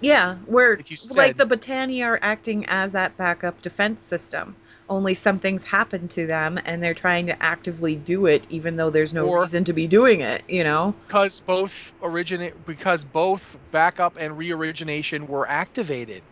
Yeah, 0.00 0.34
where 0.46 0.76
Like 0.76 0.90
you 0.90 0.96
like 1.14 1.36
the 1.36 1.46
Botani 1.46 2.04
are 2.04 2.18
acting 2.20 2.66
as 2.66 2.92
that 2.92 3.16
backup 3.16 3.62
defense 3.62 4.04
system. 4.04 4.56
Only 4.88 5.14
something's 5.14 5.62
happened 5.64 6.10
to 6.12 6.26
them 6.26 6.58
and 6.64 6.82
they're 6.82 6.92
trying 6.92 7.26
to 7.28 7.42
actively 7.42 7.94
do 7.96 8.26
it 8.26 8.44
even 8.50 8.76
though 8.76 8.90
there's 8.90 9.14
no 9.14 9.26
Or- 9.26 9.42
reason 9.42 9.64
to 9.64 9.72
be 9.72 9.86
doing 9.86 10.20
it, 10.20 10.42
you 10.48 10.64
know? 10.64 10.94
Because 11.06 11.40
both 11.40 11.92
originate 12.02 12.66
because 12.66 13.04
both 13.04 13.56
backup 13.70 14.16
and 14.18 14.36
re-origination 14.36 15.28
were 15.28 15.48
activated. 15.48 16.22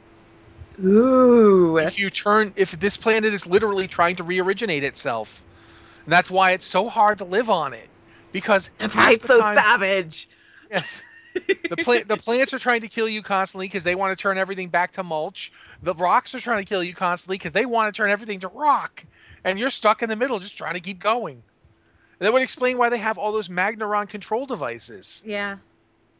Ooh. 0.84 1.78
If 1.78 1.98
you 1.98 2.10
turn 2.10 2.52
if 2.56 2.72
this 2.72 2.96
planet 2.96 3.32
is 3.32 3.46
literally 3.46 3.88
trying 3.88 4.16
to 4.16 4.22
re-originate 4.22 4.84
itself. 4.84 5.42
And 6.04 6.12
that's 6.12 6.30
why 6.30 6.52
it's 6.52 6.66
so 6.66 6.88
hard 6.88 7.18
to 7.18 7.24
live 7.24 7.50
on 7.50 7.74
it. 7.74 7.88
Because 8.32 8.70
That's 8.78 8.96
why 8.96 9.12
it's 9.12 9.26
so 9.26 9.40
time- 9.40 9.56
savage. 9.56 10.28
Yes. 10.70 11.02
The 11.34 11.76
plant 11.76 12.08
the 12.08 12.16
plants 12.16 12.52
are 12.54 12.58
trying 12.58 12.80
to 12.80 12.88
kill 12.88 13.08
you 13.08 13.22
constantly 13.22 13.66
because 13.66 13.84
they 13.84 13.94
want 13.94 14.16
to 14.16 14.20
turn 14.20 14.36
everything 14.38 14.68
back 14.68 14.92
to 14.92 15.02
mulch. 15.02 15.52
The 15.82 15.94
rocks 15.94 16.34
are 16.34 16.40
trying 16.40 16.64
to 16.64 16.68
kill 16.68 16.82
you 16.82 16.94
constantly 16.94 17.38
because 17.38 17.52
they 17.52 17.66
want 17.66 17.94
to 17.94 17.96
turn 17.96 18.10
everything 18.10 18.40
to 18.40 18.48
rock. 18.48 19.04
And 19.44 19.58
you're 19.58 19.70
stuck 19.70 20.02
in 20.02 20.08
the 20.08 20.16
middle 20.16 20.38
just 20.38 20.56
trying 20.58 20.74
to 20.74 20.80
keep 20.80 20.98
going. 20.98 21.34
And 21.34 22.26
that 22.26 22.32
would 22.32 22.42
explain 22.42 22.78
why 22.78 22.88
they 22.88 22.98
have 22.98 23.16
all 23.16 23.32
those 23.32 23.48
Magneron 23.48 24.08
control 24.08 24.44
devices. 24.46 25.22
Yeah. 25.24 25.56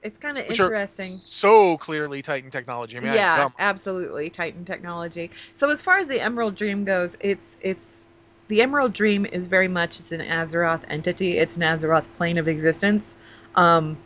It's 0.02 0.18
kind 0.18 0.38
of 0.38 0.48
interesting. 0.48 1.10
so 1.12 1.76
clearly 1.76 2.22
Titan 2.22 2.50
technology. 2.50 2.96
I 2.96 3.00
mean, 3.00 3.12
yeah, 3.12 3.50
absolutely. 3.58 4.30
Titan 4.30 4.64
technology. 4.64 5.30
So 5.52 5.70
as 5.70 5.82
far 5.82 5.98
as 5.98 6.08
the 6.08 6.20
Emerald 6.20 6.56
Dream 6.56 6.84
goes, 6.84 7.16
it's 7.20 7.58
it's 7.60 8.06
the 8.48 8.62
Emerald 8.62 8.94
Dream 8.94 9.26
is 9.26 9.46
very 9.46 9.68
much 9.68 10.00
it's 10.00 10.12
an 10.12 10.20
Azeroth 10.20 10.82
entity. 10.88 11.36
It's 11.36 11.56
an 11.56 11.62
Azeroth 11.62 12.10
plane 12.14 12.38
of 12.38 12.48
existence. 12.48 13.14
Um, 13.54 13.98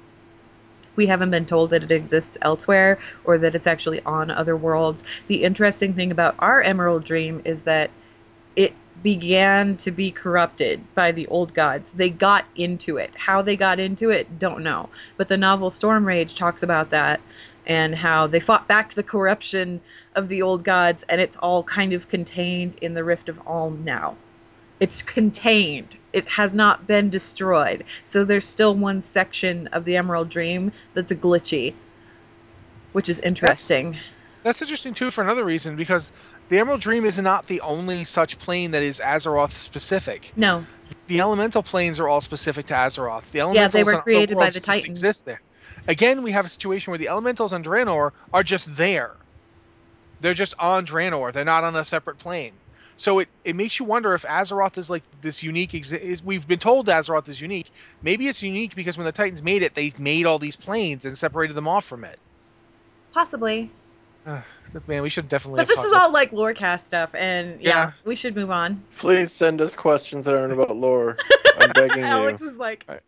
we 0.96 1.06
haven't 1.06 1.30
been 1.30 1.46
told 1.46 1.70
that 1.70 1.82
it 1.82 1.90
exists 1.90 2.38
elsewhere 2.42 2.98
or 3.24 3.38
that 3.38 3.54
it's 3.54 3.66
actually 3.66 4.02
on 4.02 4.30
other 4.30 4.56
worlds. 4.56 5.04
The 5.26 5.42
interesting 5.44 5.94
thing 5.94 6.10
about 6.10 6.36
our 6.38 6.60
Emerald 6.60 7.04
Dream 7.04 7.42
is 7.44 7.62
that 7.62 7.90
it 8.56 8.74
began 9.02 9.76
to 9.78 9.90
be 9.90 10.10
corrupted 10.10 10.82
by 10.94 11.12
the 11.12 11.26
old 11.26 11.52
gods. 11.52 11.92
They 11.92 12.10
got 12.10 12.44
into 12.56 12.96
it. 12.96 13.10
How 13.16 13.42
they 13.42 13.56
got 13.56 13.80
into 13.80 14.10
it, 14.10 14.38
don't 14.38 14.62
know. 14.62 14.88
But 15.16 15.28
the 15.28 15.36
novel 15.36 15.70
Stormrage 15.70 16.36
talks 16.36 16.62
about 16.62 16.90
that 16.90 17.20
and 17.66 17.94
how 17.94 18.26
they 18.26 18.40
fought 18.40 18.68
back 18.68 18.94
the 18.94 19.02
corruption 19.02 19.80
of 20.14 20.28
the 20.28 20.42
old 20.42 20.64
gods, 20.64 21.04
and 21.08 21.20
it's 21.20 21.36
all 21.36 21.62
kind 21.62 21.92
of 21.92 22.08
contained 22.08 22.76
in 22.82 22.94
the 22.94 23.04
Rift 23.04 23.28
of 23.28 23.40
Aln 23.46 23.84
now. 23.84 24.16
It's 24.80 25.02
contained. 25.02 25.96
It 26.12 26.28
has 26.28 26.54
not 26.54 26.86
been 26.86 27.10
destroyed. 27.10 27.84
So 28.04 28.24
there's 28.24 28.46
still 28.46 28.74
one 28.74 29.02
section 29.02 29.68
of 29.68 29.84
the 29.84 29.96
Emerald 29.96 30.28
Dream 30.28 30.72
that's 30.92 31.12
glitchy, 31.12 31.74
which 32.92 33.08
is 33.08 33.20
interesting. 33.20 33.96
That's 34.42 34.60
interesting 34.60 34.92
too 34.92 35.10
for 35.10 35.22
another 35.22 35.44
reason 35.44 35.76
because 35.76 36.12
the 36.48 36.58
Emerald 36.58 36.80
Dream 36.80 37.04
is 37.04 37.18
not 37.20 37.46
the 37.46 37.60
only 37.62 38.04
such 38.04 38.38
plane 38.38 38.72
that 38.72 38.82
is 38.82 38.98
Azeroth 39.00 39.52
specific. 39.52 40.32
No, 40.36 40.64
The 41.06 41.20
elemental 41.20 41.62
planes 41.62 42.00
are 42.00 42.08
all 42.08 42.20
specific 42.20 42.66
to 42.66 42.74
Azeroth. 42.74 43.30
The 43.30 43.38
Yeah, 43.38 43.44
elementals 43.44 43.72
they 43.72 43.84
were 43.84 44.02
created 44.02 44.38
by 44.38 44.50
the 44.50 44.60
Titans. 44.60 44.88
Exist 44.88 45.26
there. 45.26 45.40
Again, 45.88 46.22
we 46.22 46.32
have 46.32 46.46
a 46.46 46.48
situation 46.48 46.90
where 46.90 46.98
the 46.98 47.08
elementals 47.08 47.52
on 47.52 47.62
Draenor 47.62 48.12
are 48.32 48.42
just 48.42 48.76
there. 48.76 49.16
They're 50.20 50.34
just 50.34 50.54
on 50.58 50.86
Draenor. 50.86 51.32
They're 51.32 51.44
not 51.44 51.64
on 51.64 51.76
a 51.76 51.84
separate 51.84 52.18
plane. 52.18 52.52
So 52.96 53.18
it, 53.18 53.28
it 53.44 53.56
makes 53.56 53.78
you 53.78 53.84
wonder 53.84 54.14
if 54.14 54.22
Azeroth 54.22 54.78
is 54.78 54.88
like 54.88 55.02
this 55.20 55.42
unique. 55.42 55.72
Exi- 55.72 56.00
is, 56.00 56.22
we've 56.22 56.46
been 56.46 56.60
told 56.60 56.86
Azeroth 56.86 57.28
is 57.28 57.40
unique. 57.40 57.70
Maybe 58.02 58.28
it's 58.28 58.42
unique 58.42 58.74
because 58.76 58.96
when 58.96 59.04
the 59.04 59.12
Titans 59.12 59.42
made 59.42 59.62
it, 59.62 59.74
they 59.74 59.92
made 59.98 60.26
all 60.26 60.38
these 60.38 60.56
planes 60.56 61.04
and 61.04 61.18
separated 61.18 61.54
them 61.54 61.66
off 61.68 61.84
from 61.84 62.04
it. 62.04 62.18
possibly. 63.12 63.70
Man, 64.86 65.02
we 65.02 65.08
should 65.08 65.28
definitely. 65.28 65.60
But 65.60 65.68
this 65.68 65.82
is 65.84 65.92
all 65.92 66.12
like 66.12 66.30
lorecast 66.32 66.80
stuff, 66.80 67.14
and 67.14 67.60
yeah, 67.60 67.68
Yeah. 67.70 67.92
we 68.04 68.16
should 68.16 68.34
move 68.34 68.50
on. 68.50 68.82
Please 68.98 69.30
send 69.30 69.60
us 69.60 69.74
questions 69.74 70.24
that 70.24 70.34
aren't 70.34 70.52
about 70.52 70.74
lore. 70.76 71.16
I'm 71.58 71.70
begging 71.74 71.98
you. 71.98 72.04
Alex 72.04 72.42
is 72.42 72.56
like, 72.56 72.84
Alright. 72.88 73.02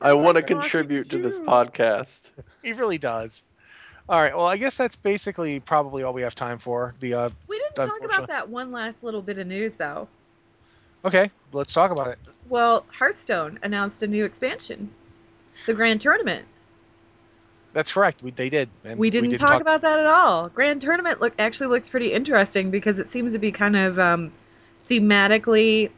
I 0.00 0.12
want 0.12 0.36
to 0.36 0.42
contribute 0.42 1.08
to 1.10 1.18
this 1.18 1.40
podcast. 1.40 2.30
He 2.62 2.72
really 2.74 2.98
does. 2.98 3.44
All 4.08 4.20
right. 4.20 4.36
Well, 4.36 4.46
I 4.46 4.56
guess 4.58 4.76
that's 4.76 4.94
basically 4.96 5.58
probably 5.58 6.02
all 6.02 6.12
we 6.12 6.22
have 6.22 6.34
time 6.34 6.58
for. 6.58 6.94
The 7.00 7.14
uh, 7.14 7.30
we 7.48 7.58
didn't 7.58 7.76
talk 7.86 8.04
about 8.04 8.28
that 8.28 8.48
one 8.50 8.70
last 8.72 9.02
little 9.02 9.22
bit 9.22 9.38
of 9.38 9.46
news 9.46 9.76
though. 9.76 10.08
okay, 11.04 11.30
let's 11.52 11.72
talk 11.72 11.90
about 11.92 12.08
it. 12.08 12.18
Well, 12.48 12.84
Hearthstone 12.96 13.58
announced 13.62 14.02
a 14.02 14.06
new 14.06 14.24
expansion, 14.24 14.90
the 15.66 15.74
Grand 15.74 16.00
Tournament. 16.00 16.46
That's 17.76 17.92
correct. 17.92 18.22
We 18.22 18.30
they 18.30 18.48
did. 18.48 18.70
And 18.86 18.98
we 18.98 19.10
didn't 19.10 19.36
talk, 19.36 19.60
about 19.60 19.82
that 19.82 19.98
at 19.98 20.06
all. 20.06 20.48
Grand 20.48 20.80
Tournament 20.80 21.20
look 21.20 21.34
actually 21.38 21.66
looks 21.66 21.90
pretty 21.90 22.10
interesting 22.10 22.70
because 22.70 22.98
it 22.98 23.10
seems 23.10 23.34
to 23.34 23.38
be 23.38 23.52
kind 23.52 23.76
of 23.76 23.98
um, 23.98 24.32
thematically 24.88 25.90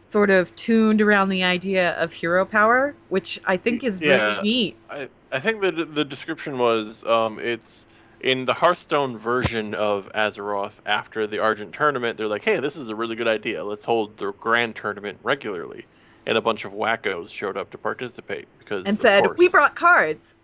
sort 0.00 0.30
of 0.30 0.54
tuned 0.54 1.02
around 1.02 1.30
the 1.30 1.42
idea 1.42 2.00
of 2.00 2.12
hero 2.12 2.44
power, 2.44 2.94
which 3.08 3.40
I 3.44 3.56
think 3.56 3.82
is 3.82 4.00
Yeah. 4.00 4.28
really 4.28 4.42
neat. 4.42 4.76
I, 4.88 5.08
I 5.32 5.40
think 5.40 5.60
the 5.60 5.72
the 5.72 6.04
description 6.04 6.56
was 6.56 7.04
um, 7.04 7.40
it's 7.40 7.84
in 8.20 8.44
the 8.44 8.54
Hearthstone 8.54 9.16
version 9.16 9.74
of 9.74 10.08
Azeroth 10.14 10.74
after 10.86 11.26
the 11.26 11.40
Argent 11.40 11.72
tournament. 11.72 12.16
They're 12.16 12.28
like, 12.28 12.44
hey, 12.44 12.60
this 12.60 12.76
is 12.76 12.90
a 12.90 12.94
really 12.94 13.16
good 13.16 13.26
idea. 13.26 13.64
Let's 13.64 13.84
hold 13.84 14.18
the 14.18 14.30
grand 14.34 14.76
tournament 14.76 15.18
regularly. 15.24 15.84
And 16.26 16.38
a 16.38 16.40
bunch 16.40 16.64
of 16.64 16.70
wackos 16.70 17.32
showed 17.32 17.56
up 17.56 17.72
to 17.72 17.78
participate 17.78 18.46
because 18.60 18.84
And 18.84 18.94
of 18.94 19.00
said, 19.00 19.24
course. 19.24 19.36
"We 19.36 19.48
brought 19.48 19.74
cards." 19.74 20.36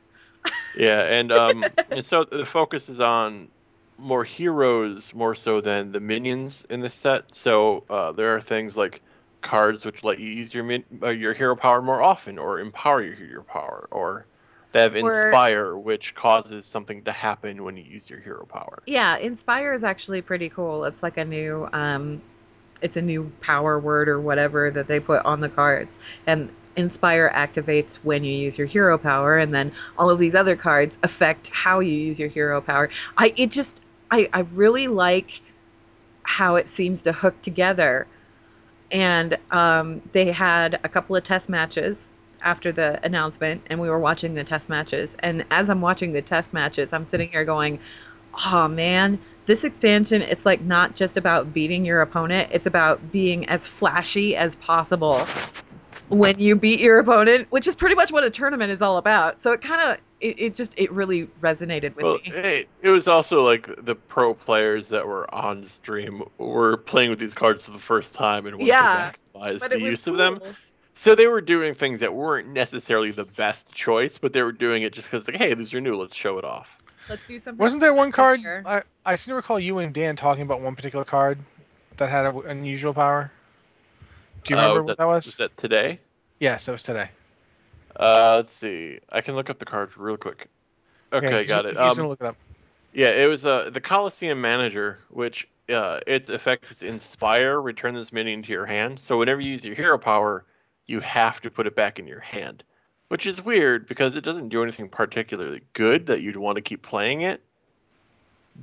Yeah, 0.76 1.02
and 1.02 1.32
um, 1.32 1.64
and 1.90 2.04
so 2.04 2.24
the 2.24 2.46
focus 2.46 2.88
is 2.88 3.00
on 3.00 3.48
more 3.98 4.24
heroes 4.24 5.12
more 5.12 5.34
so 5.34 5.60
than 5.60 5.90
the 5.92 6.00
minions 6.00 6.64
in 6.70 6.80
this 6.80 6.94
set. 6.94 7.34
So 7.34 7.84
uh, 7.90 8.12
there 8.12 8.34
are 8.34 8.40
things 8.40 8.76
like 8.76 9.02
cards 9.40 9.84
which 9.84 10.04
let 10.04 10.18
you 10.18 10.28
use 10.28 10.54
your 10.54 10.64
min- 10.64 10.84
uh, 11.02 11.08
your 11.08 11.34
hero 11.34 11.56
power 11.56 11.82
more 11.82 12.02
often, 12.02 12.38
or 12.38 12.60
empower 12.60 13.02
your 13.02 13.14
hero 13.14 13.42
power, 13.42 13.88
or 13.90 14.26
they 14.72 14.82
have 14.82 14.94
Or- 14.96 15.26
inspire, 15.26 15.76
which 15.76 16.14
causes 16.14 16.66
something 16.66 17.02
to 17.04 17.12
happen 17.12 17.64
when 17.64 17.76
you 17.76 17.84
use 17.84 18.08
your 18.08 18.20
hero 18.20 18.46
power. 18.46 18.82
Yeah, 18.86 19.16
inspire 19.16 19.72
is 19.72 19.82
actually 19.84 20.22
pretty 20.22 20.48
cool. 20.48 20.84
It's 20.84 21.02
like 21.02 21.16
a 21.16 21.24
new 21.24 21.68
um 21.72 22.22
it's 22.80 22.96
a 22.96 23.02
new 23.02 23.32
power 23.40 23.80
word 23.80 24.08
or 24.08 24.20
whatever 24.20 24.70
that 24.70 24.86
they 24.86 25.00
put 25.00 25.24
on 25.24 25.40
the 25.40 25.48
cards. 25.48 25.98
And 26.26 26.50
inspire 26.78 27.30
activates 27.34 27.96
when 27.96 28.22
you 28.24 28.32
use 28.32 28.56
your 28.56 28.66
hero 28.66 28.96
power 28.96 29.36
and 29.36 29.52
then 29.52 29.72
all 29.98 30.08
of 30.08 30.18
these 30.18 30.34
other 30.34 30.54
cards 30.54 30.96
affect 31.02 31.50
how 31.52 31.80
you 31.80 31.92
use 31.92 32.20
your 32.20 32.28
hero 32.28 32.60
power. 32.60 32.88
I 33.16 33.32
it 33.36 33.50
just 33.50 33.82
I 34.10 34.28
I 34.32 34.40
really 34.40 34.86
like 34.86 35.40
how 36.22 36.54
it 36.54 36.68
seems 36.68 37.02
to 37.02 37.12
hook 37.12 37.42
together. 37.42 38.06
And 38.92 39.36
um 39.50 40.00
they 40.12 40.30
had 40.30 40.78
a 40.84 40.88
couple 40.88 41.16
of 41.16 41.24
test 41.24 41.48
matches 41.48 42.14
after 42.40 42.70
the 42.70 43.04
announcement 43.04 43.62
and 43.66 43.80
we 43.80 43.90
were 43.90 43.98
watching 43.98 44.34
the 44.34 44.44
test 44.44 44.70
matches 44.70 45.16
and 45.18 45.44
as 45.50 45.68
I'm 45.68 45.80
watching 45.80 46.12
the 46.12 46.22
test 46.22 46.54
matches 46.54 46.92
I'm 46.92 47.04
sitting 47.04 47.28
here 47.30 47.44
going 47.44 47.80
oh 48.46 48.68
man 48.68 49.18
this 49.46 49.64
expansion 49.64 50.22
it's 50.22 50.46
like 50.46 50.60
not 50.60 50.94
just 50.94 51.16
about 51.16 51.52
beating 51.52 51.84
your 51.84 52.00
opponent 52.00 52.50
it's 52.52 52.66
about 52.66 53.10
being 53.10 53.48
as 53.48 53.66
flashy 53.66 54.36
as 54.36 54.54
possible 54.54 55.26
when 56.08 56.38
you 56.38 56.56
beat 56.56 56.80
your 56.80 56.98
opponent 56.98 57.46
which 57.50 57.66
is 57.66 57.74
pretty 57.74 57.94
much 57.94 58.10
what 58.12 58.24
a 58.24 58.30
tournament 58.30 58.70
is 58.70 58.82
all 58.82 58.96
about 58.98 59.42
so 59.42 59.52
it 59.52 59.60
kind 59.60 59.80
of 59.82 59.98
it, 60.20 60.40
it 60.40 60.54
just 60.54 60.78
it 60.78 60.90
really 60.92 61.26
resonated 61.40 61.94
with 61.96 62.06
Well, 62.06 62.18
me 62.24 62.32
it, 62.32 62.70
it 62.80 62.90
was 62.90 63.08
also 63.08 63.42
like 63.42 63.68
the 63.84 63.94
pro 63.96 64.34
players 64.34 64.88
that 64.88 65.06
were 65.06 65.32
on 65.34 65.64
stream 65.64 66.22
were 66.38 66.76
playing 66.76 67.10
with 67.10 67.18
these 67.18 67.34
cards 67.34 67.64
for 67.64 67.72
the 67.72 67.78
first 67.78 68.14
time 68.14 68.46
and 68.46 68.58
wanted 68.58 68.76
Yeah, 68.76 68.86
to 68.90 68.96
maximize 69.34 69.68
the 69.68 69.76
it 69.76 69.82
was 69.82 69.92
use 69.92 70.06
of 70.06 70.16
them. 70.16 70.40
cool. 70.40 70.56
So 70.94 71.14
they 71.14 71.26
were 71.28 71.40
doing 71.40 71.74
things 71.74 72.00
that 72.00 72.14
weren't 72.14 72.48
necessarily 72.48 73.12
the 73.12 73.24
best 73.24 73.72
choice, 73.74 74.18
but 74.18 74.32
they 74.32 74.42
were 74.42 74.52
doing 74.52 74.82
it 74.82 74.92
just 74.92 75.08
because, 75.10 75.28
like, 75.28 75.36
hey, 75.36 75.54
these 75.54 75.72
are 75.74 75.80
new, 75.80 75.96
let's 75.96 76.14
show 76.14 76.38
it 76.38 76.44
off. 76.44 76.76
let's 77.08 77.26
do 77.26 77.38
something 77.38 77.60
Wasn't 77.62 77.80
there 77.80 77.94
one 77.94 78.12
card? 78.12 78.40
I 78.64 78.82
I 79.04 79.14
seem 79.16 79.32
to 79.32 79.36
recall 79.36 79.58
you 79.60 79.78
and 79.78 79.94
Dan 79.94 80.16
talking 80.16 80.42
about 80.42 80.60
one 80.60 80.76
particular 80.76 81.04
card 81.04 81.38
that 81.96 82.10
had 82.10 82.26
an 82.26 82.42
unusual 82.46 82.94
power. 82.94 83.30
Do 84.48 84.54
you 84.54 84.60
Uh, 84.60 84.62
remember 84.62 84.80
was 84.80 84.86
what 84.88 84.96
that, 84.98 85.06
was? 85.06 85.26
Was 85.26 85.36
that 85.36 85.56
today? 85.56 86.00
Yes, 86.40 86.66
that 86.66 86.72
was 86.72 86.82
today. 86.82 87.10
Uh, 87.96 88.34
let's 88.36 88.52
see. 88.52 88.98
I 89.10 89.20
can 89.20 89.34
look 89.34 89.50
up 89.50 89.58
the 89.58 89.64
card 89.64 89.90
real 89.96 90.16
quick. 90.16 90.48
Okay, 91.12 91.40
Yeah, 91.40 91.44
got 91.44 91.66
it. 91.66 91.76
Um, 91.76 91.96
look 92.08 92.20
it 92.20 92.26
up. 92.26 92.36
yeah, 92.92 93.08
it 93.10 93.28
was 93.28 93.44
uh 93.44 93.70
the 93.70 93.80
Coliseum 93.80 94.40
Manager, 94.40 94.98
which 95.10 95.48
uh 95.68 96.00
its 96.06 96.28
effect 96.28 96.70
is 96.70 96.82
Inspire. 96.82 97.60
Return 97.60 97.94
this 97.94 98.12
minion 98.12 98.42
to 98.42 98.52
your 98.52 98.66
hand. 98.66 99.00
So 99.00 99.18
whenever 99.18 99.40
you 99.40 99.50
use 99.50 99.64
your 99.64 99.74
hero 99.74 99.98
power, 99.98 100.44
you 100.86 101.00
have 101.00 101.40
to 101.42 101.50
put 101.50 101.66
it 101.66 101.74
back 101.76 101.98
in 101.98 102.06
your 102.06 102.20
hand, 102.20 102.62
which 103.08 103.26
is 103.26 103.42
weird 103.42 103.86
because 103.86 104.16
it 104.16 104.24
doesn't 104.24 104.48
do 104.48 104.62
anything 104.62 104.88
particularly 104.88 105.62
good 105.72 106.06
that 106.06 106.22
you'd 106.22 106.36
want 106.36 106.56
to 106.56 106.62
keep 106.62 106.82
playing 106.82 107.22
it. 107.22 107.42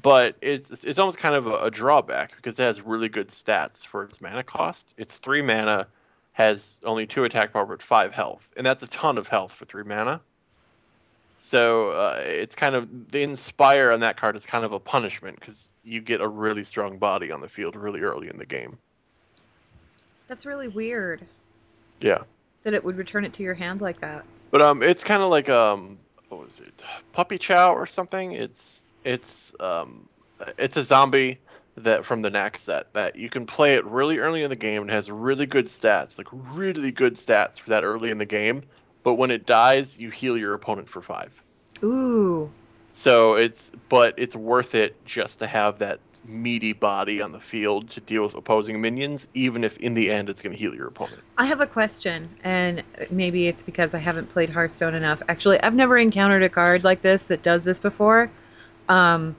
But 0.02 0.36
it's 0.42 0.72
it's 0.84 1.00
almost 1.00 1.18
kind 1.18 1.36
of 1.36 1.48
a, 1.48 1.56
a 1.66 1.72
drawback 1.72 2.36
because 2.36 2.60
it 2.60 2.64
has 2.64 2.82
really 2.82 3.08
good 3.10 3.30
stats 3.30 3.86
for 3.86 4.04
its 4.04 4.20
mana 4.20 4.44
cost. 4.44 4.94
It's 4.98 5.18
three 5.20 5.42
mana, 5.42 5.88
has 6.34 6.78
only 6.84 7.08
two 7.08 7.24
attack 7.24 7.54
power 7.54 7.66
but 7.66 7.82
five 7.82 8.14
health, 8.14 8.50
and 8.58 8.66
that's 8.66 8.84
a 8.84 8.88
ton 8.88 9.18
of 9.18 9.28
health 9.28 9.54
for 9.54 9.66
three 9.66 9.84
mana. 9.84 10.20
So 11.40 11.92
uh, 11.92 12.22
it's 12.26 12.56
kind 12.56 12.76
of 12.76 13.12
the 13.12 13.22
inspire 13.22 13.92
on 13.92 14.00
that 14.02 14.18
card 14.18 14.36
is 14.36 14.46
kind 14.46 14.66
of 14.66 14.74
a 14.74 14.80
punishment 14.80 15.40
because 15.40 15.72
you 15.84 16.02
get 16.02 16.20
a 16.20 16.28
really 16.28 16.64
strong 16.64 16.98
body 16.98 17.32
on 17.32 17.40
the 17.40 17.50
field 17.50 17.76
really 17.76 18.02
early 18.02 18.28
in 18.30 18.38
the 18.38 18.46
game. 18.46 18.78
That's 20.28 20.46
really 20.46 20.68
weird 20.68 21.22
Yeah, 22.02 22.24
that 22.64 22.74
it 22.74 22.84
would 22.84 22.98
return 22.98 23.26
it 23.26 23.34
to 23.34 23.44
your 23.44 23.54
hand 23.54 23.80
like 23.80 24.02
that. 24.02 24.26
but 24.50 24.62
um, 24.62 24.82
it's 24.82 25.04
kind 25.04 25.22
of 25.22 25.30
like 25.30 25.48
um, 25.50 26.00
what 26.30 26.44
was 26.46 26.60
it, 26.62 26.84
Puppy 27.14 27.38
Chow 27.38 27.74
or 27.74 27.86
something? 27.86 28.32
It's 28.32 28.82
it's 29.06 29.54
um, 29.60 30.10
it's 30.58 30.76
a 30.76 30.84
zombie 30.84 31.40
that 31.78 32.06
from 32.06 32.22
the 32.22 32.30
Naxx 32.30 32.60
set 32.60 32.94
that 32.94 33.16
you 33.16 33.30
can 33.30 33.46
play 33.46 33.76
it 33.76 33.86
really 33.86 34.18
early 34.18 34.44
in 34.44 34.50
the 34.50 34.56
game 34.56 34.82
and 34.82 34.92
has 34.92 35.12
really 35.12 35.46
good 35.46 35.68
stats, 35.68 36.18
like 36.18 36.28
really 36.32 36.92
good 36.92 37.16
stats 37.16 37.60
for 37.60 37.70
that 37.70 37.84
early 37.84 38.10
in 38.10 38.18
the 38.18 38.26
game. 38.26 38.64
But 39.04 39.16
when 39.16 39.30
it 39.30 39.46
dies, 39.46 40.00
you 40.00 40.10
heal 40.10 40.38
your 40.38 40.54
opponent 40.54 40.90
for 40.90 41.02
five. 41.02 41.32
Ooh. 41.84 42.50
So 42.94 43.36
it's 43.36 43.72
but 43.90 44.16
it's 44.18 44.36
worth 44.36 44.74
it 44.74 45.04
just 45.06 45.40
to 45.40 45.48
have 45.48 45.80
that 45.80 46.00
meaty 46.28 46.74
body 46.74 47.22
on 47.22 47.32
the 47.32 47.40
field 47.40 47.90
to 47.92 48.00
deal 48.00 48.24
with 48.24 48.36
opposing 48.36 48.82
minions, 48.82 49.28
even 49.34 49.64
if 49.64 49.78
in 49.78 49.94
the 49.94 50.10
end 50.10 50.30
it's 50.30 50.42
going 50.42 50.54
to 50.54 50.58
heal 50.58 50.74
your 50.74 50.88
opponent. 50.88 51.22
I 51.38 51.46
have 51.46 51.62
a 51.62 51.68
question, 51.68 52.30
and 52.44 52.84
maybe 53.12 53.48
it's 53.48 53.64
because 53.64 53.94
I 53.94 54.00
haven't 54.00 54.32
played 54.32 54.50
Hearthstone 54.50 54.96
enough. 54.96 55.22
Actually, 55.28 55.62
I've 55.62 55.76
never 55.76 55.98
encountered 55.98 56.42
a 56.44 56.50
card 56.50 56.84
like 56.84 57.02
this 57.02 57.26
that 57.26 57.44
does 57.44 57.64
this 57.64 57.80
before. 57.80 58.32
Um, 58.90 59.36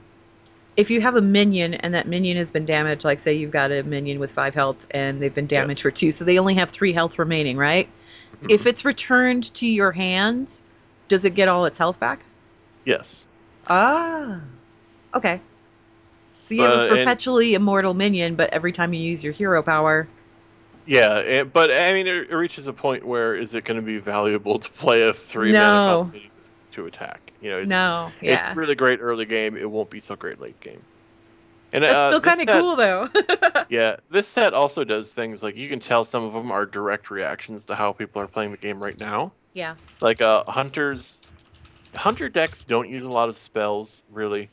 if 0.75 0.89
you 0.91 1.01
have 1.01 1.15
a 1.15 1.21
minion 1.21 1.73
and 1.73 1.93
that 1.95 2.07
minion 2.07 2.37
has 2.37 2.51
been 2.51 2.65
damaged, 2.65 3.03
like 3.03 3.19
say 3.19 3.33
you've 3.33 3.51
got 3.51 3.71
a 3.71 3.83
minion 3.83 4.19
with 4.19 4.31
five 4.31 4.53
health 4.53 4.85
and 4.91 5.19
they've 5.21 5.33
been 5.33 5.47
damaged 5.47 5.79
Yes. 5.79 5.83
for 5.83 5.91
two, 5.91 6.11
so 6.11 6.23
they 6.25 6.37
only 6.39 6.53
have 6.55 6.69
three 6.69 6.93
health 6.93 7.17
remaining, 7.17 7.57
right? 7.57 7.89
If 8.47 8.67
it's 8.67 8.85
returned 8.85 9.51
to 9.55 9.65
your 9.67 9.91
hand, 9.91 10.53
does 11.07 11.25
it 11.25 11.33
get 11.33 11.47
all 11.47 11.65
its 11.65 11.77
health 11.77 11.99
back? 11.99 12.19
yes, 12.85 13.25
Ah, 13.69 14.39
okay. 15.13 15.41
So 16.39 16.53
you 16.55 16.61
have 16.61 16.71
Uh, 16.71 16.75
a 16.75 16.79
and- 16.87 16.89
perpetually 16.99 17.53
immortal 17.55 17.93
minion, 17.93 18.35
but 18.35 18.53
every 18.53 18.71
time 18.71 18.93
you 18.93 19.01
use 19.01 19.23
your 19.23 19.33
hero 19.33 19.61
power, 19.63 20.07
yeah, 20.85 21.17
it, 21.17 21.51
but 21.51 21.69
I 21.71 21.91
mean 21.91 22.07
it, 22.07 22.29
it 22.29 22.35
reaches 22.35 22.67
a 22.67 22.73
point 22.73 23.03
where 23.05 23.35
is 23.35 23.53
it 23.55 23.65
going 23.65 23.75
to 23.75 23.85
be 23.85 23.97
valuable 23.97 24.59
to 24.59 24.69
play 24.71 25.01
a 25.01 25.13
three 25.13 25.51
No. 25.51 26.05
mana 26.05 26.19
to 26.73 26.85
attack? 26.85 27.26
You 27.39 27.51
know, 27.51 27.59
it's, 27.59 27.69
no, 27.69 28.13
yeah, 28.21 28.33
it's 28.33 28.55
really 28.55 28.75
great 28.75 28.99
early 29.01 29.25
game. 29.25 29.57
It 29.57 29.69
won't 29.69 29.89
be 29.89 29.99
so 29.99 30.15
great 30.15 30.39
late 30.39 30.59
game. 30.59 30.85
And 31.71 31.83
that's 31.83 31.97
uh, 31.97 32.07
still 32.07 32.21
kind 32.21 32.41
of 32.41 32.47
cool 32.47 32.75
though. 32.75 33.09
Yeah, 33.69 33.97
this 34.09 34.27
set 34.27 34.53
also 34.53 34.83
does 34.83 35.11
things 35.11 35.43
like 35.43 35.55
you 35.57 35.67
can 35.69 35.79
tell 35.79 36.05
some 36.05 36.23
of 36.23 36.33
them 36.33 36.51
are 36.51 36.65
direct 36.65 37.09
reactions 37.09 37.65
to 37.65 37.75
how 37.75 37.91
people 37.93 38.21
are 38.21 38.27
playing 38.27 38.51
the 38.51 38.57
game 38.57 38.81
right 38.81 38.97
now. 38.97 39.33
yeah, 39.53 39.75
Like 40.01 40.21
uh, 40.21 40.43
hunters, 40.47 41.21
hunter 41.95 42.29
decks 42.29 42.63
don't 42.63 42.89
use 42.89 43.03
a 43.03 43.09
lot 43.11 43.29
of 43.29 43.37
spells 43.37 44.03
really. 44.09 44.51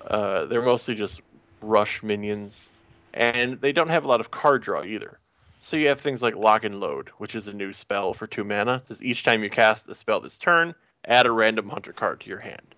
Uh, 0.00 0.46
they're 0.46 0.62
mostly 0.62 0.94
just 0.94 1.20
rush 1.62 2.02
minions, 2.02 2.70
and 3.14 3.60
they 3.60 3.72
don't 3.72 3.88
have 3.90 4.04
a 4.04 4.08
lot 4.08 4.20
of 4.20 4.30
card 4.30 4.62
draw 4.62 4.84
either. 4.84 5.20
So 5.60 5.76
you 5.76 5.88
have 5.88 6.00
things 6.00 6.22
like 6.22 6.36
Lock 6.36 6.64
and 6.64 6.80
Load, 6.80 7.10
which 7.18 7.34
is 7.34 7.48
a 7.48 7.52
new 7.54 7.72
spell 7.72 8.14
for 8.14 8.26
two 8.26 8.44
mana. 8.44 8.76
It 8.76 8.86
says 8.88 9.02
each 9.02 9.24
time 9.24 9.42
you 9.44 9.50
cast 9.50 9.88
a 9.88 9.94
spell 9.94 10.20
this 10.20 10.38
turn, 10.38 10.74
add 11.06 11.26
a 11.26 11.32
random 11.32 11.68
hunter 11.68 11.92
card 11.92 12.20
to 12.20 12.30
your 12.30 12.40
hand. 12.40 12.74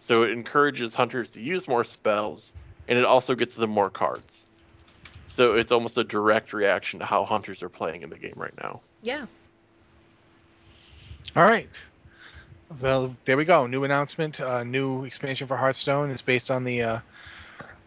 So 0.00 0.22
it 0.22 0.30
encourages 0.30 0.94
hunters 0.94 1.32
to 1.32 1.42
use 1.42 1.66
more 1.66 1.84
spells, 1.84 2.52
and 2.88 2.98
it 2.98 3.04
also 3.04 3.34
gets 3.34 3.54
them 3.54 3.70
more 3.70 3.90
cards. 3.90 4.44
So 5.28 5.54
it's 5.54 5.72
almost 5.72 5.96
a 5.96 6.04
direct 6.04 6.52
reaction 6.52 7.00
to 7.00 7.06
how 7.06 7.24
hunters 7.24 7.62
are 7.62 7.68
playing 7.68 8.02
in 8.02 8.10
the 8.10 8.18
game 8.18 8.34
right 8.36 8.54
now. 8.62 8.82
yeah. 9.02 9.26
All 11.34 11.42
right. 11.42 11.68
Well, 12.80 13.16
there 13.24 13.36
we 13.36 13.44
go. 13.44 13.66
New 13.66 13.84
announcement. 13.84 14.40
Uh, 14.40 14.62
new 14.62 15.04
expansion 15.04 15.48
for 15.48 15.56
Hearthstone. 15.56 16.10
It's 16.10 16.22
based 16.22 16.50
on 16.50 16.64
the 16.64 16.82
uh, 16.82 16.98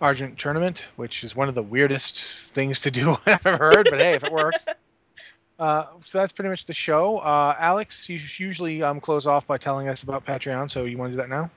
Argent 0.01 0.37
tournament, 0.37 0.87
which 0.97 1.23
is 1.23 1.35
one 1.35 1.47
of 1.47 1.55
the 1.55 1.63
weirdest 1.63 2.25
things 2.53 2.81
to 2.81 2.91
do 2.91 3.17
I've 3.25 3.45
ever 3.45 3.57
heard. 3.57 3.87
But 3.89 3.99
hey, 3.99 4.13
if 4.13 4.23
it 4.23 4.31
works. 4.31 4.67
Uh, 5.59 5.85
so 6.05 6.19
that's 6.19 6.31
pretty 6.31 6.49
much 6.49 6.65
the 6.65 6.73
show. 6.73 7.17
Uh, 7.17 7.55
Alex, 7.59 8.07
you 8.09 8.19
usually 8.37 8.83
um, 8.83 8.99
close 8.99 9.25
off 9.25 9.47
by 9.47 9.57
telling 9.57 9.87
us 9.87 10.03
about 10.03 10.25
Patreon. 10.25 10.69
So 10.69 10.85
you 10.85 10.97
want 10.97 11.11
to 11.11 11.15
do 11.15 11.21
that 11.21 11.29
now? 11.29 11.49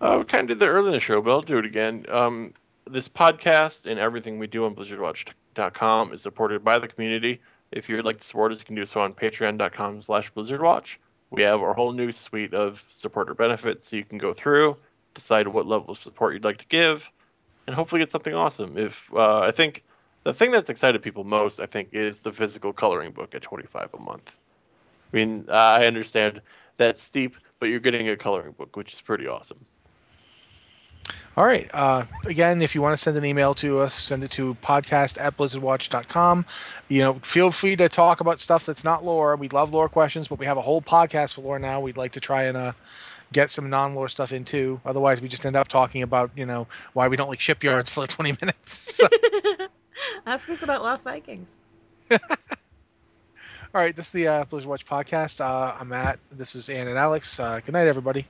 Uh, 0.00 0.16
we 0.18 0.24
kind 0.24 0.42
of 0.42 0.48
did 0.48 0.58
that 0.60 0.68
earlier 0.68 0.88
in 0.88 0.92
the 0.92 1.00
show, 1.00 1.20
but 1.20 1.30
I'll 1.30 1.42
do 1.42 1.58
it 1.58 1.64
again. 1.64 2.06
Um, 2.08 2.54
this 2.90 3.08
podcast 3.08 3.86
and 3.86 3.98
everything 3.98 4.38
we 4.38 4.46
do 4.46 4.64
on 4.64 4.74
BlizzardWatch.com 4.74 6.12
is 6.12 6.22
supported 6.22 6.64
by 6.64 6.78
the 6.78 6.88
community. 6.88 7.40
If 7.72 7.88
you'd 7.88 8.04
like 8.04 8.18
to 8.18 8.24
support 8.24 8.52
us, 8.52 8.58
you 8.58 8.64
can 8.64 8.76
do 8.76 8.86
so 8.86 9.00
on 9.00 9.14
patreon.com 9.14 10.02
slash 10.02 10.32
blizzardwatch. 10.32 10.96
We 11.30 11.42
have 11.42 11.62
our 11.62 11.74
whole 11.74 11.92
new 11.92 12.12
suite 12.12 12.54
of 12.54 12.84
supporter 12.90 13.34
benefits, 13.34 13.88
so 13.88 13.96
you 13.96 14.04
can 14.04 14.18
go 14.18 14.32
through, 14.32 14.76
decide 15.14 15.48
what 15.48 15.66
level 15.66 15.90
of 15.90 15.98
support 15.98 16.34
you'd 16.34 16.44
like 16.44 16.58
to 16.58 16.66
give, 16.66 17.10
and 17.66 17.74
hopefully 17.74 18.00
get 18.00 18.10
something 18.10 18.34
awesome. 18.34 18.78
If 18.78 19.08
uh, 19.12 19.40
I 19.40 19.50
think 19.50 19.82
the 20.24 20.34
thing 20.34 20.50
that's 20.50 20.70
excited 20.70 21.02
people 21.02 21.24
most, 21.24 21.60
I 21.60 21.66
think, 21.66 21.90
is 21.92 22.22
the 22.22 22.32
physical 22.32 22.72
coloring 22.72 23.12
book 23.12 23.34
at 23.34 23.42
25 23.42 23.90
a 23.94 24.00
month. 24.00 24.32
I 25.12 25.16
mean, 25.16 25.44
I 25.50 25.86
understand 25.86 26.40
that's 26.76 27.00
steep, 27.00 27.36
but 27.60 27.66
you're 27.66 27.80
getting 27.80 28.08
a 28.08 28.16
coloring 28.16 28.52
book, 28.52 28.76
which 28.76 28.92
is 28.92 29.00
pretty 29.00 29.28
awesome. 29.28 29.64
All 31.36 31.44
right. 31.44 31.68
Uh, 31.74 32.04
again, 32.26 32.62
if 32.62 32.74
you 32.74 32.82
want 32.82 32.96
to 32.96 33.02
send 33.02 33.16
an 33.16 33.24
email 33.24 33.54
to 33.54 33.80
us, 33.80 33.92
send 33.92 34.22
it 34.22 34.30
to 34.32 34.56
podcast 34.62 35.20
at 35.20 35.36
blizzardwatch.com. 35.36 36.46
You 36.88 37.00
know, 37.00 37.14
feel 37.14 37.50
free 37.50 37.74
to 37.76 37.88
talk 37.88 38.20
about 38.20 38.38
stuff 38.38 38.64
that's 38.64 38.84
not 38.84 39.04
lore. 39.04 39.34
We 39.36 39.48
love 39.48 39.74
lore 39.74 39.88
questions, 39.88 40.28
but 40.28 40.38
we 40.38 40.46
have 40.46 40.56
a 40.56 40.62
whole 40.62 40.80
podcast 40.80 41.34
for 41.34 41.42
lore 41.42 41.58
now. 41.58 41.80
We'd 41.80 41.96
like 41.96 42.12
to 42.12 42.20
try 42.20 42.44
and 42.44 42.56
uh, 42.56 42.72
get 43.32 43.50
some 43.50 43.68
non-lore 43.68 44.08
stuff 44.08 44.32
in 44.32 44.44
too. 44.44 44.80
Otherwise, 44.86 45.20
we 45.20 45.28
just 45.28 45.44
end 45.44 45.56
up 45.56 45.68
talking 45.68 46.02
about 46.02 46.30
you 46.36 46.46
know 46.46 46.68
why 46.92 47.08
we 47.08 47.16
don't 47.16 47.28
like 47.28 47.40
shipyards 47.40 47.90
for 47.90 48.00
like 48.02 48.10
20 48.10 48.36
minutes. 48.40 48.92
So, 49.04 49.08
Ask 50.26 50.48
us 50.50 50.62
about 50.62 50.82
Lost 50.82 51.04
Vikings. 51.04 51.56
all 52.10 52.18
right, 53.72 53.94
this 53.94 54.06
is 54.06 54.12
the 54.12 54.28
uh, 54.28 54.44
Blizzard 54.44 54.68
Watch 54.68 54.86
podcast. 54.86 55.40
Uh, 55.40 55.76
I'm 55.78 55.88
Matt. 55.88 56.18
This 56.32 56.54
is 56.54 56.68
Anne 56.68 56.88
and 56.88 56.98
Alex. 56.98 57.38
Uh, 57.38 57.60
good 57.64 57.72
night, 57.72 57.86
everybody. 57.86 58.26